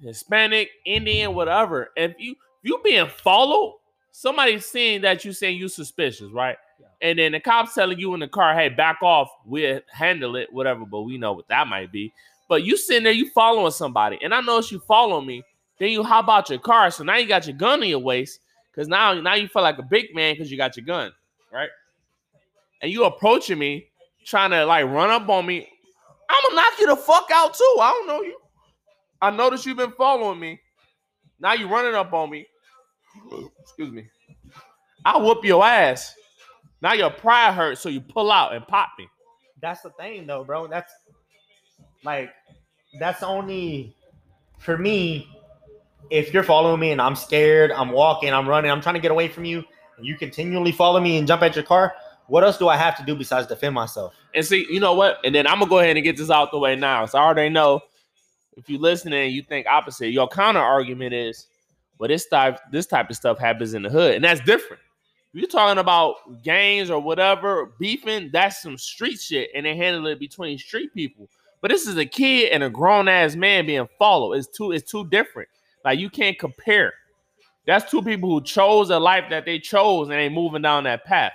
Hispanic, 0.00 0.70
Indian, 0.84 1.34
whatever, 1.34 1.90
if 1.96 2.14
you 2.18 2.32
if 2.32 2.70
you 2.70 2.80
being 2.84 3.08
followed, 3.08 3.78
somebody's 4.12 4.66
seeing 4.66 5.00
that 5.00 5.24
you 5.24 5.32
saying 5.32 5.56
you 5.58 5.66
suspicious, 5.68 6.30
right? 6.30 6.56
And 7.00 7.18
then 7.18 7.32
the 7.32 7.40
cops 7.40 7.74
telling 7.74 7.98
you 7.98 8.14
in 8.14 8.20
the 8.20 8.28
car, 8.28 8.54
hey, 8.54 8.68
back 8.68 9.02
off, 9.02 9.30
we'll 9.44 9.80
handle 9.92 10.36
it, 10.36 10.52
whatever, 10.52 10.84
but 10.84 11.02
we 11.02 11.16
know 11.16 11.32
what 11.32 11.48
that 11.48 11.68
might 11.68 11.92
be. 11.92 12.12
But 12.48 12.64
you 12.64 12.76
sitting 12.76 13.04
there, 13.04 13.12
you 13.12 13.30
following 13.30 13.70
somebody, 13.70 14.18
and 14.22 14.34
I 14.34 14.40
if 14.46 14.72
you 14.72 14.80
follow 14.80 15.20
me, 15.20 15.42
then 15.78 15.90
you 15.90 16.02
hop 16.02 16.28
out 16.28 16.50
your 16.50 16.58
car. 16.58 16.90
So 16.90 17.04
now 17.04 17.16
you 17.16 17.28
got 17.28 17.46
your 17.46 17.56
gun 17.56 17.82
in 17.82 17.90
your 17.90 17.98
waist, 18.00 18.40
because 18.72 18.88
now, 18.88 19.14
now 19.14 19.34
you 19.34 19.48
feel 19.48 19.62
like 19.62 19.78
a 19.78 19.82
big 19.82 20.14
man 20.14 20.34
because 20.34 20.50
you 20.50 20.56
got 20.56 20.76
your 20.76 20.86
gun, 20.86 21.12
right? 21.52 21.68
And 22.82 22.90
you 22.90 23.04
approaching 23.04 23.58
me, 23.58 23.88
trying 24.24 24.50
to 24.50 24.64
like 24.66 24.86
run 24.86 25.10
up 25.10 25.28
on 25.28 25.46
me, 25.46 25.68
I'm 26.28 26.42
gonna 26.50 26.56
knock 26.56 26.78
you 26.78 26.86
the 26.86 26.96
fuck 26.96 27.28
out 27.32 27.54
too. 27.54 27.76
I 27.80 27.90
don't 27.90 28.06
know 28.06 28.22
you. 28.22 28.36
I 29.20 29.30
noticed 29.30 29.66
you've 29.66 29.76
been 29.76 29.92
following 29.92 30.38
me. 30.38 30.60
Now 31.40 31.54
you 31.54 31.68
running 31.68 31.94
up 31.94 32.12
on 32.12 32.30
me. 32.30 32.46
Excuse 33.60 33.92
me. 33.92 34.08
I'll 35.04 35.22
whoop 35.22 35.44
your 35.44 35.64
ass. 35.64 36.14
Now 36.80 36.92
your 36.92 37.10
pride 37.10 37.54
hurts, 37.54 37.80
so 37.80 37.88
you 37.88 38.00
pull 38.00 38.30
out 38.30 38.54
and 38.54 38.66
pop 38.66 38.90
me. 38.98 39.08
that's 39.60 39.82
the 39.82 39.90
thing 39.90 40.26
though, 40.26 40.44
bro. 40.44 40.66
That's 40.66 40.92
like 42.04 42.30
that's 42.98 43.22
only 43.22 43.96
for 44.58 44.78
me. 44.78 45.28
If 46.10 46.32
you're 46.32 46.44
following 46.44 46.80
me 46.80 46.92
and 46.92 47.02
I'm 47.02 47.16
scared, 47.16 47.70
I'm 47.70 47.90
walking, 47.90 48.32
I'm 48.32 48.48
running, 48.48 48.70
I'm 48.70 48.80
trying 48.80 48.94
to 48.94 49.00
get 49.00 49.10
away 49.10 49.28
from 49.28 49.44
you, 49.44 49.62
and 49.98 50.06
you 50.06 50.16
continually 50.16 50.72
follow 50.72 51.00
me 51.00 51.18
and 51.18 51.26
jump 51.26 51.42
at 51.42 51.54
your 51.54 51.64
car, 51.64 51.94
what 52.28 52.44
else 52.44 52.56
do 52.56 52.68
I 52.68 52.76
have 52.76 52.96
to 52.98 53.04
do 53.04 53.14
besides 53.14 53.46
defend 53.46 53.74
myself? 53.74 54.14
And 54.34 54.44
see, 54.44 54.66
you 54.70 54.80
know 54.80 54.94
what? 54.94 55.18
And 55.24 55.34
then 55.34 55.46
I'm 55.46 55.58
gonna 55.58 55.68
go 55.68 55.80
ahead 55.80 55.96
and 55.96 56.04
get 56.04 56.16
this 56.16 56.30
out 56.30 56.50
the 56.50 56.58
way 56.58 56.76
now. 56.76 57.04
So 57.06 57.18
I 57.18 57.22
already 57.22 57.50
know 57.50 57.80
if 58.56 58.70
you're 58.70 58.80
listening 58.80 59.26
and 59.26 59.32
you 59.32 59.42
think 59.42 59.66
opposite, 59.66 60.10
your 60.10 60.28
counter 60.28 60.60
argument 60.60 61.12
is, 61.12 61.46
well, 61.98 62.08
this 62.08 62.26
type 62.26 62.60
this 62.70 62.86
type 62.86 63.10
of 63.10 63.16
stuff 63.16 63.38
happens 63.38 63.74
in 63.74 63.82
the 63.82 63.90
hood, 63.90 64.14
and 64.14 64.24
that's 64.24 64.40
different. 64.40 64.82
You're 65.34 65.46
talking 65.46 65.78
about 65.78 66.42
gangs 66.42 66.90
or 66.90 67.00
whatever, 67.00 67.72
beefing, 67.78 68.30
that's 68.32 68.62
some 68.62 68.78
street 68.78 69.20
shit, 69.20 69.50
and 69.54 69.66
they 69.66 69.76
handle 69.76 70.06
it 70.06 70.18
between 70.18 70.58
street 70.58 70.92
people. 70.94 71.28
But 71.60 71.70
this 71.70 71.86
is 71.86 71.96
a 71.96 72.06
kid 72.06 72.52
and 72.52 72.62
a 72.62 72.70
grown 72.70 73.08
ass 73.08 73.34
man 73.34 73.66
being 73.66 73.88
followed. 73.98 74.34
It's 74.34 74.46
too 74.46 74.72
it's 74.72 74.90
too 74.90 75.06
different. 75.08 75.48
Like 75.84 75.98
you 75.98 76.08
can't 76.08 76.38
compare. 76.38 76.92
That's 77.66 77.90
two 77.90 78.02
people 78.02 78.30
who 78.30 78.42
chose 78.42 78.90
a 78.90 78.98
life 78.98 79.24
that 79.30 79.44
they 79.44 79.58
chose 79.58 80.08
and 80.08 80.16
they 80.16 80.28
moving 80.28 80.62
down 80.62 80.84
that 80.84 81.04
path. 81.04 81.32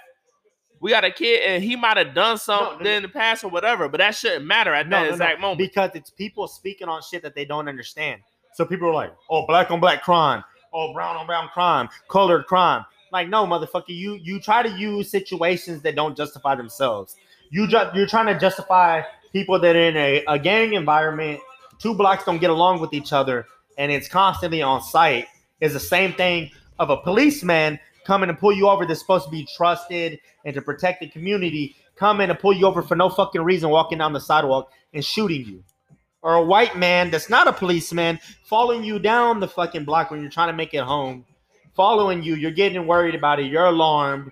We 0.80 0.90
got 0.90 1.06
a 1.06 1.12
kid 1.12 1.44
and 1.44 1.64
he 1.64 1.76
might 1.76 1.98
have 1.98 2.14
done 2.14 2.38
something 2.38 2.80
no, 2.80 2.84
no. 2.84 2.98
in 2.98 3.04
the 3.04 3.10
past 3.10 3.44
or 3.44 3.50
whatever, 3.50 3.88
but 3.88 4.00
that 4.00 4.16
shouldn't 4.16 4.46
matter 4.46 4.74
at 4.74 4.90
that 4.90 5.08
exact 5.08 5.40
moment. 5.40 5.60
Because 5.60 5.92
it's 5.94 6.10
people 6.10 6.48
speaking 6.48 6.88
on 6.88 7.02
shit 7.02 7.22
that 7.22 7.36
they 7.36 7.46
don't 7.46 7.70
understand. 7.70 8.22
So 8.54 8.66
people 8.66 8.90
are 8.90 8.94
like, 8.94 9.14
"Oh, 9.30 9.46
black 9.46 9.72
on 9.72 9.80
black 9.80 10.04
crime. 10.04 10.44
Oh, 10.74 10.94
brown 10.94 11.16
on 11.16 11.26
brown 11.26 11.50
crime. 11.50 11.90
Colored 12.10 12.46
crime." 12.48 12.86
Like, 13.14 13.30
no, 13.30 13.46
motherfucker. 13.46 13.90
You 13.90 14.16
you 14.16 14.40
try 14.40 14.64
to 14.64 14.70
use 14.70 15.12
situations 15.12 15.84
that 15.84 15.96
don't 15.96 16.18
justify 16.18 16.56
themselves. 16.56 17.16
You 17.52 17.68
ju- 17.68 17.92
you're 17.94 18.08
trying 18.08 18.26
to 18.26 18.40
justify 18.40 19.04
people 19.32 19.60
that 19.60 19.76
are 19.76 19.80
in 19.80 19.96
a, 19.96 20.24
a 20.28 20.40
gang 20.40 20.74
environment. 20.74 21.40
Two 21.78 21.94
blacks 21.94 22.26
don't 22.26 22.40
get 22.40 22.50
along 22.50 22.82
with 22.82 22.92
each 22.92 23.14
other, 23.14 23.46
and 23.78 23.92
it's 23.92 24.08
constantly 24.10 24.64
on 24.64 24.82
site. 24.82 25.28
Is 25.62 25.74
the 25.74 25.80
same 25.80 26.14
thing 26.14 26.50
of 26.80 26.90
a 26.90 26.98
policeman 26.98 27.80
coming 28.04 28.28
to 28.30 28.34
pull 28.34 28.52
you 28.52 28.68
over 28.68 28.84
that's 28.84 29.00
supposed 29.00 29.26
to 29.26 29.32
be 29.32 29.48
trusted 29.56 30.20
and 30.44 30.56
to 30.56 30.62
protect 30.62 31.00
the 31.00 31.08
community 31.08 31.76
coming 31.96 32.28
to 32.28 32.36
pull 32.36 32.52
you 32.52 32.66
over 32.66 32.82
for 32.82 32.96
no 32.96 33.10
fucking 33.10 33.42
reason 33.42 33.70
walking 33.70 34.00
down 34.00 34.12
the 34.12 34.20
sidewalk 34.20 34.72
and 34.94 35.06
shooting 35.06 35.46
you 35.46 35.64
or 36.22 36.34
a 36.34 36.44
white 36.44 36.76
man 36.76 37.12
that's 37.12 37.30
not 37.30 37.48
a 37.48 37.54
policeman 37.54 38.20
following 38.44 38.84
you 38.84 38.98
down 39.00 39.40
the 39.40 39.48
fucking 39.48 39.86
block 39.86 40.10
when 40.12 40.20
you're 40.20 40.30
trying 40.30 40.50
to 40.50 40.54
make 40.54 40.74
it 40.74 40.84
home 40.84 41.24
following 41.76 42.22
you 42.24 42.36
you're 42.36 42.52
getting 42.52 42.86
worried 42.88 43.16
about 43.16 43.40
it 43.40 43.46
you're 43.48 43.66
alarmed 43.66 44.32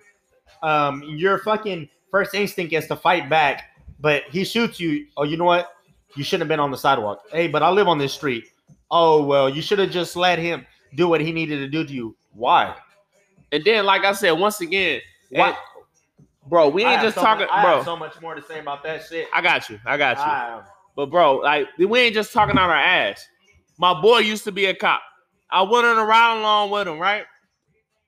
um 0.64 1.02
your 1.04 1.40
fucking 1.40 1.88
first 2.12 2.34
instinct 2.34 2.74
is 2.74 2.88
to 2.88 2.96
fight 2.96 3.30
back 3.30 3.70
but 4.00 4.24
he 4.30 4.44
shoots 4.44 4.80
you 4.80 5.08
oh 5.18 5.24
you 5.24 5.38
know 5.38 5.46
what 5.46 5.74
you 6.16 6.24
shouldn't 6.24 6.42
have 6.42 6.48
been 6.50 6.60
on 6.60 6.72
the 6.72 6.78
sidewalk 6.78 7.22
hey 7.32 7.48
but 7.48 7.64
i 7.64 7.70
live 7.70 7.88
on 7.88 7.98
this 7.98 8.14
street 8.14 8.46
oh 8.92 9.24
well 9.24 9.50
you 9.50 9.62
should 9.62 9.80
have 9.80 9.90
just 9.92 10.16
let 10.16 10.38
him 10.38 10.66
do 10.96 11.08
what 11.08 11.22
he 11.22 11.32
needed 11.32 11.58
to 11.58 11.68
do 11.68 11.84
to 11.86 11.92
you 11.94 12.16
why 12.34 12.76
and 13.54 13.66
then, 13.66 13.86
like 13.86 14.06
I 14.06 14.14
said, 14.14 14.32
once 14.32 14.62
again, 14.62 15.02
Why- 15.30 15.58
bro, 16.48 16.70
we 16.70 16.86
ain't 16.86 17.02
just 17.02 17.16
so 17.16 17.22
talking, 17.22 17.48
much- 17.48 17.50
I 17.52 17.64
bro. 17.64 17.76
have 17.76 17.84
so 17.84 17.98
much 17.98 18.22
more 18.22 18.34
to 18.34 18.42
say 18.42 18.60
about 18.62 18.82
that 18.84 19.04
shit 19.04 19.28
I 19.34 19.42
got 19.42 19.70
you. 19.70 19.78
I 19.86 19.98
got 19.98 20.16
you. 20.16 20.24
I- 20.24 20.62
But 20.96 21.08
bro, 21.10 21.40
like 21.40 21.68
we 21.78 22.00
ain't 22.00 22.14
just 22.16 22.32
talking 22.32 22.58
out 22.58 22.70
our 22.70 22.76
ass. 22.78 23.28
My 23.78 24.00
boy 24.00 24.20
used 24.20 24.46
to 24.46 24.54
be 24.54 24.68
a 24.68 24.74
cop. 24.74 25.02
I 25.50 25.64
went 25.64 25.86
on 25.86 25.98
a 25.98 26.06
ride 26.06 26.40
along 26.40 26.72
with 26.72 26.88
him, 26.88 26.98
right? 26.98 27.26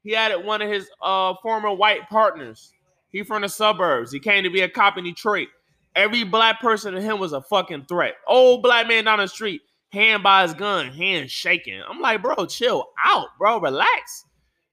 He 0.04 0.16
added 0.16 0.46
one 0.46 0.62
of 0.62 0.70
his 0.70 0.90
uh 1.02 1.34
former 1.42 1.72
white 1.74 2.10
partners. 2.10 2.72
He 3.10 3.24
from 3.24 3.44
the 3.44 3.50
suburbs. 3.50 4.12
He 4.12 4.20
came 4.20 4.44
to 4.44 4.50
be 4.50 4.62
a 4.62 4.70
cop 4.70 4.98
in 4.98 5.04
Detroit. 5.04 5.48
Every 5.96 6.24
black 6.24 6.60
person 6.60 6.94
to 6.94 7.02
him 7.02 7.20
was 7.20 7.34
a 7.34 7.42
fucking 7.42 7.86
threat. 7.86 8.16
Old 8.28 8.64
black 8.64 8.88
man 8.88 9.06
down 9.06 9.20
the 9.20 9.28
street, 9.28 9.62
hand 9.92 10.24
by 10.24 10.42
his 10.42 10.56
gun, 10.56 10.88
hand 10.88 11.30
shaking. 11.30 11.82
I'm 11.88 12.02
like, 12.02 12.24
bro, 12.24 12.48
chill 12.48 12.88
out, 13.04 13.28
bro, 13.38 13.60
relax. 13.60 14.26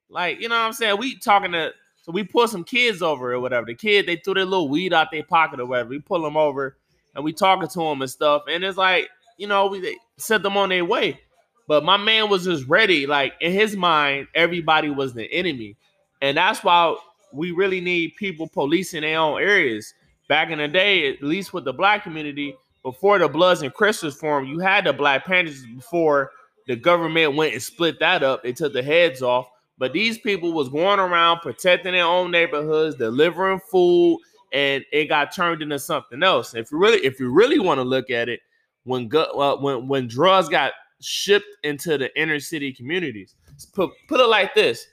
Like, 0.09 0.41
you 0.41 0.49
know 0.49 0.57
what 0.57 0.67
I'm 0.67 0.73
saying? 0.73 0.99
We 0.99 1.19
talking 1.19 1.53
to 1.53 1.73
so 2.03 2.13
we 2.13 2.25
pull 2.25 2.49
some 2.49 2.65
kids 2.65 3.03
over 3.03 3.33
or 3.35 3.41
whatever. 3.41 3.67
The 3.67 3.75
kid, 3.75 4.07
they 4.07 4.17
threw 4.17 4.35
their 4.35 4.47
little 4.47 4.69
weed 4.69 4.95
out 4.95 5.09
their 5.13 5.23
pocket 5.23 5.61
or 5.61 5.67
whatever. 5.67 5.91
We 5.91 5.99
pull 5.99 6.23
them 6.23 6.37
over 6.37 6.79
and 7.15 7.23
we 7.23 7.33
talking 7.33 7.69
to 7.69 7.79
them 7.79 8.01
and 8.01 8.11
stuff. 8.11 8.43
And 8.49 8.65
it's 8.65 8.79
like, 8.79 9.09
you 9.37 9.47
know, 9.47 9.67
we 9.67 9.81
they 9.81 9.97
set 10.17 10.43
them 10.43 10.57
on 10.57 10.71
their 10.71 10.85
way. 10.85 11.21
But 11.69 11.85
my 11.85 11.97
man 11.97 12.29
was 12.29 12.45
just 12.45 12.67
ready. 12.67 13.07
Like 13.07 13.35
in 13.41 13.53
his 13.53 13.77
mind, 13.77 14.29
everybody 14.35 14.91
was 14.91 15.15
the 15.15 15.31
enemy. 15.33 15.77
And 16.23 16.37
that's 16.37 16.63
why 16.65 16.97
we 17.33 17.53
really 17.53 17.81
need 17.81 18.17
people 18.17 18.49
policing 18.49 19.03
their 19.03 19.19
own 19.19 19.41
areas. 19.41 19.95
Back 20.29 20.51
in 20.51 20.59
the 20.59 20.69
day, 20.69 21.09
at 21.13 21.23
least 21.23 21.53
with 21.53 21.65
the 21.65 21.73
black 21.73 22.05
community, 22.05 22.55
before 22.83 23.19
the 23.19 23.29
Bloods 23.29 23.63
and 23.63 23.75
Crystals 23.75 24.15
formed, 24.17 24.49
you 24.49 24.59
had 24.59 24.85
the 24.85 24.93
Black 24.93 25.25
Panthers 25.25 25.67
before 25.67 26.31
the 26.67 26.77
government 26.77 27.37
went 27.37 27.53
and 27.53 27.63
split 27.63 27.99
that 28.01 28.23
up. 28.23 28.43
They 28.43 28.53
took 28.53 28.73
the 28.73 28.83
heads 28.83 29.23
off. 29.23 29.49
But 29.77 29.93
these 29.93 30.19
people 30.19 30.53
was 30.53 30.69
going 30.69 31.01
around 31.01 31.41
protecting 31.41 31.93
their 31.93 32.05
own 32.05 32.31
neighborhoods, 32.31 32.97
delivering 32.97 33.61
food, 33.71 34.21
and 34.53 34.85
it 34.93 35.07
got 35.07 35.35
turned 35.35 35.63
into 35.63 35.79
something 35.79 36.23
else. 36.23 36.55
If 36.55 36.71
you 36.71 36.79
really, 36.79 36.99
if 37.05 37.19
you 37.19 37.31
really 37.31 37.59
want 37.59 37.79
to 37.79 37.85
look 37.85 38.11
at 38.11 38.29
it, 38.29 38.41
when 38.85 39.11
uh, 39.15 39.57
when 39.57 39.89
when 39.89 40.07
drugs 40.07 40.49
got 40.49 40.73
shipped 41.01 41.57
into 41.65 41.99
the 41.99 42.15
inner 42.21 42.41
city 42.41 42.73
communities, 42.73 43.35
put 43.73 43.91
put 44.09 44.21
it 44.21 44.27
like 44.27 44.55
this, 44.55 44.87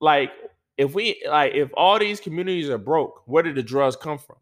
like 0.00 0.30
if 0.76 0.94
we 0.94 1.22
like 1.28 1.54
if 1.54 1.70
all 1.74 1.98
these 1.98 2.20
communities 2.20 2.70
are 2.70 2.78
broke, 2.78 3.22
where 3.26 3.42
did 3.42 3.54
the 3.54 3.62
drugs 3.62 3.96
come 3.96 4.18
from? 4.18 4.36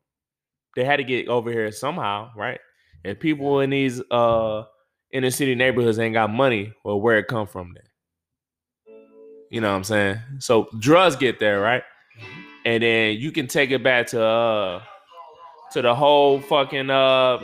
They 0.76 0.84
had 0.84 0.96
to 0.96 1.04
get 1.04 1.28
over 1.28 1.50
here 1.50 1.70
somehow, 1.72 2.30
right? 2.36 2.60
And 3.04 3.18
people 3.18 3.60
in 3.60 3.70
these 3.70 4.00
uh 4.10 4.64
inner 5.12 5.30
city 5.30 5.54
neighborhoods 5.54 5.98
ain't 5.98 6.14
got 6.14 6.30
money, 6.30 6.72
well, 6.84 7.00
where 7.00 7.18
it 7.18 7.28
come 7.28 7.46
from 7.46 7.74
then? 7.74 8.96
You 9.50 9.60
know 9.60 9.70
what 9.70 9.76
I'm 9.76 9.84
saying? 9.84 10.18
So 10.40 10.68
drugs 10.78 11.16
get 11.16 11.38
there, 11.38 11.60
right? 11.60 11.82
And 12.64 12.82
then 12.82 13.16
you 13.16 13.32
can 13.32 13.46
take 13.46 13.70
it 13.70 13.82
back 13.82 14.08
to 14.08 14.22
uh 14.22 14.82
to 15.72 15.82
the 15.82 15.94
whole 15.94 16.40
fucking 16.40 16.90
uh 16.90 17.38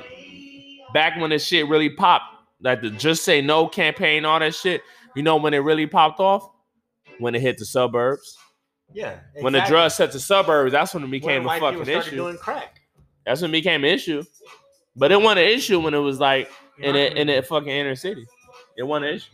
back 0.93 1.19
when 1.19 1.31
this 1.31 1.45
shit 1.45 1.67
really 1.69 1.91
popped, 1.91 2.34
like 2.65 2.81
the 2.81 2.91
just 2.91 3.25
say 3.25 3.41
no 3.41 3.69
campaign, 3.69 4.25
all 4.25 4.41
that 4.41 4.55
shit. 4.55 4.83
You 5.15 5.23
know 5.23 5.37
when 5.37 5.55
it 5.55 5.59
really 5.59 5.87
popped 5.87 6.19
off? 6.19 6.51
When 7.19 7.35
it 7.37 7.43
hit 7.43 7.59
the 7.59 7.65
suburbs. 7.65 8.37
yeah 8.93 9.19
When 9.41 9.53
the 9.53 9.59
exactly. 9.61 9.73
drugs 9.77 9.95
set 9.95 10.13
the 10.13 10.19
suburbs, 10.19 10.73
that's 10.73 10.93
when 10.93 11.05
it 11.05 11.07
When 11.07 11.11
became 11.13 11.47
a 11.47 11.61
fucking 11.61 11.87
issue. 11.89 12.17
doing 12.17 12.37
crack 12.37 12.81
That's 13.25 13.41
when 13.41 13.51
it 13.51 13.53
became 13.53 13.85
an 13.85 13.91
issue. 13.91 14.25
But 14.97 15.13
it 15.13 15.21
wasn't 15.21 15.41
an 15.47 15.53
issue 15.53 15.79
when 15.81 15.95
it 15.95 15.99
was 15.99 16.19
like 16.19 16.51
in 16.79 16.97
it 16.97 17.17
in 17.17 17.29
that 17.29 17.47
fucking 17.47 17.69
inner 17.69 17.95
city. 17.95 18.27
It 18.77 18.83
wasn't 18.83 19.11
an 19.11 19.17
issue. 19.17 19.31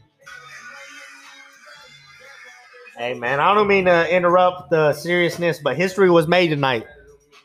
Hey 2.99 3.15
man, 3.15 3.41
I 3.41 3.55
don't 3.55 3.69
mean 3.69 3.87
to 3.87 4.15
interrupt 4.15 4.71
the 4.71 4.93
seriousness, 4.93 5.59
but 5.63 5.77
history 5.77 6.11
was 6.11 6.29
made 6.29 6.49
tonight 6.49 6.85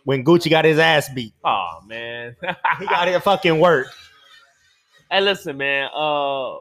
when 0.04 0.26
Gucci 0.26 0.50
got 0.50 0.66
his 0.66 0.80
ass 0.80 1.08
beat. 1.14 1.34
Oh 1.46 1.80
man. 1.86 2.36
He 2.80 2.86
got 2.88 3.08
it 3.08 3.22
fucking 3.24 3.60
work. 3.60 3.88
Hey, 5.16 5.22
listen, 5.22 5.56
man. 5.56 5.90
Uh, 5.96 6.58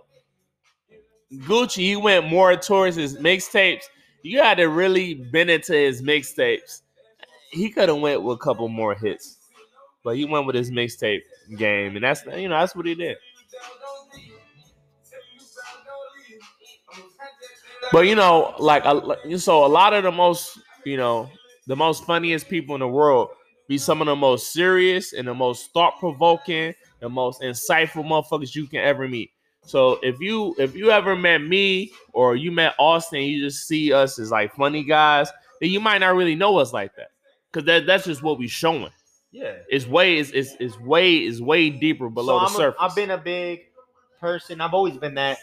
Gucci, 1.32 1.78
he 1.78 1.96
went 1.96 2.28
more 2.28 2.54
towards 2.54 2.94
his 2.94 3.18
mixtapes. 3.18 3.82
You 4.22 4.38
had 4.38 4.58
to 4.58 4.66
really 4.66 5.14
bend 5.14 5.50
into 5.50 5.72
his 5.72 6.02
mixtapes. 6.02 6.82
He 7.50 7.68
could 7.68 7.88
have 7.88 7.98
went 7.98 8.22
with 8.22 8.36
a 8.36 8.38
couple 8.38 8.68
more 8.68 8.94
hits, 8.94 9.38
but 10.04 10.14
he 10.14 10.24
went 10.24 10.46
with 10.46 10.54
his 10.54 10.70
mixtape 10.70 11.22
game, 11.58 11.96
and 11.96 12.04
that's 12.04 12.24
you 12.26 12.48
know 12.48 12.60
that's 12.60 12.76
what 12.76 12.86
he 12.86 12.94
did. 12.94 13.16
But 17.90 18.06
you 18.06 18.14
know, 18.14 18.54
like 18.60 18.84
so, 19.36 19.64
a 19.64 19.66
lot 19.66 19.94
of 19.94 20.04
the 20.04 20.12
most 20.12 20.60
you 20.84 20.96
know 20.96 21.28
the 21.66 21.74
most 21.74 22.04
funniest 22.04 22.48
people 22.48 22.76
in 22.76 22.82
the 22.82 22.86
world 22.86 23.30
be 23.68 23.78
some 23.78 24.00
of 24.00 24.06
the 24.06 24.14
most 24.14 24.52
serious 24.52 25.12
and 25.12 25.26
the 25.26 25.34
most 25.34 25.72
thought 25.72 25.98
provoking, 25.98 26.72
the 27.04 27.10
most 27.10 27.42
insightful 27.42 28.02
motherfuckers 28.02 28.54
you 28.54 28.66
can 28.66 28.80
ever 28.80 29.06
meet. 29.06 29.30
So 29.66 29.98
if 30.02 30.18
you 30.20 30.54
if 30.58 30.74
you 30.74 30.90
ever 30.90 31.14
met 31.14 31.38
me 31.38 31.92
or 32.14 32.34
you 32.34 32.50
met 32.50 32.74
Austin, 32.78 33.20
you 33.20 33.44
just 33.44 33.68
see 33.68 33.92
us 33.92 34.18
as 34.18 34.30
like 34.30 34.54
funny 34.54 34.82
guys, 34.82 35.30
then 35.60 35.70
you 35.70 35.80
might 35.80 35.98
not 35.98 36.16
really 36.16 36.34
know 36.34 36.56
us 36.56 36.72
like 36.72 36.96
that. 36.96 37.10
Cause 37.52 37.64
that, 37.64 37.84
that's 37.84 38.06
just 38.06 38.22
what 38.22 38.38
we're 38.38 38.48
showing. 38.48 38.90
Yeah. 39.32 39.56
It's 39.68 39.86
way 39.86 40.16
is 40.16 40.30
it's, 40.30 40.54
is 40.56 40.78
way 40.80 41.22
is 41.24 41.42
way 41.42 41.68
deeper 41.68 42.08
below 42.08 42.38
So 42.38 42.40
the 42.40 42.46
I'm 42.46 42.56
surface. 42.56 42.78
I've 42.80 42.96
been 42.96 43.10
a 43.10 43.18
big 43.18 43.66
person. 44.18 44.62
I've 44.62 44.72
always 44.72 44.96
been 44.96 45.14
that. 45.16 45.36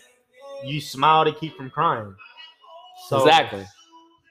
You 0.65 0.81
smile 0.81 1.25
to 1.25 1.33
keep 1.33 1.55
from 1.55 1.69
crying. 1.69 2.15
So 3.07 3.23
exactly. 3.23 3.65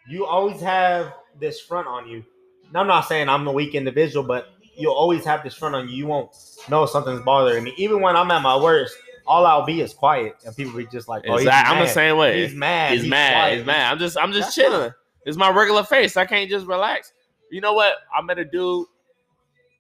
you 0.09 0.27
always 0.27 0.61
have 0.61 1.15
this 1.39 1.61
front 1.61 1.87
on 1.87 2.09
you. 2.09 2.25
And 2.67 2.77
I'm 2.77 2.89
not 2.89 3.03
saying 3.03 3.29
I'm 3.29 3.47
a 3.47 3.53
weak 3.53 3.77
individual, 3.77 4.27
but 4.27 4.49
you'll 4.81 4.95
always 4.95 5.25
have 5.25 5.45
this 5.45 5.55
front 5.55 5.75
on 5.75 5.89
you. 5.89 5.97
You 5.97 6.07
won't 6.07 6.31
know 6.69 6.87
something's 6.87 7.21
bothering 7.21 7.65
me. 7.65 7.75
Even 7.77 8.01
when 8.01 8.17
I'm 8.17 8.31
at 8.31 8.43
my 8.43 8.57
worst, 8.57 8.97
all 9.27 9.47
I'll 9.47 9.65
be 9.65 9.81
is 9.81 9.93
quiet, 9.93 10.37
and 10.45 10.57
people 10.57 10.77
be 10.77 10.87
just 10.87 11.07
like, 11.09 11.23
"Oh, 11.29 11.33
he's 11.35 11.43
Exactly. 11.43 11.73
I'm 11.73 11.79
the 11.79 11.85
mad. 11.85 11.95
same 11.95 12.17
way. 12.17 12.43
He's 12.43 12.55
mad. 12.55 12.99
He's, 12.99 13.07
mad. 13.09 13.33
quiet. 13.35 13.57
He's 13.59 13.67
mad. 13.67 13.93
I'm 13.93 13.99
just 13.99 14.19
I'm 14.19 14.33
just 14.33 14.47
That's 14.47 14.55
chilling. 14.55 14.93
It's 15.27 15.37
my 15.37 15.51
regular 15.51 15.85
face. 15.85 16.17
I 16.17 16.25
can't 16.25 16.51
just 16.51 16.67
relax. 16.67 17.13
You 17.51 17.61
know 17.61 17.75
what? 17.75 17.95
I 18.17 18.23
met 18.23 18.39
a 18.39 18.45
dude 18.45 18.87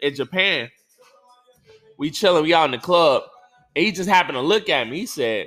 in 0.00 0.14
Japan. 0.14 0.70
We 1.96 2.10
chilling. 2.10 2.42
We 2.42 2.54
out 2.54 2.66
in 2.66 2.70
the 2.72 2.78
club. 2.78 3.22
And 3.74 3.84
he 3.84 3.92
just 3.92 4.08
happened 4.08 4.36
to 4.36 4.42
look 4.42 4.68
at 4.68 4.88
me. 4.88 5.00
He 5.00 5.06
said, 5.06 5.46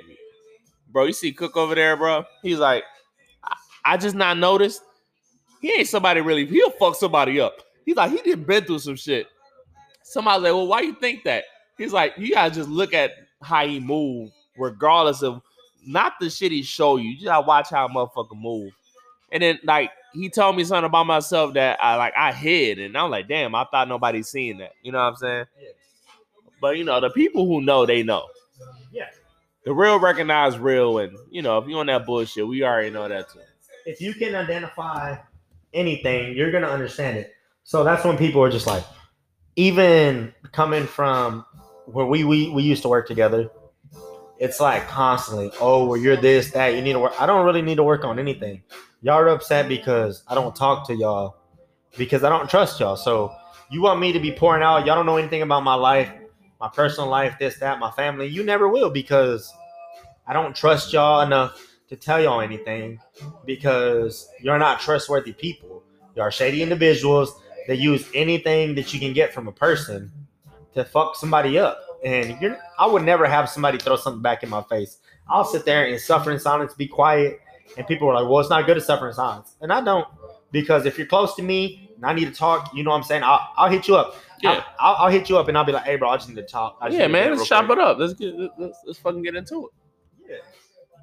"Bro, 0.90 1.04
you 1.04 1.12
see 1.12 1.32
Cook 1.32 1.56
over 1.56 1.74
there, 1.74 1.96
bro?" 1.96 2.24
He's 2.42 2.58
like, 2.58 2.84
"I, 3.42 3.56
I 3.84 3.96
just 3.96 4.16
not 4.16 4.38
noticed. 4.38 4.82
He 5.60 5.72
ain't 5.72 5.88
somebody 5.88 6.20
really. 6.20 6.44
He'll 6.46 6.70
fuck 6.70 6.94
somebody 6.94 7.40
up. 7.40 7.58
He's 7.84 7.96
like, 7.96 8.10
he 8.10 8.18
didn't 8.18 8.46
been 8.46 8.64
through 8.64 8.78
some 8.78 8.96
shit. 8.96 9.26
Somebody's 10.04 10.42
like, 10.42 10.52
well, 10.52 10.66
why 10.66 10.82
you 10.82 10.94
think 10.94 11.24
that? 11.24 11.44
He's 11.78 11.92
like, 11.92 12.12
you 12.16 12.34
gotta 12.34 12.54
just 12.54 12.68
look 12.68 12.94
at 12.94 13.12
how 13.42 13.66
he 13.66 13.80
move, 13.80 14.30
regardless 14.56 15.22
of 15.22 15.40
not 15.86 16.12
the 16.20 16.30
shit 16.30 16.52
he 16.52 16.62
show 16.62 16.96
you. 16.96 17.10
You 17.10 17.24
gotta 17.24 17.46
watch 17.46 17.70
how 17.70 17.86
a 17.86 17.88
motherfucker 17.88 18.38
move. 18.38 18.72
And 19.32 19.42
then 19.42 19.58
like 19.64 19.90
he 20.12 20.28
told 20.28 20.56
me 20.56 20.64
something 20.64 20.84
about 20.84 21.06
myself 21.06 21.54
that 21.54 21.82
I 21.82 21.96
like 21.96 22.12
I 22.16 22.32
hid, 22.32 22.78
and 22.78 22.96
I'm 22.96 23.10
like, 23.10 23.28
damn, 23.28 23.54
I 23.54 23.64
thought 23.64 23.88
nobody 23.88 24.22
seen 24.22 24.58
that. 24.58 24.72
You 24.82 24.92
know 24.92 24.98
what 24.98 25.04
I'm 25.04 25.16
saying? 25.16 25.46
Yeah. 25.60 25.68
But 26.60 26.76
you 26.76 26.84
know, 26.84 27.00
the 27.00 27.10
people 27.10 27.46
who 27.46 27.60
know, 27.62 27.86
they 27.86 28.02
know. 28.02 28.26
Yeah. 28.92 29.08
The 29.64 29.72
real 29.72 29.98
recognize 29.98 30.58
real, 30.58 30.98
and 30.98 31.16
you 31.30 31.40
know, 31.42 31.58
if 31.58 31.66
you 31.68 31.78
on 31.78 31.86
that 31.86 32.04
bullshit, 32.04 32.46
we 32.46 32.62
already 32.62 32.90
know 32.90 33.08
that 33.08 33.30
too. 33.30 33.40
If 33.86 34.00
you 34.00 34.12
can 34.14 34.34
identify 34.34 35.16
anything, 35.72 36.36
you're 36.36 36.52
gonna 36.52 36.68
understand 36.68 37.16
it. 37.16 37.32
So 37.64 37.82
that's 37.82 38.04
when 38.04 38.18
people 38.18 38.42
are 38.42 38.50
just 38.50 38.66
like, 38.66 38.84
even 39.56 40.34
coming 40.52 40.86
from 40.86 41.44
where 41.86 42.06
we 42.06 42.24
we, 42.24 42.50
we 42.50 42.62
used 42.62 42.82
to 42.82 42.88
work 42.88 43.06
together, 43.06 43.50
it's 44.38 44.60
like 44.60 44.86
constantly, 44.88 45.50
oh, 45.60 45.86
well, 45.86 46.00
you're 46.00 46.16
this, 46.16 46.50
that, 46.52 46.74
you 46.74 46.82
need 46.82 46.94
to 46.94 46.98
work. 46.98 47.20
I 47.20 47.26
don't 47.26 47.46
really 47.46 47.62
need 47.62 47.76
to 47.76 47.82
work 47.84 48.04
on 48.04 48.18
anything. 48.18 48.62
Y'all 49.02 49.18
are 49.18 49.28
upset 49.28 49.68
because 49.68 50.22
I 50.28 50.34
don't 50.34 50.56
talk 50.56 50.86
to 50.88 50.94
y'all 50.94 51.36
because 51.96 52.24
I 52.24 52.28
don't 52.28 52.48
trust 52.48 52.80
y'all. 52.80 52.96
So 52.96 53.34
you 53.70 53.82
want 53.82 54.00
me 54.00 54.12
to 54.12 54.20
be 54.20 54.32
pouring 54.32 54.62
out, 54.62 54.86
y'all 54.86 54.96
don't 54.96 55.06
know 55.06 55.16
anything 55.16 55.42
about 55.42 55.62
my 55.62 55.74
life, 55.74 56.10
my 56.60 56.68
personal 56.68 57.08
life, 57.08 57.36
this, 57.38 57.58
that, 57.58 57.78
my 57.78 57.90
family. 57.92 58.26
You 58.26 58.42
never 58.42 58.68
will 58.68 58.90
because 58.90 59.52
I 60.26 60.32
don't 60.32 60.56
trust 60.56 60.92
y'all 60.92 61.20
enough 61.20 61.60
to 61.88 61.96
tell 61.96 62.20
y'all 62.20 62.40
anything 62.40 62.98
because 63.44 64.28
you're 64.40 64.58
not 64.58 64.80
trustworthy 64.80 65.32
people. 65.32 65.82
You 66.16 66.22
are 66.22 66.30
shady 66.30 66.62
individuals 66.62 67.40
that 67.68 67.78
use 67.78 68.08
anything 68.14 68.74
that 68.74 68.92
you 68.92 69.00
can 69.00 69.12
get 69.12 69.32
from 69.32 69.48
a 69.48 69.52
person 69.52 70.10
to 70.74 70.84
fuck 70.84 71.16
somebody 71.16 71.58
up. 71.58 71.80
And 72.04 72.38
you're, 72.40 72.58
I 72.78 72.86
would 72.86 73.02
never 73.02 73.26
have 73.26 73.48
somebody 73.48 73.78
throw 73.78 73.96
something 73.96 74.22
back 74.22 74.42
in 74.42 74.48
my 74.50 74.62
face. 74.62 74.98
I'll 75.28 75.44
sit 75.44 75.64
there 75.64 75.86
and 75.86 75.98
suffer 75.98 76.30
in 76.30 76.38
silence, 76.38 76.74
be 76.74 76.86
quiet, 76.86 77.40
and 77.78 77.86
people 77.86 78.08
are 78.08 78.14
like, 78.14 78.30
"Well, 78.30 78.40
it's 78.40 78.50
not 78.50 78.66
good 78.66 78.74
to 78.74 78.80
suffer 78.80 79.08
in 79.08 79.14
silence," 79.14 79.56
and 79.62 79.72
I 79.72 79.80
don't 79.80 80.06
because 80.54 80.86
if 80.86 80.98
you're 80.98 81.06
close 81.06 81.34
to 81.34 81.42
me 81.42 81.90
and 81.96 82.04
I 82.04 82.12
need 82.12 82.26
to 82.26 82.30
talk, 82.30 82.72
you 82.74 82.84
know 82.84 82.90
what 82.90 82.98
I'm 82.98 83.02
saying. 83.02 83.22
I'll, 83.24 83.50
I'll 83.56 83.70
hit 83.70 83.88
you 83.88 83.96
up. 83.96 84.16
Yeah. 84.40 84.62
I'll, 84.78 85.06
I'll 85.06 85.10
hit 85.10 85.28
you 85.28 85.38
up 85.38 85.48
and 85.48 85.56
I'll 85.56 85.64
be 85.64 85.72
like, 85.72 85.84
"Hey, 85.84 85.96
bro, 85.96 86.10
I 86.10 86.16
just 86.16 86.28
need 86.28 86.36
to 86.36 86.42
talk." 86.42 86.78
Yeah, 86.90 87.06
man, 87.06 87.30
let's 87.30 87.48
chop 87.48 87.70
it 87.70 87.78
up. 87.78 87.98
Let's 87.98 88.12
get 88.12 88.34
let's, 88.58 88.78
let's 88.86 88.98
fucking 88.98 89.22
get 89.22 89.34
into 89.34 89.66
it. 89.66 89.72
Yeah. 90.30 90.36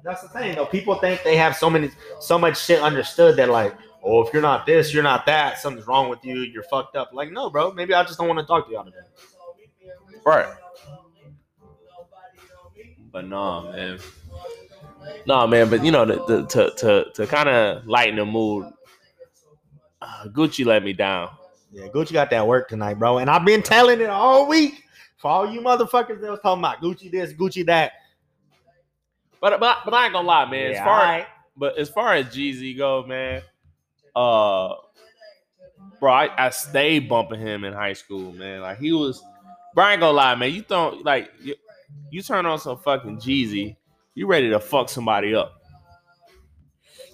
That's 0.04 0.22
the 0.22 0.28
thing, 0.28 0.54
though. 0.54 0.66
People 0.66 0.94
think 0.96 1.22
they 1.22 1.36
have 1.36 1.56
so 1.56 1.68
many, 1.68 1.90
so 2.20 2.38
much 2.38 2.60
shit 2.60 2.80
understood 2.80 3.36
that, 3.36 3.50
like, 3.50 3.74
oh, 4.02 4.22
if 4.22 4.32
you're 4.32 4.42
not 4.42 4.66
this, 4.66 4.92
you're 4.92 5.02
not 5.02 5.26
that. 5.26 5.58
Something's 5.58 5.86
wrong 5.86 6.08
with 6.08 6.24
you. 6.24 6.40
You're 6.40 6.64
fucked 6.64 6.96
up. 6.96 7.10
Like, 7.12 7.30
no, 7.30 7.50
bro. 7.50 7.72
Maybe 7.72 7.94
I 7.94 8.02
just 8.02 8.18
don't 8.18 8.28
want 8.28 8.40
to 8.40 8.46
talk 8.46 8.66
to 8.66 8.72
y'all 8.72 8.84
today. 8.84 8.96
Right. 10.24 10.54
But 13.10 13.26
no, 13.26 13.70
man. 13.72 13.98
No, 15.26 15.46
man. 15.46 15.68
But 15.68 15.84
you 15.84 15.90
know, 15.90 16.04
the, 16.04 16.24
the, 16.24 16.46
to 16.46 16.70
to 16.78 17.06
to 17.14 17.26
kind 17.26 17.48
of 17.48 17.86
lighten 17.86 18.16
the 18.16 18.24
mood, 18.24 18.66
uh, 20.00 20.24
Gucci 20.28 20.64
let 20.64 20.82
me 20.82 20.92
down. 20.92 21.30
Yeah, 21.70 21.88
Gucci 21.88 22.12
got 22.12 22.30
that 22.30 22.46
work 22.46 22.68
tonight, 22.68 22.98
bro. 22.98 23.18
And 23.18 23.30
I've 23.30 23.44
been 23.44 23.62
telling 23.62 24.00
it 24.00 24.10
all 24.10 24.46
week 24.46 24.84
for 25.18 25.30
all 25.30 25.50
you 25.50 25.60
motherfuckers 25.60 26.20
that 26.20 26.30
was 26.30 26.40
talking 26.40 26.62
about 26.62 26.80
Gucci 26.80 27.10
this, 27.10 27.32
Gucci 27.32 27.66
that. 27.66 27.92
But 29.40 29.58
but 29.60 29.78
but 29.84 29.92
I 29.92 30.04
ain't 30.04 30.12
gonna 30.12 30.26
lie, 30.26 30.50
man. 30.50 30.72
as 30.72 30.78
far 30.78 31.00
alright. 31.00 31.26
but 31.56 31.76
as 31.76 31.88
far 31.88 32.14
as 32.14 32.26
Jeezy 32.26 32.76
go, 32.76 33.04
man, 33.06 33.42
uh, 34.14 34.74
bro, 36.00 36.12
I, 36.12 36.46
I 36.46 36.50
stayed 36.50 37.08
bumping 37.08 37.40
him 37.40 37.64
in 37.64 37.72
high 37.72 37.92
school, 37.92 38.32
man. 38.32 38.60
Like 38.60 38.78
he 38.78 38.92
was, 38.92 39.22
bro, 39.74 39.84
I 39.84 39.92
ain't 39.92 40.00
gonna 40.00 40.12
lie, 40.16 40.34
man. 40.34 40.52
You 40.52 40.62
don't 40.62 41.04
like 41.04 41.30
you, 41.42 41.54
you 42.10 42.22
turn 42.22 42.46
on 42.46 42.58
some 42.58 42.78
fucking 42.78 43.18
Jeezy, 43.18 43.76
you 44.14 44.26
ready 44.26 44.50
to 44.50 44.60
fuck 44.60 44.88
somebody 44.88 45.34
up. 45.34 45.54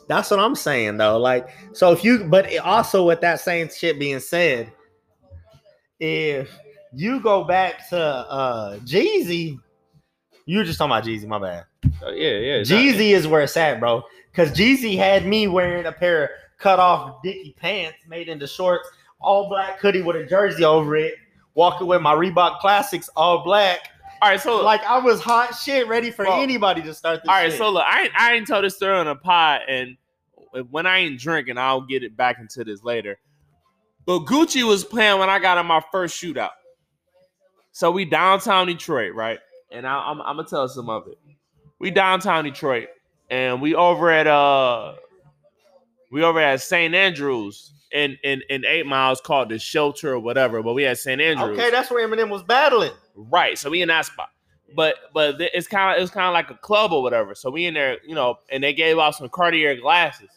That's 0.09 0.31
what 0.31 0.41
I'm 0.41 0.55
saying, 0.55 0.97
though. 0.97 1.19
Like, 1.19 1.49
so 1.75 1.93
if 1.93 2.03
you, 2.03 2.25
but 2.25 2.57
also 2.59 3.07
with 3.07 3.21
that 3.21 3.41
same 3.41 3.69
shit 3.69 3.99
being 3.99 4.21
said, 4.21 4.73
if 6.01 6.51
you 6.95 7.21
go 7.21 7.45
back 7.45 7.89
to 7.91 7.99
uh 7.99 8.79
Jeezy, 8.79 9.59
you 10.47 10.59
were 10.59 10.65
just 10.65 10.79
talking 10.79 10.93
about 10.93 11.05
Jeezy, 11.05 11.27
my 11.27 11.39
bad. 11.39 11.65
Uh, 12.03 12.11
yeah, 12.13 12.31
yeah. 12.31 12.55
it's 12.57 12.71
not- 12.71 12.81
Jeezy 12.81 13.11
is 13.11 13.27
where 13.27 13.43
it's 13.43 13.57
at, 13.57 13.79
bro. 13.81 14.03
Because 14.31 14.57
Jeezy 14.57 14.97
had 14.97 15.27
me 15.27 15.47
wearing 15.47 15.85
a 15.87 15.93
pair 15.93 16.25
of 16.25 16.31
cut 16.59 16.79
off 16.79 17.23
dicky 17.23 17.55
pants 17.59 17.99
made 18.09 18.29
into 18.29 18.47
shorts, 18.47 18.89
all 19.21 19.49
black 19.49 19.79
hoodie 19.81 20.03
with 20.03 20.17
a 20.17 20.25
jersey 20.27 20.65
over 20.65 20.97
it, 20.97 21.15
walking 21.55 21.87
with 21.87 22.03
my 22.03 22.15
Reebok 22.15 22.61
Classics 22.61 23.09
all 23.17 23.43
black. 23.45 23.91
All 24.21 24.31
right, 24.31 24.41
so 24.41 24.63
Like 24.63 24.83
I 24.85 24.99
was 24.99 25.21
hot 25.21 25.55
shit, 25.55 25.87
ready 25.87 26.11
for 26.11 26.25
Well, 26.25 26.43
anybody 26.43 26.83
to 26.83 26.93
start 26.93 27.23
this. 27.23 27.29
All 27.29 27.35
right, 27.37 27.51
shit. 27.51 27.59
so 27.59 27.71
look, 27.71 27.85
I 27.87 28.03
ain't, 28.03 28.13
I 28.17 28.35
ain't 28.35 28.47
told 28.49 28.65
this 28.65 28.77
story 28.77 28.97
on 28.97 29.07
a 29.07 29.15
pod, 29.15 29.63
and 29.69 29.97
when 30.71 30.87
I 30.87 30.99
ain't 30.99 31.21
drinking, 31.21 31.57
I'll 31.59 31.83
get 31.83 32.03
it 32.03 32.17
back 32.17 32.39
into 32.41 32.65
this 32.65 32.83
later. 32.83 33.19
But 34.07 34.21
Gucci 34.21 34.67
was 34.67 34.85
playing 34.85 35.19
when 35.21 35.29
I 35.31 35.39
got 35.39 35.59
on 35.59 35.67
my 35.67 35.83
first 35.93 36.21
shootout. 36.21 36.51
So 37.73 37.91
we 37.91 38.05
downtown 38.07 38.67
Detroit, 38.67 39.15
right? 39.15 39.39
And 39.71 39.87
I, 39.87 39.99
I'm, 39.99 40.21
I'm 40.23 40.37
gonna 40.37 40.49
tell 40.49 40.67
some 40.69 40.89
of 40.91 41.07
it. 41.07 41.19
We 41.79 41.91
downtown 41.93 42.45
Detroit, 42.45 42.89
and 43.31 43.61
we 43.63 43.75
over 43.75 44.11
at 44.11 44.27
uh, 44.27 44.95
we 46.11 46.23
over 46.23 46.41
at 46.41 46.61
St. 46.61 46.95
Andrews 46.95 47.73
in 47.93 48.19
in 48.23 48.43
in 48.51 48.65
Eight 48.65 48.87
Miles 48.87 49.21
called 49.21 49.49
the 49.49 49.59
Shelter 49.59 50.13
or 50.15 50.19
whatever. 50.19 50.63
But 50.63 50.75
we 50.75 50.83
had 50.83 50.99
St. 50.99 51.21
Andrews. 51.21 51.59
okay, 51.59 51.71
that's 51.71 51.91
where 51.91 52.07
Eminem 52.07 52.29
was 52.29 52.43
battling. 52.43 52.93
Right. 53.15 53.59
So 53.59 53.71
we 53.71 53.83
in 53.83 53.89
that 53.89 54.07
spot. 54.07 54.31
But 54.75 54.97
but 55.15 55.37
it's 55.39 55.67
kind 55.67 55.97
of 55.97 56.03
it's 56.03 56.13
kind 56.13 56.27
of 56.27 56.35
like 56.35 56.51
a 56.51 56.61
club 56.61 56.93
or 56.93 57.03
whatever. 57.03 57.35
So 57.35 57.51
we 57.51 57.67
in 57.67 57.75
there, 57.75 57.99
you 58.07 58.15
know, 58.15 58.39
and 58.51 58.63
they 58.63 58.73
gave 58.73 58.99
out 58.99 59.15
some 59.15 59.29
Cartier 59.29 59.77
glasses. 59.77 60.29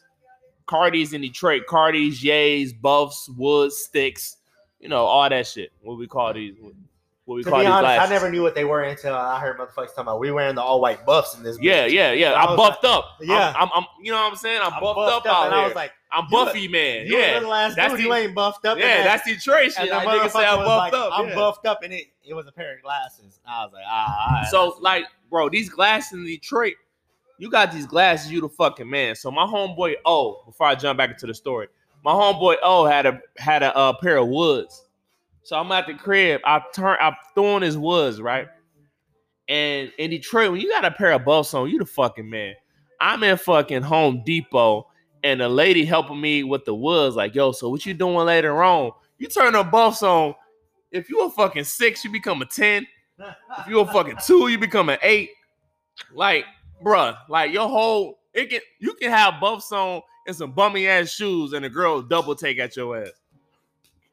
Cardi's 0.67 1.11
in 1.11 1.21
Detroit. 1.21 1.63
Cardi's, 1.67 2.23
Yays, 2.23 2.71
Buffs, 2.79 3.27
Woods, 3.35 3.75
Sticks, 3.75 4.37
you 4.79 4.87
know, 4.87 5.03
all 5.03 5.29
that 5.29 5.45
shit. 5.45 5.73
What 5.81 5.97
we 5.97 6.07
call 6.07 6.33
these 6.33 6.55
what 7.31 7.37
we 7.37 7.43
To 7.43 7.49
call 7.49 7.59
be 7.59 7.65
these 7.65 7.71
honest, 7.71 7.83
glasses. 7.85 8.09
I 8.11 8.13
never 8.13 8.29
knew 8.29 8.41
what 8.43 8.53
they 8.55 8.63
were 8.65 8.83
until 8.83 9.15
I 9.15 9.39
heard 9.39 9.57
motherfuckers 9.57 9.87
talking 9.87 10.01
about 10.01 10.19
we 10.19 10.31
wearing 10.31 10.55
the 10.55 10.61
all 10.61 10.79
white 10.79 11.05
buffs 11.05 11.35
in 11.35 11.43
this. 11.43 11.57
Yeah, 11.61 11.87
bitch. 11.87 11.91
yeah, 11.93 12.11
yeah. 12.11 12.31
I 12.33 12.43
I'm 12.43 12.49
was 12.57 12.69
buffed 12.69 12.85
up. 12.85 13.05
yeah. 13.21 13.53
I'm, 13.57 13.69
I'm, 13.73 13.85
you 14.01 14.11
know 14.11 14.17
what 14.21 14.31
I'm 14.31 14.35
saying. 14.37 14.61
I'm, 14.63 14.73
I'm 14.73 14.79
buffed, 14.81 14.99
up, 14.99 15.25
out 15.25 15.45
and 15.45 15.53
here. 15.53 15.63
I 15.63 15.65
was 15.65 15.75
like, 15.75 15.91
I'm 16.11 16.29
Buffy 16.29 16.67
man. 16.67 17.07
you 17.07 17.17
yeah, 17.17 17.31
a 17.31 17.33
little 17.35 17.53
ass 17.53 17.73
that's 17.75 17.93
dude, 17.93 17.99
the- 18.01 18.03
you 18.03 18.13
ain't 18.13 18.35
buffed 18.35 18.65
up. 18.65 18.77
yeah, 18.77 18.97
that. 18.97 19.23
that's 19.23 19.25
Detroit 19.27 19.63
And 19.63 19.73
shit. 19.73 19.89
the 19.89 19.95
Like 19.95 20.07
niggas 20.07 20.31
say 20.31 20.45
I'm 20.45 20.57
buffed 20.57 20.67
like, 20.67 20.93
up. 20.93 21.09
I'm 21.17 21.27
yeah. 21.29 21.35
buffed 21.35 21.65
up, 21.65 21.83
and 21.83 21.93
it 21.93 22.07
it 22.25 22.33
was 22.33 22.47
a 22.47 22.51
pair 22.51 22.75
of 22.75 22.81
glasses. 22.83 23.39
I 23.47 23.63
was 23.63 23.73
like, 23.73 23.83
ah. 23.87 24.27
right, 24.41 24.47
So 24.51 24.75
like, 24.81 25.05
bro, 25.29 25.47
these 25.49 25.69
glasses 25.69 26.13
in 26.19 26.25
Detroit, 26.25 26.73
you 27.37 27.49
got 27.49 27.71
these 27.71 27.85
glasses, 27.87 28.29
you 28.31 28.41
the 28.41 28.49
fucking 28.49 28.89
man. 28.89 29.15
So 29.15 29.31
my 29.31 29.45
homeboy 29.45 29.95
O, 30.05 30.43
before 30.45 30.67
I 30.67 30.75
jump 30.75 30.97
back 30.97 31.11
into 31.11 31.27
the 31.27 31.33
story, 31.33 31.67
my 32.03 32.11
homeboy 32.11 32.57
O 32.61 32.85
had 32.85 33.05
a 33.05 33.21
had 33.37 33.63
a 33.63 33.75
uh, 33.75 33.93
pair 33.93 34.17
of 34.17 34.27
woods. 34.27 34.85
So 35.43 35.57
I'm 35.57 35.71
at 35.71 35.87
the 35.87 35.93
crib. 35.93 36.41
I 36.45 36.61
turn, 36.73 36.97
I'm 37.01 37.15
throwing 37.33 37.63
his 37.63 37.77
woods, 37.77 38.21
right? 38.21 38.47
And 39.47 39.91
in 39.97 40.11
Detroit, 40.11 40.51
when 40.51 40.61
you 40.61 40.69
got 40.69 40.85
a 40.85 40.91
pair 40.91 41.11
of 41.11 41.25
buffs 41.25 41.53
on, 41.53 41.69
you 41.69 41.79
the 41.79 41.85
fucking 41.85 42.29
man. 42.29 42.53
I'm 42.99 43.23
in 43.23 43.37
fucking 43.37 43.81
Home 43.81 44.23
Depot, 44.23 44.87
and 45.23 45.41
the 45.41 45.49
lady 45.49 45.83
helping 45.83 46.21
me 46.21 46.43
with 46.43 46.65
the 46.65 46.75
woods, 46.75 47.15
like, 47.15 47.35
yo, 47.35 47.51
so 47.51 47.69
what 47.69 47.85
you 47.85 47.93
doing 47.93 48.25
later 48.25 48.63
on? 48.63 48.91
You 49.17 49.27
turn 49.27 49.53
the 49.53 49.63
buffs 49.63 50.03
on. 50.03 50.35
If 50.91 51.09
you 51.09 51.21
a 51.21 51.29
fucking 51.29 51.63
six, 51.63 52.03
you 52.03 52.11
become 52.11 52.41
a 52.41 52.45
10. 52.45 52.85
If 53.59 53.67
you 53.67 53.79
a 53.79 53.85
fucking 53.85 54.17
two, 54.25 54.47
you 54.47 54.57
become 54.57 54.89
an 54.89 54.99
eight. 55.01 55.31
Like, 56.13 56.45
bruh, 56.83 57.17
like 57.29 57.51
your 57.51 57.67
whole 57.69 58.19
it 58.33 58.49
can 58.49 58.61
you 58.79 58.93
can 58.93 59.11
have 59.11 59.39
buffs 59.39 59.71
on 59.71 60.01
and 60.27 60.35
some 60.35 60.51
bummy 60.51 60.87
ass 60.87 61.09
shoes, 61.09 61.53
and 61.53 61.65
a 61.65 61.69
girl 61.69 62.01
double 62.01 62.35
take 62.35 62.59
at 62.59 62.75
your 62.75 63.03
ass. 63.03 63.20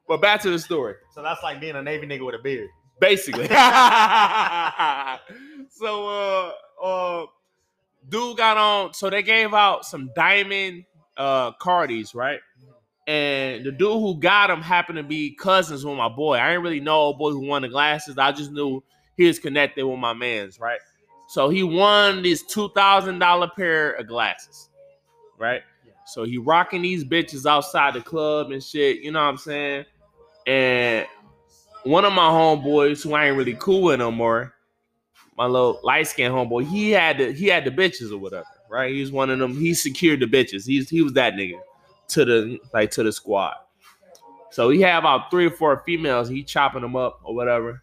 But 0.09 0.23
back 0.23 0.41
to 0.43 0.51
the 0.51 0.59
story. 0.59 0.95
so 1.15 1.23
that's 1.23 1.43
like 1.43 1.61
being 1.61 1.77
a 1.77 1.83
Navy 1.83 2.07
nigga 2.07 2.25
with 2.25 2.35
a 2.35 2.39
beard. 2.39 2.71
Basically. 3.01 3.43
so 5.71 6.09
uh 6.09 6.53
uh 6.83 7.27
dude 8.09 8.37
got 8.37 8.57
on, 8.57 8.95
so 8.95 9.11
they 9.11 9.23
gave 9.23 9.55
out 9.55 9.85
some 9.85 10.11
diamond 10.17 10.85
uh 11.17 11.53
cardies, 11.53 12.15
right? 12.15 12.41
And 13.07 13.65
the 13.65 13.73
dude 13.73 13.93
who 13.93 14.19
got 14.19 14.49
them 14.49 14.61
happened 14.61 14.97
to 14.97 15.03
be 15.03 15.35
cousins 15.35 15.85
with 15.85 15.97
my 15.97 16.09
boy. 16.09 16.39
I 16.39 16.49
didn't 16.49 16.63
really 16.63 16.81
know 16.81 17.09
a 17.09 17.15
boy 17.15 17.31
who 17.31 17.47
won 17.47 17.63
the 17.63 17.69
glasses. 17.69 18.19
I 18.19 18.33
just 18.33 18.53
knew 18.53 18.83
he 19.17 19.27
was 19.27 19.39
connected 19.39 19.87
with 19.87 19.99
my 19.99 20.13
man's, 20.13 20.61
right? 20.61 20.81
So 21.29 21.51
he 21.51 21.63
won 21.63 22.23
this 22.23 22.43
two 22.43 22.71
thousand 22.71 23.19
dollar 23.19 23.51
pair 23.55 23.93
of 23.93 24.09
glasses, 24.09 24.71
right? 25.39 25.63
So 26.07 26.25
he 26.25 26.39
rocking 26.39 26.81
these 26.81 27.05
bitches 27.05 27.45
outside 27.45 27.93
the 27.93 28.01
club 28.01 28.51
and 28.51 28.65
shit. 28.65 29.01
You 29.01 29.13
know 29.13 29.21
what 29.21 29.29
I'm 29.29 29.37
saying? 29.37 29.85
And 30.49 31.07
one 31.85 32.07
of 32.07 32.15
my 32.15 32.31
homeboys 32.31 33.05
who 33.05 33.13
I 33.13 33.27
ain't 33.27 33.37
really 33.37 33.57
cool 33.61 33.83
with 33.83 33.99
no 33.99 34.11
more, 34.11 34.55
my 35.37 35.45
little 35.45 35.79
light 35.83 36.07
skinned 36.07 36.35
homeboy, 36.35 36.67
he 36.67 36.91
had 36.91 37.19
the 37.19 37.33
he 37.33 37.49
had 37.49 37.67
the 37.67 37.71
bitches 37.71 38.11
or 38.11 38.17
whatever, 38.17 38.47
right? 38.71 38.93
He 38.93 39.01
was 39.03 39.13
one 39.13 39.29
of 39.29 39.39
them. 39.39 39.55
He 39.55 39.75
secured 39.75 40.21
the 40.21 40.27
bitches. 40.27 40.67
He's 40.67 40.89
he 40.89 41.03
was 41.03 41.13
that 41.13 41.35
nigga 41.35 41.61
to 42.09 42.25
the 42.25 42.59
like 42.73 42.91
to 42.93 43.03
the 43.03 43.13
squad. 43.13 43.57
So 44.51 44.71
he 44.71 44.81
had 44.81 44.99
about 44.99 45.31
three 45.31 45.45
or 45.45 45.51
four 45.51 45.83
females. 45.85 46.31
He 46.31 46.43
chopping 46.43 46.81
them 46.81 46.97
up 46.97 47.21
or 47.25 47.35
whatever. 47.35 47.83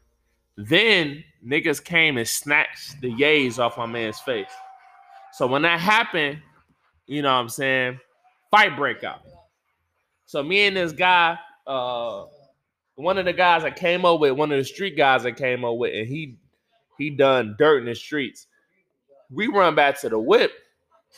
Then 0.58 1.24
niggas 1.46 1.84
came 1.84 2.18
and 2.18 2.28
snatched 2.28 3.00
the 3.02 3.14
yays 3.14 3.60
off 3.60 3.78
my 3.78 3.86
man's 3.86 4.20
face. 4.20 4.50
So 5.34 5.46
when 5.46 5.62
that 5.62 5.80
happened, 5.80 6.40
you 7.06 7.22
know 7.22 7.32
what 7.32 7.42
I'm 7.42 7.50
saying, 7.50 8.00
fight 8.50 8.76
break 8.76 9.04
out. 9.04 9.22
So 10.26 10.42
me 10.42 10.66
and 10.66 10.76
this 10.76 10.92
guy, 10.92 11.38
uh, 11.68 12.26
one 12.96 13.18
of 13.18 13.26
the 13.26 13.34
guys 13.34 13.64
I 13.64 13.72
came 13.72 14.06
up 14.06 14.20
with, 14.20 14.34
one 14.34 14.52
of 14.52 14.58
the 14.58 14.64
street 14.64 14.98
guys 14.98 15.26
I 15.26 15.32
came 15.32 15.66
up 15.66 15.78
with, 15.78 15.94
and 15.94 16.08
he 16.08 16.38
he 16.98 17.10
done 17.10 17.56
dirt 17.60 17.80
in 17.80 17.86
the 17.86 17.96
streets. 17.96 18.48
We 19.30 19.48
run 19.48 19.76
back 19.76 20.00
to 20.02 20.10
the 20.10 20.20
whip. 20.20 20.52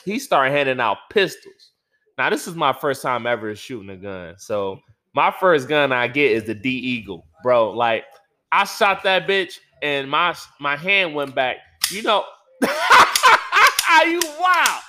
He 0.03 0.19
started 0.19 0.51
handing 0.51 0.79
out 0.79 0.97
pistols. 1.11 1.71
Now 2.17 2.29
this 2.29 2.47
is 2.47 2.55
my 2.55 2.73
first 2.73 3.01
time 3.01 3.27
ever 3.27 3.55
shooting 3.55 3.89
a 3.89 3.97
gun. 3.97 4.35
So 4.37 4.79
my 5.13 5.31
first 5.31 5.67
gun 5.67 5.91
I 5.91 6.07
get 6.07 6.31
is 6.31 6.43
the 6.45 6.55
D 6.55 6.69
Eagle, 6.69 7.25
bro. 7.43 7.71
Like 7.71 8.05
I 8.51 8.63
shot 8.65 9.03
that 9.03 9.27
bitch 9.27 9.59
and 9.81 10.09
my 10.09 10.35
my 10.59 10.75
hand 10.75 11.13
went 11.13 11.35
back. 11.35 11.57
You 11.91 12.01
know, 12.01 12.25
are 12.63 14.05
you 14.07 14.19
wow. 14.39 14.79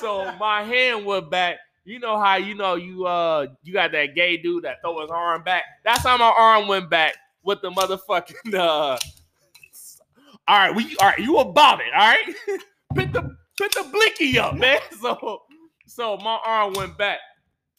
So 0.00 0.32
my 0.38 0.62
hand 0.64 1.06
went 1.06 1.30
back. 1.30 1.58
You 1.84 1.98
know 1.98 2.18
how 2.18 2.36
you 2.36 2.54
know 2.54 2.76
you 2.76 3.06
uh 3.06 3.46
you 3.62 3.72
got 3.72 3.92
that 3.92 4.14
gay 4.14 4.36
dude 4.36 4.64
that 4.64 4.80
throw 4.82 5.00
his 5.00 5.10
arm 5.10 5.42
back. 5.42 5.64
That's 5.84 6.02
how 6.02 6.16
my 6.16 6.32
arm 6.36 6.68
went 6.68 6.88
back 6.88 7.14
with 7.42 7.60
the 7.62 7.70
motherfucking 7.70 8.54
uh. 8.54 8.98
All 10.48 10.58
right, 10.58 10.74
we 10.74 10.96
all 11.00 11.08
right. 11.08 11.18
You 11.18 11.38
about 11.38 11.80
it? 11.80 11.92
All 11.94 12.00
right. 12.00 12.34
put 12.94 13.12
the 13.12 13.36
put 13.58 13.72
the 13.72 13.88
blinky 13.92 14.38
up, 14.38 14.54
man. 14.56 14.78
So 15.00 15.42
so 15.86 16.16
my 16.18 16.38
arm 16.44 16.74
went 16.74 16.96
back. 16.96 17.18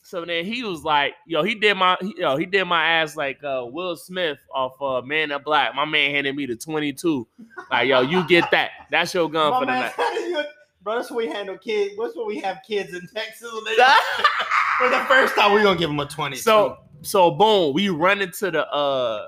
So 0.05 0.25
then 0.25 0.43
he 0.45 0.63
was 0.63 0.83
like, 0.83 1.13
yo, 1.25 1.43
he 1.43 1.55
did 1.55 1.75
my, 1.75 1.97
yo, 2.17 2.35
he 2.35 2.45
did 2.45 2.65
my 2.65 2.85
ass 2.85 3.15
like 3.15 3.41
uh, 3.41 3.65
Will 3.65 3.95
Smith 3.95 4.37
off 4.53 4.73
uh, 4.81 5.01
Man 5.01 5.31
in 5.31 5.41
Black. 5.41 5.73
My 5.73 5.85
man 5.85 6.11
handed 6.11 6.35
me 6.35 6.45
the 6.45 6.57
22. 6.57 7.25
Like, 7.71 7.87
yo, 7.87 8.01
you 8.01 8.27
get 8.27 8.51
that. 8.51 8.71
That's 8.91 9.13
your 9.13 9.29
gun 9.29 9.51
My 9.51 9.59
for 9.59 9.65
the 9.65 9.71
night. 9.71 10.45
Bro, 10.83 10.95
that's 10.95 11.09
what 11.09 11.17
we 11.17 11.27
handle 11.27 11.57
kids. 11.57 11.93
What's 11.97 12.15
what 12.15 12.27
we 12.27 12.39
have 12.39 12.59
kids 12.67 12.93
in 12.93 13.07
Texas? 13.13 13.49
For 14.79 14.89
the 14.89 15.05
first 15.07 15.35
time, 15.35 15.53
we're 15.53 15.63
gonna 15.63 15.79
give 15.79 15.89
them 15.89 15.99
a 15.99 16.05
20. 16.05 16.35
so, 16.35 16.79
so 17.01 17.31
boom, 17.31 17.73
we 17.73 17.89
run 17.89 18.21
into 18.21 18.51
the, 18.51 18.67
uh, 18.69 19.27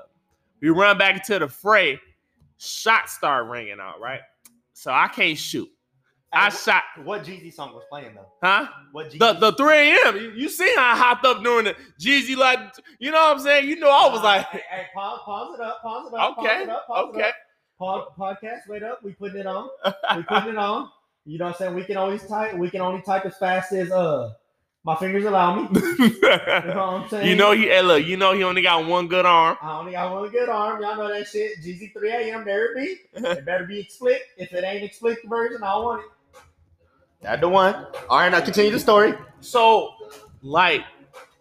we 0.60 0.68
run 0.68 0.98
back 0.98 1.16
into 1.16 1.38
the 1.38 1.48
fray. 1.48 1.98
Shots 2.58 3.14
start 3.14 3.46
ringing 3.46 3.80
out, 3.80 4.00
right? 4.00 4.20
So 4.72 4.90
I 4.90 5.08
can't 5.08 5.38
shoot. 5.38 5.68
I 6.32 6.50
shot, 6.50 6.82
what 7.04 7.24
Jeezy 7.24 7.52
song 7.52 7.72
was 7.72 7.84
playing 7.88 8.14
though? 8.14 8.26
huh? 8.42 8.66
What 8.92 9.10
Jeezy? 9.10 9.18
The 9.18 9.32
the 9.34 9.52
3 9.52 9.74
a.m. 9.74 10.16
You, 10.16 10.32
you 10.32 10.48
see 10.50 10.70
how 10.76 10.92
I 10.92 10.96
hopped 10.96 11.24
up 11.24 11.42
during 11.42 11.64
the 11.64 11.76
Jeezy 11.98 12.36
like, 12.36 12.58
you 12.98 13.10
know 13.10 13.18
what 13.18 13.36
I'm 13.36 13.40
saying? 13.40 13.68
You 13.68 13.76
know, 13.76 13.90
I 13.90 14.12
was 14.12 14.22
like, 14.22 14.46
hey, 14.46 14.62
hey, 14.70 14.86
pause, 14.94 15.20
pause 15.24 15.54
it 15.58 15.62
up, 15.62 15.80
pause 15.80 16.12
it 16.12 16.18
up, 16.18 16.38
okay, 16.38 16.46
pause 16.46 16.62
it 16.62 16.68
up, 16.68 16.86
pause 16.86 17.08
it 17.08 17.16
okay. 17.16 17.28
up. 17.28 17.34
Pause, 17.78 18.08
podcast, 18.18 18.68
wait 18.68 18.82
up. 18.82 19.02
We 19.02 19.12
putting 19.12 19.38
it 19.40 19.46
on. 19.46 19.68
We 20.16 20.22
putting 20.24 20.50
it 20.50 20.58
on. 20.58 20.90
You 21.26 21.38
know 21.38 21.46
what 21.46 21.54
I'm 21.54 21.58
saying? 21.58 21.74
We 21.74 21.84
can 21.84 21.96
always 21.96 22.24
type. 22.26 22.54
We 22.54 22.70
can 22.70 22.80
only 22.80 23.02
type 23.02 23.26
as 23.26 23.36
fast 23.36 23.72
as 23.72 23.90
uh 23.90 24.32
my 24.84 24.94
fingers 24.96 25.24
allow 25.24 25.56
me. 25.56 25.68
You 26.00 26.20
know 26.20 26.58
what 26.62 26.78
I'm 26.78 27.08
saying? 27.08 27.28
you 27.28 27.34
know 27.36 27.52
he 27.52 27.64
hey, 27.64 27.82
look, 27.82 28.04
you 28.04 28.16
know 28.16 28.32
he 28.32 28.44
only 28.44 28.62
got 28.62 28.86
one 28.86 29.08
good 29.08 29.26
arm. 29.26 29.56
I 29.60 29.78
only 29.78 29.92
got 29.92 30.12
one 30.12 30.30
good 30.30 30.48
arm. 30.48 30.80
Y'all 30.80 30.96
know 30.96 31.08
that 31.08 31.26
shit. 31.26 31.60
Jeezy 31.62 31.92
3 31.92 32.10
a.m. 32.10 32.44
There 32.44 32.72
it 32.72 32.76
be. 33.12 33.20
It 33.20 33.44
better 33.44 33.64
be 33.64 33.80
explicit. 33.80 34.22
If 34.36 34.52
it 34.52 34.64
ain't 34.64 34.84
explicit 34.84 35.24
version, 35.28 35.62
I 35.62 35.72
don't 35.72 35.84
want 35.84 36.02
it. 36.02 36.08
That 37.22 37.40
the 37.40 37.48
one. 37.48 37.74
All 38.08 38.20
right, 38.20 38.30
now 38.30 38.40
continue 38.40 38.70
the 38.70 38.78
story. 38.78 39.14
So, 39.40 39.94
like, 40.42 40.84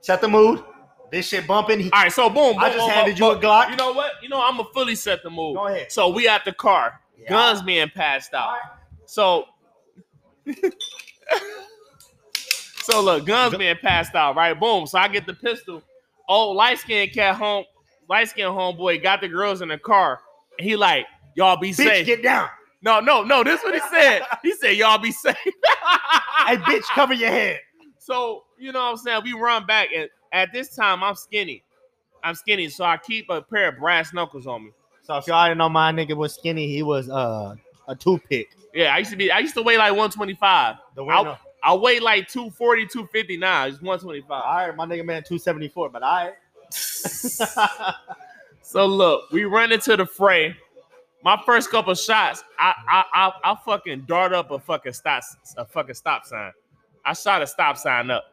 Set 0.05 0.21
the 0.21 0.27
mood. 0.27 0.63
This 1.11 1.27
shit 1.27 1.47
bumping. 1.47 1.79
He- 1.79 1.91
all 1.91 2.03
right, 2.03 2.11
so 2.11 2.29
boom. 2.29 2.57
I 2.59 2.69
boom, 2.69 2.73
just 2.73 2.77
boom, 2.77 2.89
handed 2.91 3.17
boom, 3.17 3.27
you 3.27 3.35
a 3.35 3.39
Glock. 3.39 3.71
You 3.71 3.75
know 3.75 3.91
what? 3.93 4.11
You 4.21 4.29
know, 4.29 4.39
I'm 4.39 4.57
gonna 4.57 4.69
fully 4.71 4.93
set 4.93 5.23
the 5.23 5.31
mood. 5.31 5.55
Go 5.55 5.65
ahead. 5.65 5.91
So 5.91 6.09
we 6.09 6.27
at 6.27 6.45
the 6.45 6.51
car. 6.53 7.01
Yeah. 7.19 7.29
Guns 7.29 7.63
being 7.63 7.89
passed 7.89 8.35
out. 8.35 8.47
All 8.47 8.53
right. 8.53 8.61
So 9.07 9.45
So 12.83 13.01
look, 13.01 13.25
guns 13.25 13.57
being 13.57 13.75
passed 13.77 14.13
out, 14.13 14.35
right? 14.35 14.57
Boom. 14.59 14.85
So 14.85 14.99
I 14.99 15.07
get 15.07 15.25
the 15.25 15.33
pistol. 15.33 15.81
Oh, 16.29 16.51
light 16.51 16.77
skinned 16.77 17.13
cat 17.13 17.35
home, 17.35 17.65
light 18.07 18.29
skinned 18.29 18.51
homeboy 18.51 19.01
got 19.01 19.21
the 19.21 19.27
girls 19.27 19.61
in 19.61 19.69
the 19.69 19.77
car. 19.79 20.19
And 20.59 20.67
he 20.67 20.75
like, 20.75 21.07
y'all 21.35 21.57
be 21.57 21.71
Bitch, 21.71 21.75
safe. 21.75 22.05
get 22.05 22.21
down. 22.21 22.47
no, 22.83 22.99
no, 22.99 23.23
no. 23.23 23.43
This 23.43 23.59
is 23.59 23.63
what 23.65 23.73
he 23.73 23.81
said. 23.91 24.21
He 24.43 24.51
said, 24.53 24.77
y'all 24.77 24.97
be 24.99 25.11
safe. 25.11 25.35
Hey, 26.47 26.57
bitch, 26.57 26.83
cover 26.93 27.15
your 27.15 27.31
head. 27.31 27.59
So, 27.97 28.43
you 28.59 28.71
know 28.71 28.83
what 28.83 28.91
I'm 28.91 28.97
saying? 28.97 29.21
We 29.23 29.33
run 29.33 29.65
back, 29.65 29.89
and 29.95 30.07
at 30.31 30.53
this 30.53 30.75
time, 30.75 31.03
I'm 31.03 31.15
skinny. 31.15 31.63
I'm 32.23 32.35
skinny, 32.35 32.69
so 32.69 32.83
I 32.85 32.97
keep 32.97 33.31
a 33.31 33.41
pair 33.41 33.69
of 33.69 33.79
brass 33.79 34.13
knuckles 34.13 34.45
on 34.45 34.65
me. 34.65 34.71
So 35.01 35.17
if 35.17 35.25
y'all 35.25 35.47
didn't 35.47 35.57
know 35.57 35.69
my 35.69 35.91
nigga 35.91 36.15
was 36.15 36.35
skinny, 36.35 36.67
he 36.67 36.83
was 36.83 37.09
uh 37.09 37.55
a 37.87 37.95
toothpick. 37.95 38.55
Yeah, 38.73 38.93
I 38.93 38.99
used 38.99 39.11
to 39.11 39.17
be, 39.17 39.31
I 39.31 39.39
used 39.39 39.55
to 39.55 39.61
weigh 39.61 39.77
like 39.77 39.91
125. 39.91 40.75
The 40.95 41.03
I, 41.03 41.21
winner. 41.21 41.37
I 41.63 41.73
weigh 41.73 41.99
like 41.99 42.27
240, 42.27 42.85
250 42.87 43.37
now. 43.37 43.65
It's 43.65 43.77
All 43.77 43.87
125. 43.87 44.29
right, 44.29 44.75
my 44.75 44.85
nigga 44.85 45.05
man 45.05 45.23
274, 45.23 45.89
but 45.89 46.03
I 46.03 46.33
so 48.61 48.85
look, 48.85 49.31
we 49.31 49.45
run 49.45 49.71
into 49.71 49.95
the 49.95 50.05
fray. 50.05 50.55
My 51.23 51.41
first 51.45 51.71
couple 51.71 51.93
shots, 51.95 52.43
I 52.59 52.73
I 52.87 53.03
I, 53.13 53.51
I 53.51 53.55
fucking 53.65 54.05
dart 54.07 54.33
up 54.33 54.51
a 54.51 54.59
fucking 54.59 54.93
stop 54.93 55.23
a 55.57 55.65
fucking 55.65 55.95
stop 55.95 56.25
sign. 56.25 56.51
I 57.03 57.13
shot 57.13 57.41
a 57.41 57.47
stop 57.47 57.77
sign 57.77 58.11
up. 58.11 58.25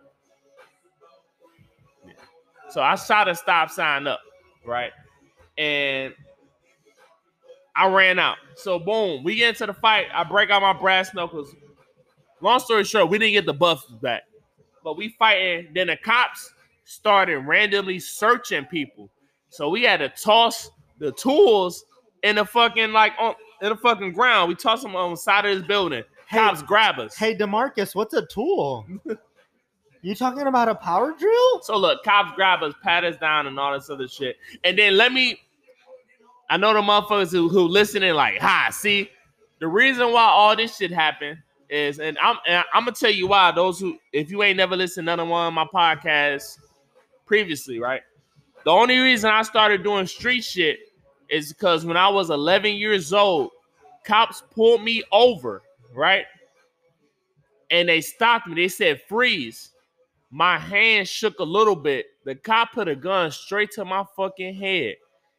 So 2.70 2.80
I 2.80 2.96
shot 2.96 3.28
a 3.28 3.34
stop 3.34 3.70
sign 3.70 4.06
up, 4.06 4.20
right? 4.64 4.92
And 5.58 6.14
I 7.74 7.88
ran 7.88 8.18
out. 8.18 8.36
So 8.56 8.78
boom, 8.78 9.24
we 9.24 9.36
get 9.36 9.50
into 9.50 9.66
the 9.66 9.74
fight. 9.74 10.06
I 10.12 10.24
break 10.24 10.50
out 10.50 10.62
my 10.62 10.72
brass 10.72 11.14
knuckles. 11.14 11.54
Long 12.40 12.60
story 12.60 12.84
short, 12.84 13.08
we 13.08 13.18
didn't 13.18 13.32
get 13.32 13.46
the 13.46 13.54
buffs 13.54 13.86
back, 13.86 14.22
but 14.82 14.96
we 14.96 15.10
fighting. 15.18 15.68
Then 15.74 15.86
the 15.86 15.96
cops 15.96 16.52
started 16.84 17.38
randomly 17.38 17.98
searching 17.98 18.64
people. 18.64 19.08
So 19.48 19.68
we 19.68 19.82
had 19.82 19.98
to 19.98 20.08
toss 20.08 20.70
the 20.98 21.12
tools 21.12 21.84
in 22.22 22.36
the 22.36 22.44
fucking 22.44 22.92
like 22.92 23.12
on 23.18 23.34
in 23.62 23.68
the 23.68 23.76
fucking 23.76 24.12
ground. 24.12 24.48
We 24.48 24.54
toss 24.54 24.82
them 24.82 24.96
on 24.96 25.12
the 25.12 25.16
side 25.16 25.46
of 25.46 25.56
this 25.56 25.66
building. 25.66 26.02
Hey, 26.26 26.38
Cops 26.38 26.62
grab 26.62 26.98
us. 26.98 27.14
Hey, 27.14 27.36
Demarcus, 27.36 27.94
what's 27.94 28.14
a 28.14 28.26
tool? 28.26 28.86
you 30.02 30.14
talking 30.14 30.46
about 30.46 30.68
a 30.68 30.74
power 30.74 31.14
drill? 31.16 31.62
So 31.62 31.76
look, 31.76 32.02
cops 32.04 32.32
grab 32.34 32.62
us, 32.62 32.74
pat 32.82 33.04
us 33.04 33.16
down, 33.16 33.46
and 33.46 33.58
all 33.58 33.72
this 33.72 33.88
other 33.88 34.08
shit. 34.08 34.36
And 34.64 34.78
then 34.78 34.96
let 34.96 35.12
me. 35.12 35.40
I 36.52 36.58
know 36.58 36.74
the 36.74 36.82
motherfuckers 36.82 37.32
who, 37.32 37.48
who 37.48 37.62
listening 37.62 38.12
like, 38.12 38.38
ha, 38.38 38.68
see, 38.70 39.08
the 39.58 39.66
reason 39.66 40.12
why 40.12 40.24
all 40.24 40.54
this 40.54 40.76
shit 40.76 40.90
happened 40.90 41.38
is, 41.70 41.98
and 41.98 42.18
I'm 42.18 42.36
and 42.46 42.62
I'm 42.74 42.84
gonna 42.84 42.92
tell 42.92 43.10
you 43.10 43.26
why. 43.26 43.52
Those 43.52 43.80
who, 43.80 43.96
if 44.12 44.30
you 44.30 44.42
ain't 44.42 44.58
never 44.58 44.76
listened 44.76 45.06
to 45.06 45.16
none 45.16 45.20
of 45.20 45.28
one 45.28 45.46
of 45.46 45.54
my 45.54 45.64
podcasts 45.64 46.58
previously, 47.24 47.80
right? 47.80 48.02
The 48.66 48.70
only 48.70 48.98
reason 48.98 49.30
I 49.30 49.40
started 49.40 49.82
doing 49.82 50.06
street 50.06 50.44
shit 50.44 50.80
is 51.30 51.54
because 51.54 51.86
when 51.86 51.96
I 51.96 52.10
was 52.10 52.28
11 52.28 52.74
years 52.74 53.14
old, 53.14 53.52
cops 54.04 54.42
pulled 54.54 54.82
me 54.82 55.02
over, 55.10 55.62
right? 55.94 56.26
And 57.70 57.88
they 57.88 58.02
stopped 58.02 58.46
me. 58.46 58.56
They 58.56 58.68
said, 58.68 59.00
freeze. 59.08 59.70
My 60.30 60.58
hand 60.58 61.08
shook 61.08 61.38
a 61.38 61.44
little 61.44 61.76
bit. 61.76 62.08
The 62.26 62.34
cop 62.34 62.72
put 62.72 62.88
a 62.88 62.94
gun 62.94 63.30
straight 63.30 63.70
to 63.70 63.86
my 63.86 64.04
fucking 64.14 64.54
head 64.54 64.96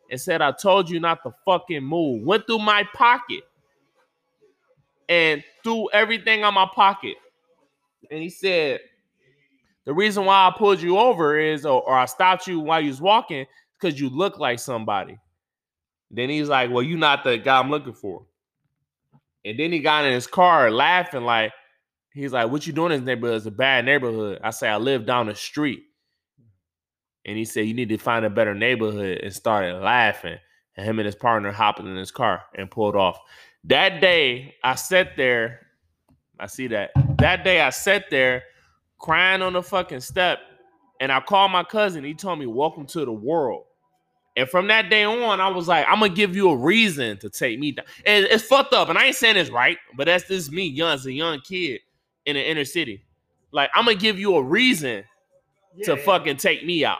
and 0.09 0.19
said, 0.19 0.41
I 0.41 0.51
told 0.51 0.89
you 0.89 0.99
not 0.99 1.23
to 1.23 1.33
fucking 1.45 1.83
move. 1.83 2.23
Went 2.23 2.45
through 2.45 2.59
my 2.59 2.83
pocket 2.93 3.43
and 5.09 5.43
threw 5.63 5.89
everything 5.91 6.43
on 6.43 6.53
my 6.53 6.67
pocket. 6.73 7.15
And 8.11 8.21
he 8.21 8.29
said, 8.29 8.79
The 9.85 9.93
reason 9.93 10.25
why 10.25 10.47
I 10.47 10.57
pulled 10.57 10.81
you 10.81 10.97
over 10.97 11.37
is, 11.37 11.65
or, 11.65 11.81
or 11.81 11.95
I 11.95 12.05
stopped 12.05 12.47
you 12.47 12.59
while 12.59 12.81
you 12.81 12.89
was 12.89 13.01
walking, 13.01 13.45
because 13.79 13.99
you 13.99 14.09
look 14.09 14.39
like 14.39 14.59
somebody. 14.59 15.17
Then 16.11 16.29
he's 16.29 16.49
like, 16.49 16.71
Well, 16.71 16.83
you're 16.83 16.97
not 16.97 17.23
the 17.23 17.37
guy 17.37 17.59
I'm 17.59 17.69
looking 17.69 17.93
for. 17.93 18.25
And 19.45 19.59
then 19.59 19.71
he 19.71 19.79
got 19.79 20.05
in 20.05 20.13
his 20.13 20.27
car 20.27 20.71
laughing, 20.71 21.23
like, 21.23 21.51
he's 22.13 22.33
like, 22.33 22.51
What 22.51 22.67
you 22.67 22.73
doing 22.73 22.91
in 22.91 22.99
this 22.99 23.05
neighborhood? 23.05 23.37
It's 23.37 23.45
a 23.45 23.51
bad 23.51 23.85
neighborhood. 23.85 24.39
I 24.43 24.51
say, 24.51 24.69
I 24.69 24.77
live 24.77 25.05
down 25.05 25.27
the 25.27 25.35
street. 25.35 25.83
And 27.25 27.37
he 27.37 27.45
said, 27.45 27.67
You 27.67 27.73
need 27.73 27.89
to 27.89 27.97
find 27.97 28.25
a 28.25 28.29
better 28.29 28.53
neighborhood 28.53 29.19
and 29.19 29.33
started 29.33 29.79
laughing. 29.79 30.37
And 30.75 30.85
him 30.85 30.99
and 30.99 31.05
his 31.05 31.15
partner 31.15 31.51
hopping 31.51 31.87
in 31.87 31.95
his 31.95 32.11
car 32.11 32.43
and 32.55 32.69
pulled 32.69 32.95
off. 32.95 33.19
That 33.65 34.01
day, 34.01 34.55
I 34.63 34.75
sat 34.75 35.15
there. 35.15 35.67
I 36.39 36.47
see 36.47 36.67
that. 36.67 36.91
That 37.19 37.43
day, 37.43 37.61
I 37.61 37.69
sat 37.69 38.09
there 38.09 38.43
crying 38.99 39.41
on 39.41 39.53
the 39.53 39.63
fucking 39.63 40.01
step. 40.01 40.39
And 40.99 41.11
I 41.11 41.19
called 41.19 41.51
my 41.51 41.63
cousin. 41.63 42.03
He 42.03 42.13
told 42.13 42.39
me, 42.39 42.45
Welcome 42.45 42.85
to 42.87 43.05
the 43.05 43.11
world. 43.11 43.65
And 44.35 44.49
from 44.49 44.67
that 44.67 44.89
day 44.89 45.03
on, 45.03 45.39
I 45.39 45.47
was 45.49 45.67
like, 45.67 45.85
I'm 45.87 45.99
gonna 45.99 46.13
give 46.13 46.35
you 46.35 46.49
a 46.49 46.57
reason 46.57 47.17
to 47.19 47.29
take 47.29 47.59
me 47.59 47.73
down. 47.73 47.85
And 48.05 48.25
it's 48.25 48.43
fucked 48.43 48.73
up. 48.73 48.89
And 48.89 48.97
I 48.97 49.05
ain't 49.05 49.15
saying 49.15 49.37
it's 49.37 49.51
right, 49.51 49.77
but 49.95 50.05
that's 50.05 50.27
just 50.27 50.51
me, 50.51 50.65
young 50.65 50.93
as 50.93 51.05
a 51.05 51.11
young 51.11 51.39
kid 51.41 51.81
in 52.25 52.35
the 52.35 52.49
inner 52.49 52.65
city. 52.65 53.05
Like, 53.51 53.69
I'm 53.75 53.85
gonna 53.85 53.97
give 53.97 54.19
you 54.19 54.35
a 54.35 54.43
reason 54.43 55.03
to 55.83 55.97
fucking 55.97 56.37
take 56.37 56.65
me 56.65 56.83
out. 56.83 56.99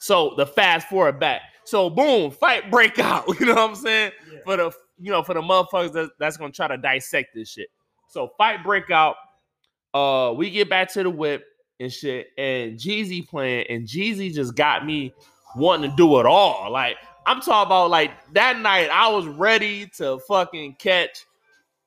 So 0.00 0.34
the 0.36 0.46
fast 0.46 0.88
forward 0.88 1.20
back. 1.20 1.42
So 1.64 1.88
boom, 1.88 2.30
fight 2.30 2.70
break 2.70 2.98
out. 2.98 3.26
You 3.38 3.46
know 3.46 3.54
what 3.54 3.70
I'm 3.70 3.74
saying? 3.76 4.12
Yeah. 4.32 4.38
For 4.44 4.56
the 4.56 4.72
you 4.98 5.10
know, 5.10 5.22
for 5.22 5.34
the 5.34 5.40
motherfuckers 5.40 5.92
that, 5.92 6.10
that's 6.18 6.36
gonna 6.36 6.52
try 6.52 6.66
to 6.68 6.76
dissect 6.76 7.34
this 7.34 7.50
shit. 7.50 7.68
So 8.08 8.32
fight 8.36 8.64
break 8.64 8.90
out. 8.90 9.16
Uh, 9.94 10.32
we 10.36 10.50
get 10.50 10.68
back 10.68 10.92
to 10.92 11.02
the 11.02 11.10
whip 11.10 11.44
and 11.78 11.92
shit, 11.92 12.28
and 12.36 12.78
Jeezy 12.78 13.26
playing, 13.26 13.66
and 13.68 13.86
Jeezy 13.86 14.32
just 14.32 14.54
got 14.54 14.84
me 14.84 15.12
wanting 15.56 15.90
to 15.90 15.96
do 15.96 16.18
it 16.18 16.26
all. 16.26 16.70
Like 16.70 16.96
I'm 17.26 17.40
talking 17.40 17.66
about, 17.66 17.90
like 17.90 18.12
that 18.32 18.58
night, 18.58 18.88
I 18.90 19.08
was 19.08 19.26
ready 19.26 19.86
to 19.98 20.18
fucking 20.26 20.76
catch 20.78 21.26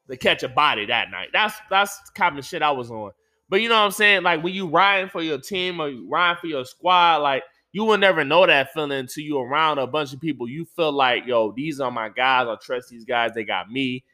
to 0.10 0.18
catch 0.18 0.44
a 0.44 0.50
body 0.50 0.86
that 0.86 1.10
night. 1.12 1.30
That's 1.34 1.56
that's 1.70 1.98
the 1.98 2.12
kind 2.14 2.38
of 2.38 2.46
shit 2.46 2.62
I 2.62 2.72
was 2.72 2.92
on. 2.92 3.12
But 3.50 3.62
you 3.62 3.70
know 3.70 3.76
what 3.76 3.86
I'm 3.86 3.92
saying? 3.92 4.24
Like 4.24 4.44
when 4.44 4.54
you 4.54 4.68
riding 4.68 5.10
for 5.10 5.22
your 5.22 5.40
team 5.40 5.80
or 5.80 5.90
you 5.90 6.08
riding 6.10 6.40
for 6.40 6.48
your 6.48 6.66
squad, 6.66 7.18
like 7.18 7.44
you 7.74 7.84
will 7.84 7.98
never 7.98 8.24
know 8.24 8.46
that 8.46 8.72
feeling 8.72 8.92
until 8.92 9.24
you 9.24 9.38
around 9.40 9.80
a 9.80 9.88
bunch 9.88 10.14
of 10.14 10.22
people. 10.22 10.48
You 10.48 10.64
feel 10.64 10.92
like, 10.92 11.26
yo, 11.26 11.52
these 11.52 11.80
are 11.82 11.92
my 11.92 12.08
guys. 12.08 12.48
I 12.48 12.56
trust 12.64 12.90
these 12.90 13.04
guys. 13.04 13.32
They 13.34 13.44
got 13.44 13.70
me. 13.70 14.06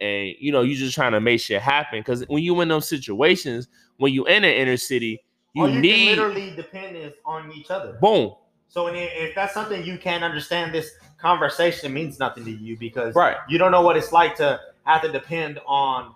And 0.00 0.34
you 0.38 0.52
know, 0.52 0.62
you 0.62 0.76
just 0.76 0.94
trying 0.94 1.12
to 1.12 1.20
make 1.20 1.40
shit 1.40 1.60
happen. 1.60 2.02
Cause 2.04 2.24
when 2.28 2.42
you 2.42 2.58
in 2.60 2.68
those 2.68 2.88
situations, 2.88 3.66
when 3.96 4.12
you 4.12 4.24
in 4.26 4.42
the 4.42 4.56
inner 4.56 4.76
city, 4.76 5.20
you, 5.52 5.66
you 5.66 5.80
need 5.80 6.18
literally 6.18 6.52
depend 6.54 6.96
is 6.96 7.12
on 7.26 7.52
each 7.52 7.70
other. 7.70 7.98
boom. 8.00 8.34
So 8.68 8.86
if 8.86 9.34
that's 9.34 9.54
something 9.54 9.84
you 9.84 9.98
can't 9.98 10.22
understand, 10.22 10.72
this 10.72 10.92
conversation 11.18 11.92
means 11.92 12.20
nothing 12.20 12.44
to 12.44 12.50
you 12.52 12.76
because 12.78 13.14
Right. 13.14 13.36
you 13.48 13.58
don't 13.58 13.72
know 13.72 13.82
what 13.82 13.96
it's 13.96 14.12
like 14.12 14.36
to 14.36 14.60
have 14.84 15.02
to 15.02 15.10
depend 15.10 15.58
on 15.66 16.14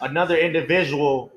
another 0.00 0.36
individual 0.36 1.32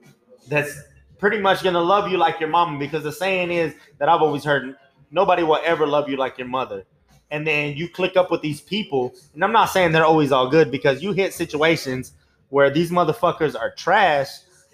that's 0.49 0.77
pretty 1.17 1.39
much 1.39 1.63
gonna 1.63 1.79
love 1.79 2.11
you 2.11 2.17
like 2.17 2.39
your 2.39 2.49
mama. 2.49 2.77
Because 2.77 3.03
the 3.03 3.11
saying 3.11 3.51
is 3.51 3.73
that 3.99 4.09
I've 4.09 4.21
always 4.21 4.43
heard, 4.43 4.75
nobody 5.15 5.43
will 5.43 5.59
ever 5.63 5.87
love 5.87 6.09
you 6.09 6.17
like 6.17 6.37
your 6.37 6.47
mother. 6.47 6.85
And 7.31 7.47
then 7.47 7.75
you 7.75 7.89
click 7.89 8.17
up 8.17 8.29
with 8.29 8.41
these 8.41 8.59
people, 8.59 9.13
and 9.33 9.43
I'm 9.43 9.53
not 9.53 9.67
saying 9.67 9.93
they're 9.93 10.05
always 10.05 10.31
all 10.31 10.49
good 10.49 10.69
because 10.69 11.01
you 11.01 11.13
hit 11.13 11.33
situations 11.33 12.11
where 12.49 12.69
these 12.69 12.91
motherfuckers 12.91 13.59
are 13.59 13.71
trash, 13.71 14.27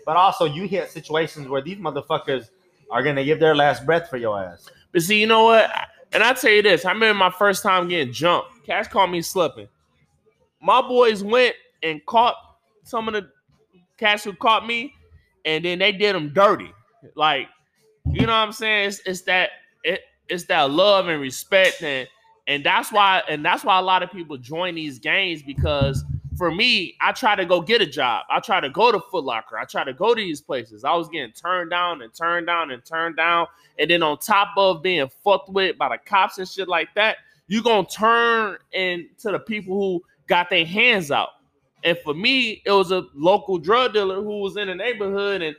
but 0.06 0.18
also 0.18 0.46
you 0.46 0.68
hit 0.68 0.90
situations 0.90 1.48
where 1.48 1.62
these 1.62 1.78
motherfuckers 1.78 2.50
are 2.90 3.04
gonna 3.04 3.24
give 3.24 3.40
their 3.40 3.56
last 3.56 3.86
breath 3.86 4.10
for 4.10 4.18
your 4.18 4.44
ass. 4.44 4.68
But 4.92 5.04
see, 5.04 5.22
you 5.22 5.28
know 5.28 5.46
what? 5.46 5.72
And 6.12 6.24
I 6.24 6.34
tell 6.34 6.52
you 6.52 6.62
this, 6.62 6.84
I 6.84 6.92
remember 6.92 7.18
my 7.18 7.30
first 7.30 7.64
time 7.64 7.88
getting 7.88 8.12
jumped. 8.12 8.66
Cash 8.66 8.90
called 8.90 9.12
me 9.12 9.22
slipping. 9.22 9.70
My 10.60 10.82
boys 10.82 11.24
went 11.24 11.56
and 11.84 12.06
caught 12.06 12.36
some 12.84 13.08
of 13.08 13.14
the 13.14 13.30
cats 13.98 14.24
who 14.24 14.34
caught 14.34 14.66
me, 14.66 14.94
and 15.46 15.64
then 15.64 15.80
they 15.80 15.92
did 15.92 16.16
them 16.16 16.34
dirty. 16.34 16.74
Like, 17.16 17.48
you 18.12 18.22
know 18.26 18.34
what 18.34 18.40
I'm 18.40 18.52
saying? 18.52 18.90
It's, 18.90 19.02
it's 19.06 19.22
that 19.22 19.52
it, 19.84 20.02
it's 20.32 20.46
that 20.46 20.72
love 20.72 21.10
and 21.10 21.22
respect, 21.22 21.84
and 21.84 22.08
and 22.48 22.64
that's 22.66 22.92
why 22.92 23.22
and 23.30 23.46
that's 23.46 23.64
why 23.64 23.78
a 23.78 23.82
lot 23.82 24.02
of 24.02 24.12
people 24.12 24.38
join 24.38 24.76
these 24.76 24.98
gangs 24.98 25.44
because 25.44 26.04
for 26.38 26.50
me, 26.50 26.96
I 27.02 27.12
try 27.12 27.36
to 27.36 27.46
go 27.46 27.62
get 27.62 27.82
a 27.82 27.86
job. 27.86 28.26
I 28.30 28.40
try 28.40 28.60
to 28.62 28.70
go 28.70 28.92
to 28.92 29.00
Foot 29.12 29.26
Locker. 29.26 29.60
I 29.60 29.66
try 29.66 29.84
to 29.84 29.94
go 29.94 30.16
to 30.16 30.20
these 30.20 30.42
places. 30.42 30.84
I 30.84 30.96
was 30.96 31.08
getting 31.10 31.34
turned 31.34 31.70
down 31.70 32.02
and 32.02 32.14
turned 32.14 32.48
down 32.48 32.72
and 32.72 32.84
turned 32.84 33.18
down. 33.18 33.48
And 33.78 33.92
then 33.92 34.02
on 34.02 34.18
top 34.18 34.50
of 34.58 34.82
being 34.82 35.08
fucked 35.24 35.50
with 35.50 35.78
by 35.78 35.90
the 35.90 35.98
cops 36.04 36.38
and 36.40 36.48
shit 36.48 36.68
like 36.68 36.88
that, 36.96 37.18
you're 37.48 37.62
gonna 37.62 37.86
turn 37.86 38.58
into 38.72 39.32
the 39.32 39.40
people 39.40 39.78
who 39.78 40.04
got 40.28 40.50
their 40.50 40.66
hands 40.66 41.12
out. 41.12 41.30
And 41.84 41.98
for 42.00 42.14
me, 42.14 42.62
it 42.66 42.72
was 42.72 42.92
a 42.92 43.06
local 43.14 43.58
drug 43.58 43.94
dealer 43.94 44.24
who 44.24 44.40
was 44.40 44.56
in 44.56 44.68
the 44.68 44.76
neighborhood, 44.76 45.42
and 45.42 45.56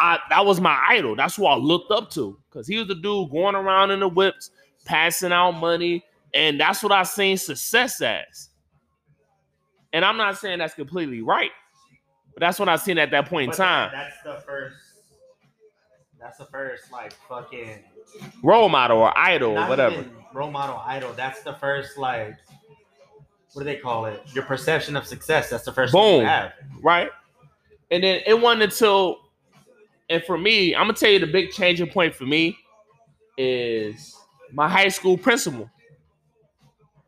I 0.00 0.18
that 0.30 0.44
was 0.46 0.60
my 0.60 0.80
idol. 0.88 1.14
That's 1.14 1.36
who 1.36 1.46
I 1.46 1.56
looked 1.56 1.90
up 1.92 2.10
to 2.12 2.38
because 2.48 2.66
he 2.66 2.78
was 2.78 2.88
the 2.88 2.94
dude 2.94 3.30
going 3.30 3.54
around 3.54 3.90
in 3.90 4.00
the 4.00 4.08
whips, 4.08 4.50
passing 4.84 5.32
out 5.32 5.52
money, 5.52 6.04
and 6.34 6.58
that's 6.58 6.82
what 6.82 6.90
I 6.92 7.02
seen 7.02 7.36
success 7.36 8.00
as. 8.00 8.48
And 9.92 10.04
I'm 10.04 10.16
not 10.16 10.38
saying 10.38 10.58
that's 10.60 10.74
completely 10.74 11.20
right, 11.20 11.50
but 12.34 12.40
that's 12.40 12.58
what 12.58 12.68
I 12.68 12.76
seen 12.76 12.98
at 12.98 13.10
that 13.10 13.26
point 13.28 13.52
in 13.52 13.56
time. 13.56 13.90
that- 13.92 14.12
that's 14.22 14.22
the 14.22 14.46
first. 14.46 14.76
That's 16.18 16.38
the 16.38 16.44
first 16.46 16.92
like 16.92 17.14
fucking 17.28 17.78
Role 18.42 18.68
model 18.68 18.98
or 18.98 19.16
idol 19.16 19.56
or 19.58 19.68
whatever. 19.68 20.04
role 20.34 20.50
model 20.50 20.82
idol. 20.84 21.12
That's 21.14 21.42
the 21.42 21.54
first 21.54 21.96
like 21.96 22.36
what 23.52 23.62
do 23.62 23.64
they 23.64 23.76
call 23.76 24.06
it? 24.06 24.22
Your 24.34 24.44
perception 24.44 24.96
of 24.96 25.06
success. 25.06 25.50
That's 25.50 25.64
the 25.64 25.72
first 25.72 25.92
thing 25.92 26.00
Boom. 26.02 26.20
you 26.20 26.26
have. 26.26 26.52
right? 26.82 27.10
And 27.90 28.04
then 28.04 28.20
it 28.26 28.38
wasn't 28.40 28.62
until, 28.64 29.18
and 30.10 30.22
for 30.24 30.36
me, 30.36 30.74
I'm 30.74 30.82
gonna 30.82 30.94
tell 30.94 31.10
you 31.10 31.20
the 31.20 31.26
big 31.26 31.52
changing 31.52 31.88
point 31.88 32.14
for 32.14 32.24
me 32.24 32.58
is 33.38 34.14
my 34.52 34.68
high 34.68 34.88
school 34.88 35.16
principal. 35.16 35.70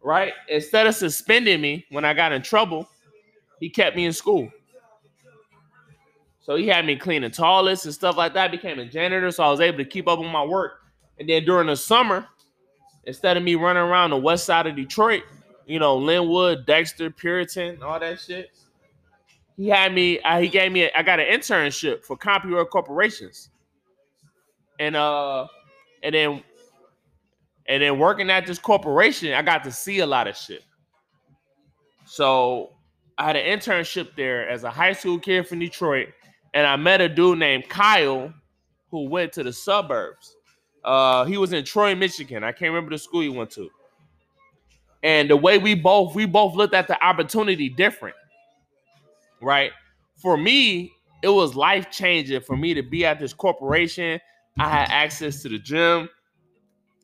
Right? 0.02 0.32
Instead 0.48 0.86
of 0.86 0.94
suspending 0.94 1.60
me 1.60 1.84
when 1.90 2.04
I 2.04 2.14
got 2.14 2.32
in 2.32 2.42
trouble, 2.42 2.88
he 3.60 3.68
kept 3.68 3.96
me 3.96 4.06
in 4.06 4.12
school. 4.12 4.50
So 6.40 6.56
he 6.56 6.66
had 6.66 6.84
me 6.86 6.96
cleaning 6.96 7.30
toilets 7.30 7.84
and 7.84 7.94
stuff 7.94 8.16
like 8.16 8.34
that. 8.34 8.44
I 8.44 8.48
became 8.48 8.78
a 8.78 8.84
janitor, 8.84 9.30
so 9.30 9.44
I 9.44 9.50
was 9.50 9.60
able 9.60 9.78
to 9.78 9.84
keep 9.84 10.08
up 10.08 10.18
with 10.18 10.30
my 10.30 10.44
work. 10.44 10.80
And 11.18 11.28
then 11.28 11.44
during 11.44 11.68
the 11.68 11.76
summer, 11.76 12.26
instead 13.04 13.36
of 13.36 13.42
me 13.44 13.54
running 13.54 13.82
around 13.82 14.10
the 14.10 14.16
west 14.16 14.44
side 14.44 14.66
of 14.66 14.74
Detroit, 14.74 15.22
you 15.66 15.78
know, 15.78 15.96
Linwood, 15.96 16.66
Dexter, 16.66 17.10
Puritan, 17.10 17.80
all 17.82 18.00
that 18.00 18.20
shit, 18.20 18.50
he 19.56 19.68
had 19.68 19.94
me. 19.94 20.20
Uh, 20.20 20.40
he 20.40 20.48
gave 20.48 20.72
me. 20.72 20.84
A, 20.84 20.90
I 20.96 21.02
got 21.02 21.20
an 21.20 21.26
internship 21.26 22.04
for 22.04 22.16
Compuware 22.18 22.68
Corporations, 22.68 23.50
and 24.80 24.96
uh, 24.96 25.46
and 26.02 26.14
then, 26.14 26.42
and 27.66 27.82
then 27.82 27.98
working 27.98 28.30
at 28.30 28.46
this 28.46 28.58
corporation, 28.58 29.34
I 29.34 29.42
got 29.42 29.64
to 29.64 29.72
see 29.72 30.00
a 30.00 30.06
lot 30.06 30.28
of 30.28 30.36
shit. 30.36 30.64
So 32.06 32.70
I 33.18 33.26
had 33.26 33.36
an 33.36 33.58
internship 33.58 34.16
there 34.16 34.48
as 34.48 34.64
a 34.64 34.70
high 34.70 34.92
school 34.94 35.18
kid 35.18 35.48
from 35.48 35.60
Detroit, 35.60 36.08
and 36.54 36.66
I 36.66 36.76
met 36.76 37.00
a 37.00 37.08
dude 37.08 37.38
named 37.38 37.68
Kyle 37.68 38.32
who 38.90 39.08
went 39.08 39.32
to 39.34 39.42
the 39.44 39.52
suburbs. 39.52 40.36
Uh, 40.84 41.24
he 41.26 41.38
was 41.38 41.52
in 41.52 41.64
Troy, 41.64 41.94
Michigan. 41.94 42.44
I 42.44 42.52
can't 42.52 42.72
remember 42.72 42.90
the 42.92 42.98
school 42.98 43.22
he 43.22 43.28
went 43.30 43.50
to. 43.52 43.70
and 45.04 45.30
the 45.30 45.36
way 45.38 45.58
we 45.58 45.76
both 45.76 46.14
we 46.16 46.26
both 46.26 46.56
looked 46.56 46.74
at 46.74 46.88
the 46.88 47.02
opportunity 47.04 47.70
different, 47.70 48.16
right? 49.42 49.72
For 50.16 50.36
me, 50.36 50.92
it 51.22 51.28
was 51.28 51.54
life 51.54 51.90
changing 51.90 52.40
for 52.40 52.56
me 52.56 52.74
to 52.74 52.82
be 52.82 53.04
at 53.04 53.18
this 53.18 53.32
corporation. 53.32 54.20
I 54.58 54.68
had 54.68 54.88
access 54.90 55.42
to 55.42 55.48
the 55.48 55.58
gym. 55.58 56.08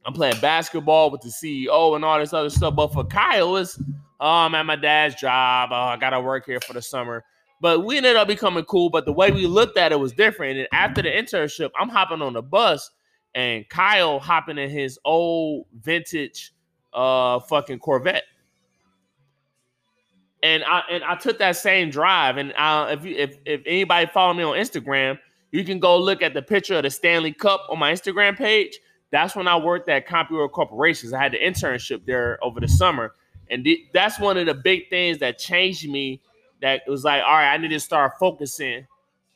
I'm 0.05 0.13
playing 0.13 0.41
basketball 0.41 1.11
with 1.11 1.21
the 1.21 1.29
CEO 1.29 1.95
and 1.95 2.05
all 2.05 2.19
this 2.19 2.33
other 2.33 2.51
stuff. 2.51 2.75
But 2.75 2.93
for 2.93 3.05
Kyle, 3.05 3.57
it's 3.57 3.81
oh, 4.21 4.27
I'm 4.27 4.55
at 4.55 4.67
my 4.67 4.77
dad's 4.77 5.15
job. 5.17 5.71
Oh, 5.73 5.75
I 5.75 5.97
gotta 5.97 6.21
work 6.21 6.47
here 6.47 6.61
for 6.61 6.73
the 6.73 6.83
summer. 6.83 7.25
But 7.61 7.85
we 7.85 7.97
ended 7.97 8.17
up 8.17 8.29
becoming 8.29 8.65
cool. 8.65 8.91
But 8.91 9.05
the 9.05 9.13
way 9.13 9.31
we 9.31 9.47
looked 9.47 9.77
at 9.77 9.93
it 9.93 10.01
was 10.01 10.13
different. 10.13 10.59
And 10.59 10.69
after 10.73 11.03
the 11.03 11.11
internship, 11.11 11.71
I'm 11.79 11.89
hopping 11.89 12.23
on 12.23 12.33
the 12.33 12.43
bus 12.43 12.91
and 13.35 13.69
Kyle 13.69 14.19
hopping 14.19 14.59
in 14.59 14.71
his 14.71 14.99
old 15.05 15.67
vintage 15.81 16.53
uh 16.93 17.41
fucking 17.41 17.79
Corvette. 17.79 18.25
And 20.43 20.63
I 20.65 20.83
and 20.91 21.03
I 21.05 21.17
took 21.17 21.39
that 21.39 21.57
same 21.57 21.91
drive. 21.91 22.37
And 22.37 22.53
uh, 22.57 22.89
if 22.91 23.05
you 23.05 23.17
if 23.17 23.39
if 23.45 23.63
anybody 23.67 24.07
follow 24.07 24.35
me 24.35 24.45
on 24.45 24.57
Instagram, 24.57 25.19
you 25.51 25.65
can 25.65 25.79
go 25.79 25.99
look 25.99 26.23
at 26.23 26.35
the 26.35 26.43
picture 26.43 26.77
of 26.77 26.85
the 26.85 26.91
Stanley 26.91 27.33
Cup 27.33 27.67
on 27.69 27.79
my 27.79 27.93
Instagram 27.93 28.37
page. 28.37 28.79
That's 29.11 29.35
when 29.35 29.49
I 29.49 29.57
worked 29.57 29.89
at 29.89 30.07
Compuware 30.07 30.51
Corporations. 30.51 31.13
I 31.13 31.23
had 31.23 31.33
the 31.33 31.39
internship 31.39 32.05
there 32.05 32.39
over 32.43 32.61
the 32.61 32.69
summer, 32.69 33.15
and 33.51 33.65
th- 33.65 33.81
that's 33.93 34.21
one 34.21 34.37
of 34.37 34.47
the 34.47 34.55
big 34.55 34.91
things 34.91 35.19
that 35.19 35.39
changed 35.39 35.89
me. 35.89 36.21
That 36.61 36.83
was 36.87 37.05
like, 37.05 37.23
all 37.23 37.33
right, 37.33 37.53
I 37.53 37.57
need 37.57 37.69
to 37.69 37.81
start 37.81 38.13
focusing 38.19 38.87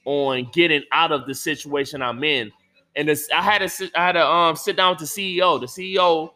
on 0.05 0.49
getting 0.53 0.83
out 0.93 1.13
of 1.13 1.27
the 1.27 1.35
situation 1.35 2.03
I'm 2.03 2.23
in. 2.23 2.51
And 2.97 3.09
this, 3.09 3.29
I 3.35 3.41
had 3.43 3.67
to 3.67 3.91
I 3.95 4.07
had 4.07 4.13
to 4.13 4.27
um 4.27 4.57
sit 4.57 4.77
down 4.77 4.97
with 4.97 5.01
the 5.01 5.39
CEO. 5.39 5.61
The 5.61 5.67
CEO 5.67 6.31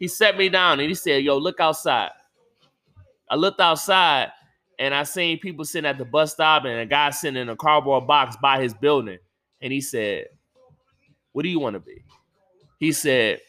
he 0.00 0.08
set 0.08 0.36
me 0.36 0.48
down 0.48 0.80
and 0.80 0.88
he 0.88 0.94
said, 0.94 1.22
"Yo, 1.22 1.36
look 1.36 1.60
outside." 1.60 2.10
I 3.30 3.36
looked 3.36 3.60
outside 3.60 4.32
and 4.78 4.92
I 4.92 5.04
seen 5.04 5.38
people 5.38 5.64
sitting 5.64 5.88
at 5.88 5.98
the 5.98 6.04
bus 6.04 6.32
stop 6.32 6.64
and 6.64 6.80
a 6.80 6.86
guy 6.86 7.10
sitting 7.10 7.40
in 7.40 7.48
a 7.48 7.56
cardboard 7.56 8.06
box 8.06 8.36
by 8.42 8.60
his 8.60 8.74
building. 8.74 9.18
And 9.62 9.72
he 9.72 9.80
said, 9.80 10.26
What 11.32 11.42
do 11.44 11.48
you 11.48 11.60
want 11.60 11.74
to 11.74 11.80
be? 11.80 12.02
He 12.78 12.90
said, 12.90 13.40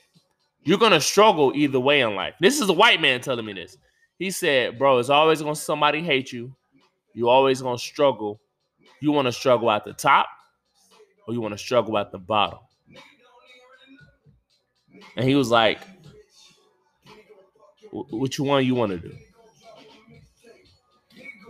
You're 0.63 0.77
gonna 0.77 1.01
struggle 1.01 1.51
either 1.55 1.79
way 1.79 2.01
in 2.01 2.15
life. 2.15 2.35
This 2.39 2.61
is 2.61 2.69
a 2.69 2.73
white 2.73 3.01
man 3.01 3.21
telling 3.21 3.45
me 3.45 3.53
this. 3.53 3.77
He 4.19 4.29
said, 4.29 4.77
Bro, 4.77 4.99
it's 4.99 5.09
always 5.09 5.41
gonna 5.41 5.55
somebody 5.55 6.03
hate 6.03 6.31
you. 6.31 6.53
You 7.13 7.27
always 7.27 7.61
gonna 7.61 7.79
struggle. 7.79 8.39
You 8.99 9.11
want 9.11 9.25
to 9.25 9.31
struggle 9.31 9.71
at 9.71 9.83
the 9.83 9.93
top, 9.93 10.27
or 11.27 11.33
you 11.33 11.41
want 11.41 11.53
to 11.53 11.57
struggle 11.57 11.97
at 11.97 12.11
the 12.11 12.19
bottom. 12.19 12.59
And 15.15 15.27
he 15.27 15.33
was 15.33 15.49
like, 15.49 15.79
Which 17.91 18.39
one 18.39 18.63
you 18.63 18.75
want 18.75 18.91
to 18.91 18.99
do? 18.99 19.15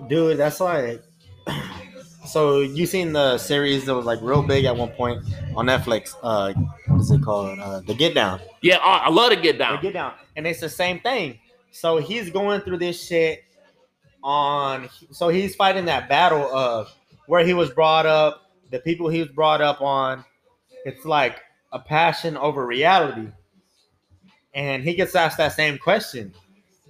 Dude. 0.07 0.37
That's 0.37 0.59
like. 0.59 1.01
So 2.25 2.61
you 2.61 2.85
seen 2.85 3.13
the 3.13 3.37
series 3.39 3.85
that 3.85 3.95
was 3.95 4.05
like 4.05 4.19
real 4.21 4.43
big 4.43 4.65
at 4.65 4.75
one 4.75 4.89
point 4.89 5.23
on 5.55 5.65
Netflix? 5.65 6.15
Uh, 6.21 6.53
what 6.87 7.01
is 7.01 7.09
it 7.09 7.23
called? 7.23 7.57
Uh, 7.59 7.79
the 7.81 7.95
Get 7.95 8.13
Down. 8.13 8.39
Yeah, 8.61 8.77
I 8.77 9.05
I 9.05 9.09
love 9.09 9.31
the 9.31 9.37
get 9.37 9.57
Down. 9.57 9.77
The. 9.77 9.81
Get 9.81 9.93
Down, 9.93 10.13
and 10.35 10.45
it's 10.45 10.59
the 10.59 10.69
same 10.69 10.99
thing. 10.99 11.39
So 11.71 11.97
he's 11.97 12.29
going 12.29 12.61
through 12.61 12.77
this 12.77 13.03
shit 13.03 13.43
on. 14.23 14.87
So 15.11 15.29
he's 15.29 15.55
fighting 15.55 15.85
that 15.85 16.09
battle 16.09 16.43
of 16.55 16.93
where 17.25 17.43
he 17.45 17.53
was 17.53 17.71
brought 17.71 18.05
up, 18.05 18.51
the 18.69 18.79
people 18.79 19.09
he 19.09 19.19
was 19.19 19.29
brought 19.29 19.61
up 19.61 19.81
on. 19.81 20.23
It's 20.85 21.05
like 21.05 21.39
a 21.71 21.79
passion 21.79 22.37
over 22.37 22.65
reality, 22.65 23.29
and 24.53 24.83
he 24.83 24.93
gets 24.93 25.15
asked 25.15 25.37
that 25.37 25.53
same 25.53 25.79
question: 25.79 26.33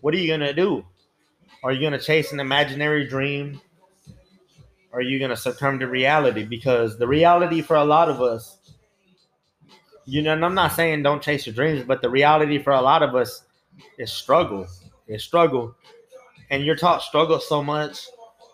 What 0.02 0.14
are 0.14 0.18
you 0.18 0.28
gonna 0.28 0.54
do? 0.54 0.86
Are 1.64 1.72
you 1.72 1.82
gonna 1.82 2.00
chase 2.00 2.32
an 2.32 2.40
imaginary 2.40 3.08
dream? 3.08 3.62
Are 4.94 5.02
you 5.02 5.20
gonna 5.20 5.36
succumb 5.36 5.80
to 5.80 5.88
reality? 5.88 6.44
Because 6.44 6.98
the 6.98 7.08
reality 7.08 7.62
for 7.62 7.76
a 7.76 7.86
lot 7.86 8.10
of 8.10 8.20
us, 8.20 8.58
you 10.06 10.24
know, 10.24 10.34
and 10.34 10.44
I'm 10.44 10.56
not 10.56 10.74
saying 10.74 11.04
don't 11.04 11.22
chase 11.22 11.46
your 11.46 11.54
dreams, 11.54 11.84
but 11.86 12.02
the 12.02 12.10
reality 12.10 12.62
for 12.62 12.74
a 12.74 12.82
lot 12.82 13.04
of 13.04 13.16
us 13.16 13.44
is 14.00 14.12
struggle. 14.12 14.68
Is 15.08 15.24
struggle. 15.24 15.76
And 16.50 16.66
you're 16.66 16.76
taught 16.76 17.04
struggle 17.04 17.40
so 17.40 17.64
much 17.64 18.08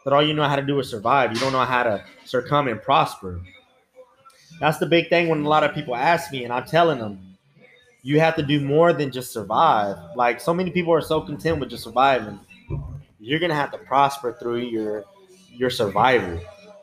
that 0.04 0.14
all 0.14 0.26
you 0.26 0.34
know 0.34 0.48
how 0.48 0.58
to 0.58 0.62
do 0.62 0.78
is 0.80 0.90
survive. 0.90 1.34
You 1.34 1.40
don't 1.40 1.54
know 1.54 1.66
how 1.66 1.84
to 1.84 2.04
succumb 2.26 2.68
and 2.68 2.82
prosper. 2.82 3.42
That's 4.60 4.80
the 4.80 4.86
big 4.86 5.10
thing 5.10 5.30
when 5.30 5.46
a 5.46 5.50
lot 5.50 5.64
of 5.64 5.74
people 5.74 5.96
ask 5.96 6.32
me, 6.32 6.44
and 6.44 6.52
I'm 6.52 6.66
telling 6.66 7.00
them, 7.00 7.38
you 8.02 8.20
have 8.20 8.36
to 8.36 8.44
do 8.44 8.60
more 8.62 8.92
than 8.92 9.12
just 9.12 9.32
survive. 9.32 9.98
Like 10.16 10.42
so 10.42 10.54
many 10.54 10.72
people 10.72 10.94
are 10.94 11.02
so 11.02 11.22
content 11.22 11.60
with 11.60 11.70
just 11.70 11.84
surviving. 11.84 12.40
You're 13.28 13.40
gonna 13.40 13.56
have 13.56 13.72
to 13.72 13.78
prosper 13.78 14.38
through 14.40 14.60
your 14.60 15.04
your 15.52 15.70
survival. 15.70 16.40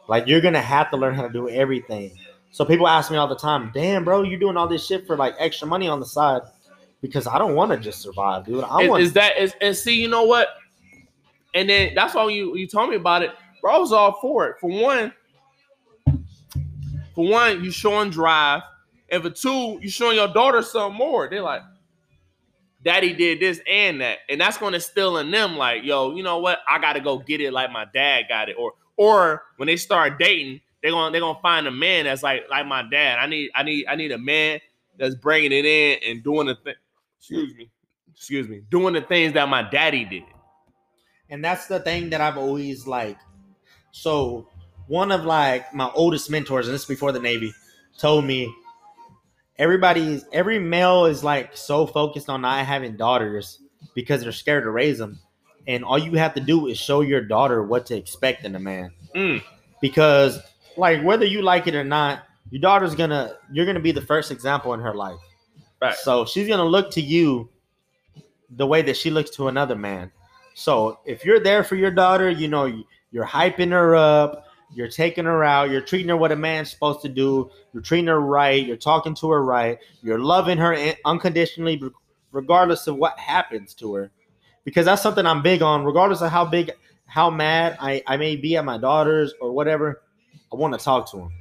Like 0.08 0.26
you're 0.26 0.42
gonna 0.42 0.60
have 0.60 0.90
to 0.90 0.96
learn 0.98 1.14
how 1.14 1.22
to 1.22 1.32
do 1.32 1.48
everything. 1.48 2.12
So 2.50 2.66
people 2.66 2.86
ask 2.86 3.10
me 3.10 3.16
all 3.16 3.26
the 3.26 3.34
time, 3.34 3.70
"Damn, 3.72 4.04
bro, 4.04 4.22
you're 4.22 4.38
doing 4.38 4.58
all 4.58 4.68
this 4.68 4.86
shit 4.86 5.06
for 5.06 5.16
like 5.16 5.34
extra 5.38 5.66
money 5.66 5.88
on 5.88 6.00
the 6.00 6.06
side?" 6.06 6.42
Because 7.00 7.26
I 7.26 7.38
don't 7.38 7.54
want 7.54 7.72
to 7.72 7.78
just 7.78 8.02
survive, 8.02 8.44
dude. 8.44 8.62
I 8.62 8.82
Is, 8.82 8.88
want 8.90 9.02
is 9.02 9.12
that 9.14 9.38
is 9.38 9.54
and 9.62 9.74
see, 9.74 9.98
you 9.98 10.08
know 10.08 10.24
what? 10.24 10.48
And 11.54 11.68
then 11.68 11.94
that's 11.94 12.14
why 12.14 12.28
you 12.28 12.54
you 12.56 12.66
told 12.66 12.90
me 12.90 12.96
about 12.96 13.22
it, 13.22 13.30
bro. 13.62 13.76
I 13.76 13.78
was 13.78 13.92
all 13.92 14.18
for 14.20 14.46
it. 14.48 14.56
For 14.60 14.68
one, 14.68 15.14
for 17.14 17.26
one, 17.26 17.64
you 17.64 17.70
showing 17.70 18.10
drive, 18.10 18.60
and 19.08 19.22
for 19.22 19.30
two, 19.30 19.78
you 19.80 19.88
showing 19.88 20.16
your 20.16 20.28
daughter 20.28 20.60
some 20.60 20.92
more. 20.92 21.26
They're 21.26 21.40
like, 21.40 21.62
Daddy 22.84 23.14
did 23.14 23.40
this 23.40 23.60
and 23.70 24.00
that, 24.02 24.18
and 24.28 24.40
that's 24.40 24.58
going 24.58 24.74
to 24.74 24.80
still 24.80 25.18
in 25.18 25.30
them 25.30 25.56
like, 25.56 25.84
yo, 25.84 26.14
you 26.14 26.22
know 26.22 26.38
what? 26.38 26.60
I 26.68 26.78
got 26.78 26.94
to 26.94 27.00
go 27.00 27.18
get 27.18 27.40
it 27.40 27.52
like 27.52 27.72
my 27.72 27.86
dad 27.92 28.24
got 28.28 28.48
it, 28.50 28.56
or 28.58 28.74
or 28.96 29.42
when 29.56 29.66
they 29.66 29.76
start 29.76 30.18
dating, 30.18 30.60
they're 30.82 30.92
gonna 30.92 31.10
they're 31.12 31.20
gonna 31.22 31.40
find 31.40 31.66
a 31.66 31.70
man 31.72 32.04
that's 32.04 32.22
like 32.22 32.44
like 32.50 32.66
my 32.66 32.82
dad. 32.90 33.18
I 33.18 33.26
need 33.26 33.50
I 33.54 33.62
need 33.64 33.86
I 33.88 33.96
need 33.96 34.12
a 34.12 34.18
man 34.18 34.60
that's 34.98 35.14
bringing 35.16 35.52
it 35.52 35.64
in 35.64 35.98
and 36.06 36.22
doing 36.24 36.46
the 36.46 36.56
thing. 36.56 36.74
Excuse 37.18 37.54
me, 37.56 37.70
excuse 38.14 38.48
me, 38.48 38.62
doing 38.70 38.94
the 38.94 39.00
things 39.02 39.32
that 39.34 39.48
my 39.48 39.62
daddy 39.62 40.04
did. 40.04 40.24
and 41.30 41.44
that's 41.44 41.66
the 41.66 41.80
thing 41.80 42.10
that 42.10 42.20
I've 42.20 42.38
always 42.38 42.86
like. 42.86 43.18
So 43.92 44.48
one 44.86 45.12
of 45.12 45.24
like 45.24 45.74
my 45.74 45.90
oldest 45.94 46.30
mentors, 46.30 46.66
and 46.68 46.74
this 46.74 46.82
is 46.82 46.88
before 46.88 47.12
the 47.12 47.20
Navy, 47.20 47.52
told 47.98 48.24
me 48.24 48.54
everybody's 49.58 50.24
every 50.32 50.58
male 50.58 51.06
is 51.06 51.22
like 51.22 51.56
so 51.56 51.86
focused 51.86 52.28
on 52.28 52.42
not 52.42 52.64
having 52.66 52.96
daughters 52.96 53.60
because 53.94 54.22
they're 54.22 54.32
scared 54.32 54.64
to 54.64 54.70
raise 54.70 54.98
them, 54.98 55.18
and 55.66 55.84
all 55.84 55.98
you 55.98 56.12
have 56.12 56.34
to 56.34 56.40
do 56.40 56.66
is 56.68 56.78
show 56.78 57.00
your 57.00 57.20
daughter 57.20 57.62
what 57.62 57.86
to 57.86 57.96
expect 57.96 58.44
in 58.44 58.54
a 58.54 58.60
man. 58.60 58.90
Mm. 59.14 59.42
Because 59.80 60.40
like 60.76 61.02
whether 61.02 61.24
you 61.24 61.42
like 61.42 61.66
it 61.66 61.74
or 61.74 61.84
not, 61.84 62.24
your 62.50 62.60
daughter's 62.60 62.94
gonna 62.94 63.36
you're 63.52 63.66
gonna 63.66 63.80
be 63.80 63.92
the 63.92 64.02
first 64.02 64.30
example 64.30 64.74
in 64.74 64.80
her 64.80 64.94
life. 64.94 65.20
Right. 65.80 65.94
So 65.94 66.24
she's 66.24 66.48
gonna 66.48 66.64
look 66.64 66.90
to 66.92 67.00
you 67.00 67.48
the 68.50 68.66
way 68.66 68.82
that 68.82 68.96
she 68.96 69.10
looks 69.10 69.30
to 69.30 69.48
another 69.48 69.76
man. 69.76 70.10
So 70.54 71.00
if 71.04 71.24
you're 71.24 71.40
there 71.40 71.64
for 71.64 71.74
your 71.74 71.90
daughter, 71.90 72.30
you 72.30 72.48
know 72.48 72.82
you're 73.10 73.26
hyping 73.26 73.70
her 73.70 73.94
up, 73.94 74.46
you're 74.74 74.88
taking 74.88 75.24
her 75.24 75.44
out, 75.44 75.70
you're 75.70 75.80
treating 75.80 76.08
her 76.08 76.16
what 76.16 76.32
a 76.32 76.36
man's 76.36 76.70
supposed 76.70 77.00
to 77.02 77.08
do, 77.08 77.50
you're 77.72 77.82
treating 77.82 78.06
her 78.06 78.20
right, 78.20 78.66
you're 78.66 78.76
talking 78.76 79.14
to 79.14 79.30
her 79.30 79.44
right, 79.44 79.78
you're 80.02 80.18
loving 80.18 80.58
her 80.58 80.94
unconditionally, 81.04 81.82
regardless 82.32 82.86
of 82.86 82.96
what 82.96 83.18
happens 83.18 83.74
to 83.74 83.94
her. 83.94 84.10
Because 84.64 84.86
that's 84.86 85.02
something 85.02 85.26
I'm 85.26 85.42
big 85.42 85.62
on, 85.62 85.84
regardless 85.84 86.22
of 86.22 86.30
how 86.30 86.44
big, 86.44 86.72
how 87.06 87.30
mad 87.30 87.76
I, 87.80 88.02
I 88.06 88.16
may 88.16 88.36
be 88.36 88.56
at 88.56 88.64
my 88.64 88.78
daughters 88.78 89.34
or 89.40 89.52
whatever. 89.52 90.02
I 90.52 90.56
want 90.56 90.72
to 90.78 90.82
talk 90.82 91.10
to 91.10 91.18
them. 91.18 91.32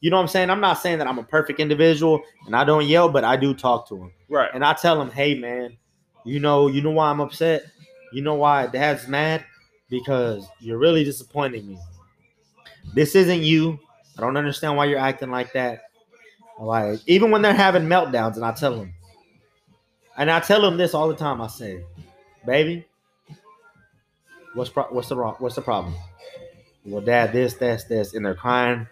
You 0.00 0.10
know 0.10 0.16
what 0.16 0.22
I'm 0.22 0.28
saying? 0.28 0.48
I'm 0.48 0.60
not 0.60 0.78
saying 0.78 0.98
that 0.98 1.06
I'm 1.06 1.18
a 1.18 1.22
perfect 1.22 1.60
individual 1.60 2.22
and 2.46 2.56
I 2.56 2.64
don't 2.64 2.86
yell, 2.86 3.10
but 3.10 3.22
I 3.22 3.36
do 3.36 3.52
talk 3.52 3.86
to 3.88 3.96
them. 3.96 4.12
Right. 4.30 4.50
And 4.54 4.64
I 4.64 4.72
tell 4.72 5.00
him, 5.00 5.10
hey 5.10 5.34
man, 5.34 5.76
you 6.24 6.40
know, 6.40 6.68
you 6.68 6.80
know 6.80 6.90
why 6.90 7.10
I'm 7.10 7.20
upset? 7.20 7.64
You 8.12 8.22
know 8.22 8.34
why 8.34 8.66
dad's 8.66 9.08
mad? 9.08 9.44
Because 9.90 10.46
you're 10.58 10.78
really 10.78 11.04
disappointing 11.04 11.66
me. 11.66 11.78
This 12.94 13.14
isn't 13.14 13.42
you. 13.42 13.78
I 14.18 14.22
don't 14.22 14.36
understand 14.36 14.76
why 14.76 14.86
you're 14.86 14.98
acting 14.98 15.30
like 15.30 15.52
that. 15.52 15.82
Like, 16.58 17.00
even 17.06 17.30
when 17.30 17.42
they're 17.42 17.54
having 17.54 17.84
meltdowns, 17.84 18.36
and 18.36 18.44
I 18.44 18.52
tell 18.52 18.76
them, 18.76 18.92
and 20.16 20.30
I 20.30 20.40
tell 20.40 20.60
them 20.60 20.76
this 20.76 20.92
all 20.92 21.08
the 21.08 21.16
time. 21.16 21.40
I 21.40 21.46
say, 21.46 21.82
baby, 22.44 22.84
what's 24.54 24.68
pro- 24.70 24.84
what's 24.84 25.08
the 25.08 25.16
wrong 25.16 25.36
what's 25.38 25.54
the 25.54 25.62
problem? 25.62 25.94
Well, 26.84 27.00
dad, 27.00 27.32
this, 27.32 27.54
this, 27.54 27.84
this, 27.84 28.14
and 28.14 28.24
they're 28.24 28.34
crying 28.34 28.86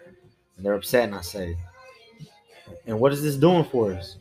and 0.57 0.65
they're 0.65 0.73
upset, 0.73 1.05
and 1.05 1.15
I 1.15 1.21
say, 1.21 1.55
and 2.85 2.99
what 2.99 3.13
is 3.13 3.21
this 3.21 3.35
doing 3.35 3.65
for 3.65 3.93
us? 3.93 4.17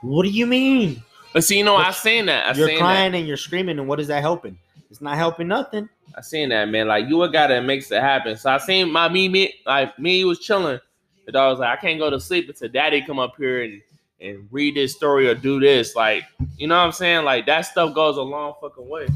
What 0.00 0.24
do 0.24 0.30
you 0.30 0.46
mean? 0.46 1.02
But 1.32 1.44
see, 1.44 1.58
you 1.58 1.64
know, 1.64 1.76
I 1.76 1.90
seen 1.90 2.26
that. 2.26 2.54
I 2.54 2.58
you're 2.58 2.76
crying 2.78 3.14
and 3.14 3.26
you're 3.26 3.36
screaming, 3.36 3.78
and 3.78 3.88
what 3.88 4.00
is 4.00 4.08
that 4.08 4.20
helping? 4.20 4.58
It's 4.90 5.00
not 5.00 5.16
helping 5.16 5.48
nothing. 5.48 5.88
I 6.16 6.20
seen 6.20 6.50
that, 6.50 6.68
man. 6.68 6.88
Like 6.88 7.08
you 7.08 7.22
a 7.22 7.30
guy 7.30 7.46
that 7.48 7.64
makes 7.64 7.90
it 7.90 8.00
happen. 8.00 8.36
So 8.36 8.50
I 8.50 8.58
seen 8.58 8.90
my 8.90 9.08
me, 9.08 9.28
me 9.28 9.54
like 9.66 9.98
me 9.98 10.24
was 10.24 10.38
chilling. 10.38 10.80
The 11.26 11.32
dog 11.32 11.52
was 11.52 11.60
like, 11.60 11.78
I 11.78 11.80
can't 11.80 11.98
go 11.98 12.10
to 12.10 12.20
sleep 12.20 12.48
until 12.48 12.68
daddy 12.68 13.02
come 13.02 13.18
up 13.18 13.34
here 13.36 13.62
and 13.62 13.82
and 14.20 14.48
read 14.50 14.76
this 14.76 14.94
story 14.94 15.28
or 15.28 15.34
do 15.34 15.60
this. 15.60 15.94
Like, 15.94 16.24
you 16.56 16.66
know 16.66 16.76
what 16.76 16.84
I'm 16.84 16.92
saying? 16.92 17.24
Like 17.24 17.46
that 17.46 17.62
stuff 17.62 17.94
goes 17.94 18.16
a 18.16 18.22
long 18.22 18.54
fucking 18.60 18.88
way. 18.88 19.06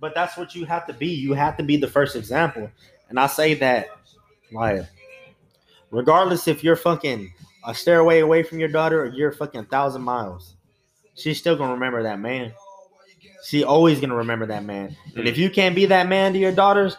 But 0.00 0.14
that's 0.14 0.36
what 0.36 0.54
you 0.54 0.64
have 0.64 0.86
to 0.86 0.92
be. 0.92 1.08
You 1.08 1.34
have 1.34 1.56
to 1.56 1.62
be 1.62 1.76
the 1.76 1.88
first 1.88 2.14
example. 2.14 2.70
And 3.08 3.18
I 3.18 3.26
say 3.26 3.54
that, 3.54 3.88
like, 4.52 4.86
regardless 5.90 6.46
if 6.46 6.62
you're 6.62 6.76
fucking 6.76 7.32
a 7.66 7.74
stairway 7.74 8.20
away 8.20 8.42
from 8.42 8.60
your 8.60 8.68
daughter 8.68 9.02
or 9.02 9.06
you're 9.06 9.32
fucking 9.32 9.60
a 9.60 9.64
thousand 9.64 10.02
miles, 10.02 10.54
she's 11.14 11.38
still 11.38 11.56
gonna 11.56 11.72
remember 11.72 12.02
that 12.02 12.20
man. 12.20 12.52
She 13.44 13.64
always 13.64 14.00
gonna 14.00 14.16
remember 14.16 14.46
that 14.46 14.64
man. 14.64 14.96
And 15.16 15.28
if 15.28 15.36
mm. 15.36 15.38
you 15.38 15.50
can't 15.50 15.74
be 15.74 15.86
that 15.86 16.08
man 16.08 16.32
to 16.32 16.38
your 16.38 16.52
daughters, 16.52 16.96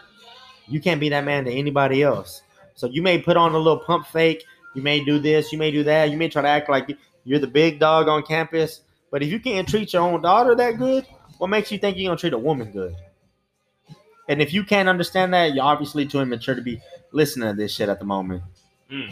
you 0.68 0.80
can't 0.80 1.00
be 1.00 1.10
that 1.10 1.26
man 1.26 1.46
to 1.46 1.52
anybody 1.52 2.04
else. 2.04 2.42
So 2.76 2.88
you 2.88 3.02
may 3.02 3.22
put 3.22 3.38
on 3.38 3.54
a 3.54 3.58
little 3.58 3.80
pump 3.80 4.08
fake. 4.08 4.44
You 4.76 4.82
may 4.82 5.04
do 5.04 5.20
this. 5.20 5.52
You 5.52 5.58
may 5.58 5.72
do 5.72 5.84
that. 5.84 6.12
You 6.12 6.18
may 6.18 6.30
try 6.30 6.42
to 6.42 6.48
act 6.48 6.70
like 6.70 6.98
you're 7.26 7.40
the 7.40 7.48
big 7.48 7.80
dog 7.80 8.08
on 8.08 8.24
campus. 8.24 8.82
But 9.12 9.24
if 9.24 9.30
you 9.30 9.40
can't 9.40 9.68
treat 9.68 9.92
your 9.92 10.04
own 10.04 10.22
daughter 10.22 10.56
that 10.56 10.78
good, 10.78 11.06
what 11.40 11.50
makes 11.50 11.72
you 11.72 11.78
think 11.78 11.98
you're 11.98 12.10
gonna 12.10 12.18
treat 12.18 12.34
a 12.34 12.38
woman 12.38 12.72
good? 12.72 12.96
And 14.28 14.42
if 14.42 14.54
you 14.54 14.64
can't 14.64 14.88
understand 14.88 15.34
that, 15.34 15.54
you're 15.54 15.66
obviously 15.66 16.06
too 16.06 16.20
immature 16.20 16.56
to 16.56 16.62
be 16.62 16.80
listening 17.12 17.50
to 17.50 17.56
this 17.56 17.74
shit 17.74 17.90
at 17.90 18.00
the 18.00 18.06
moment. 18.06 18.44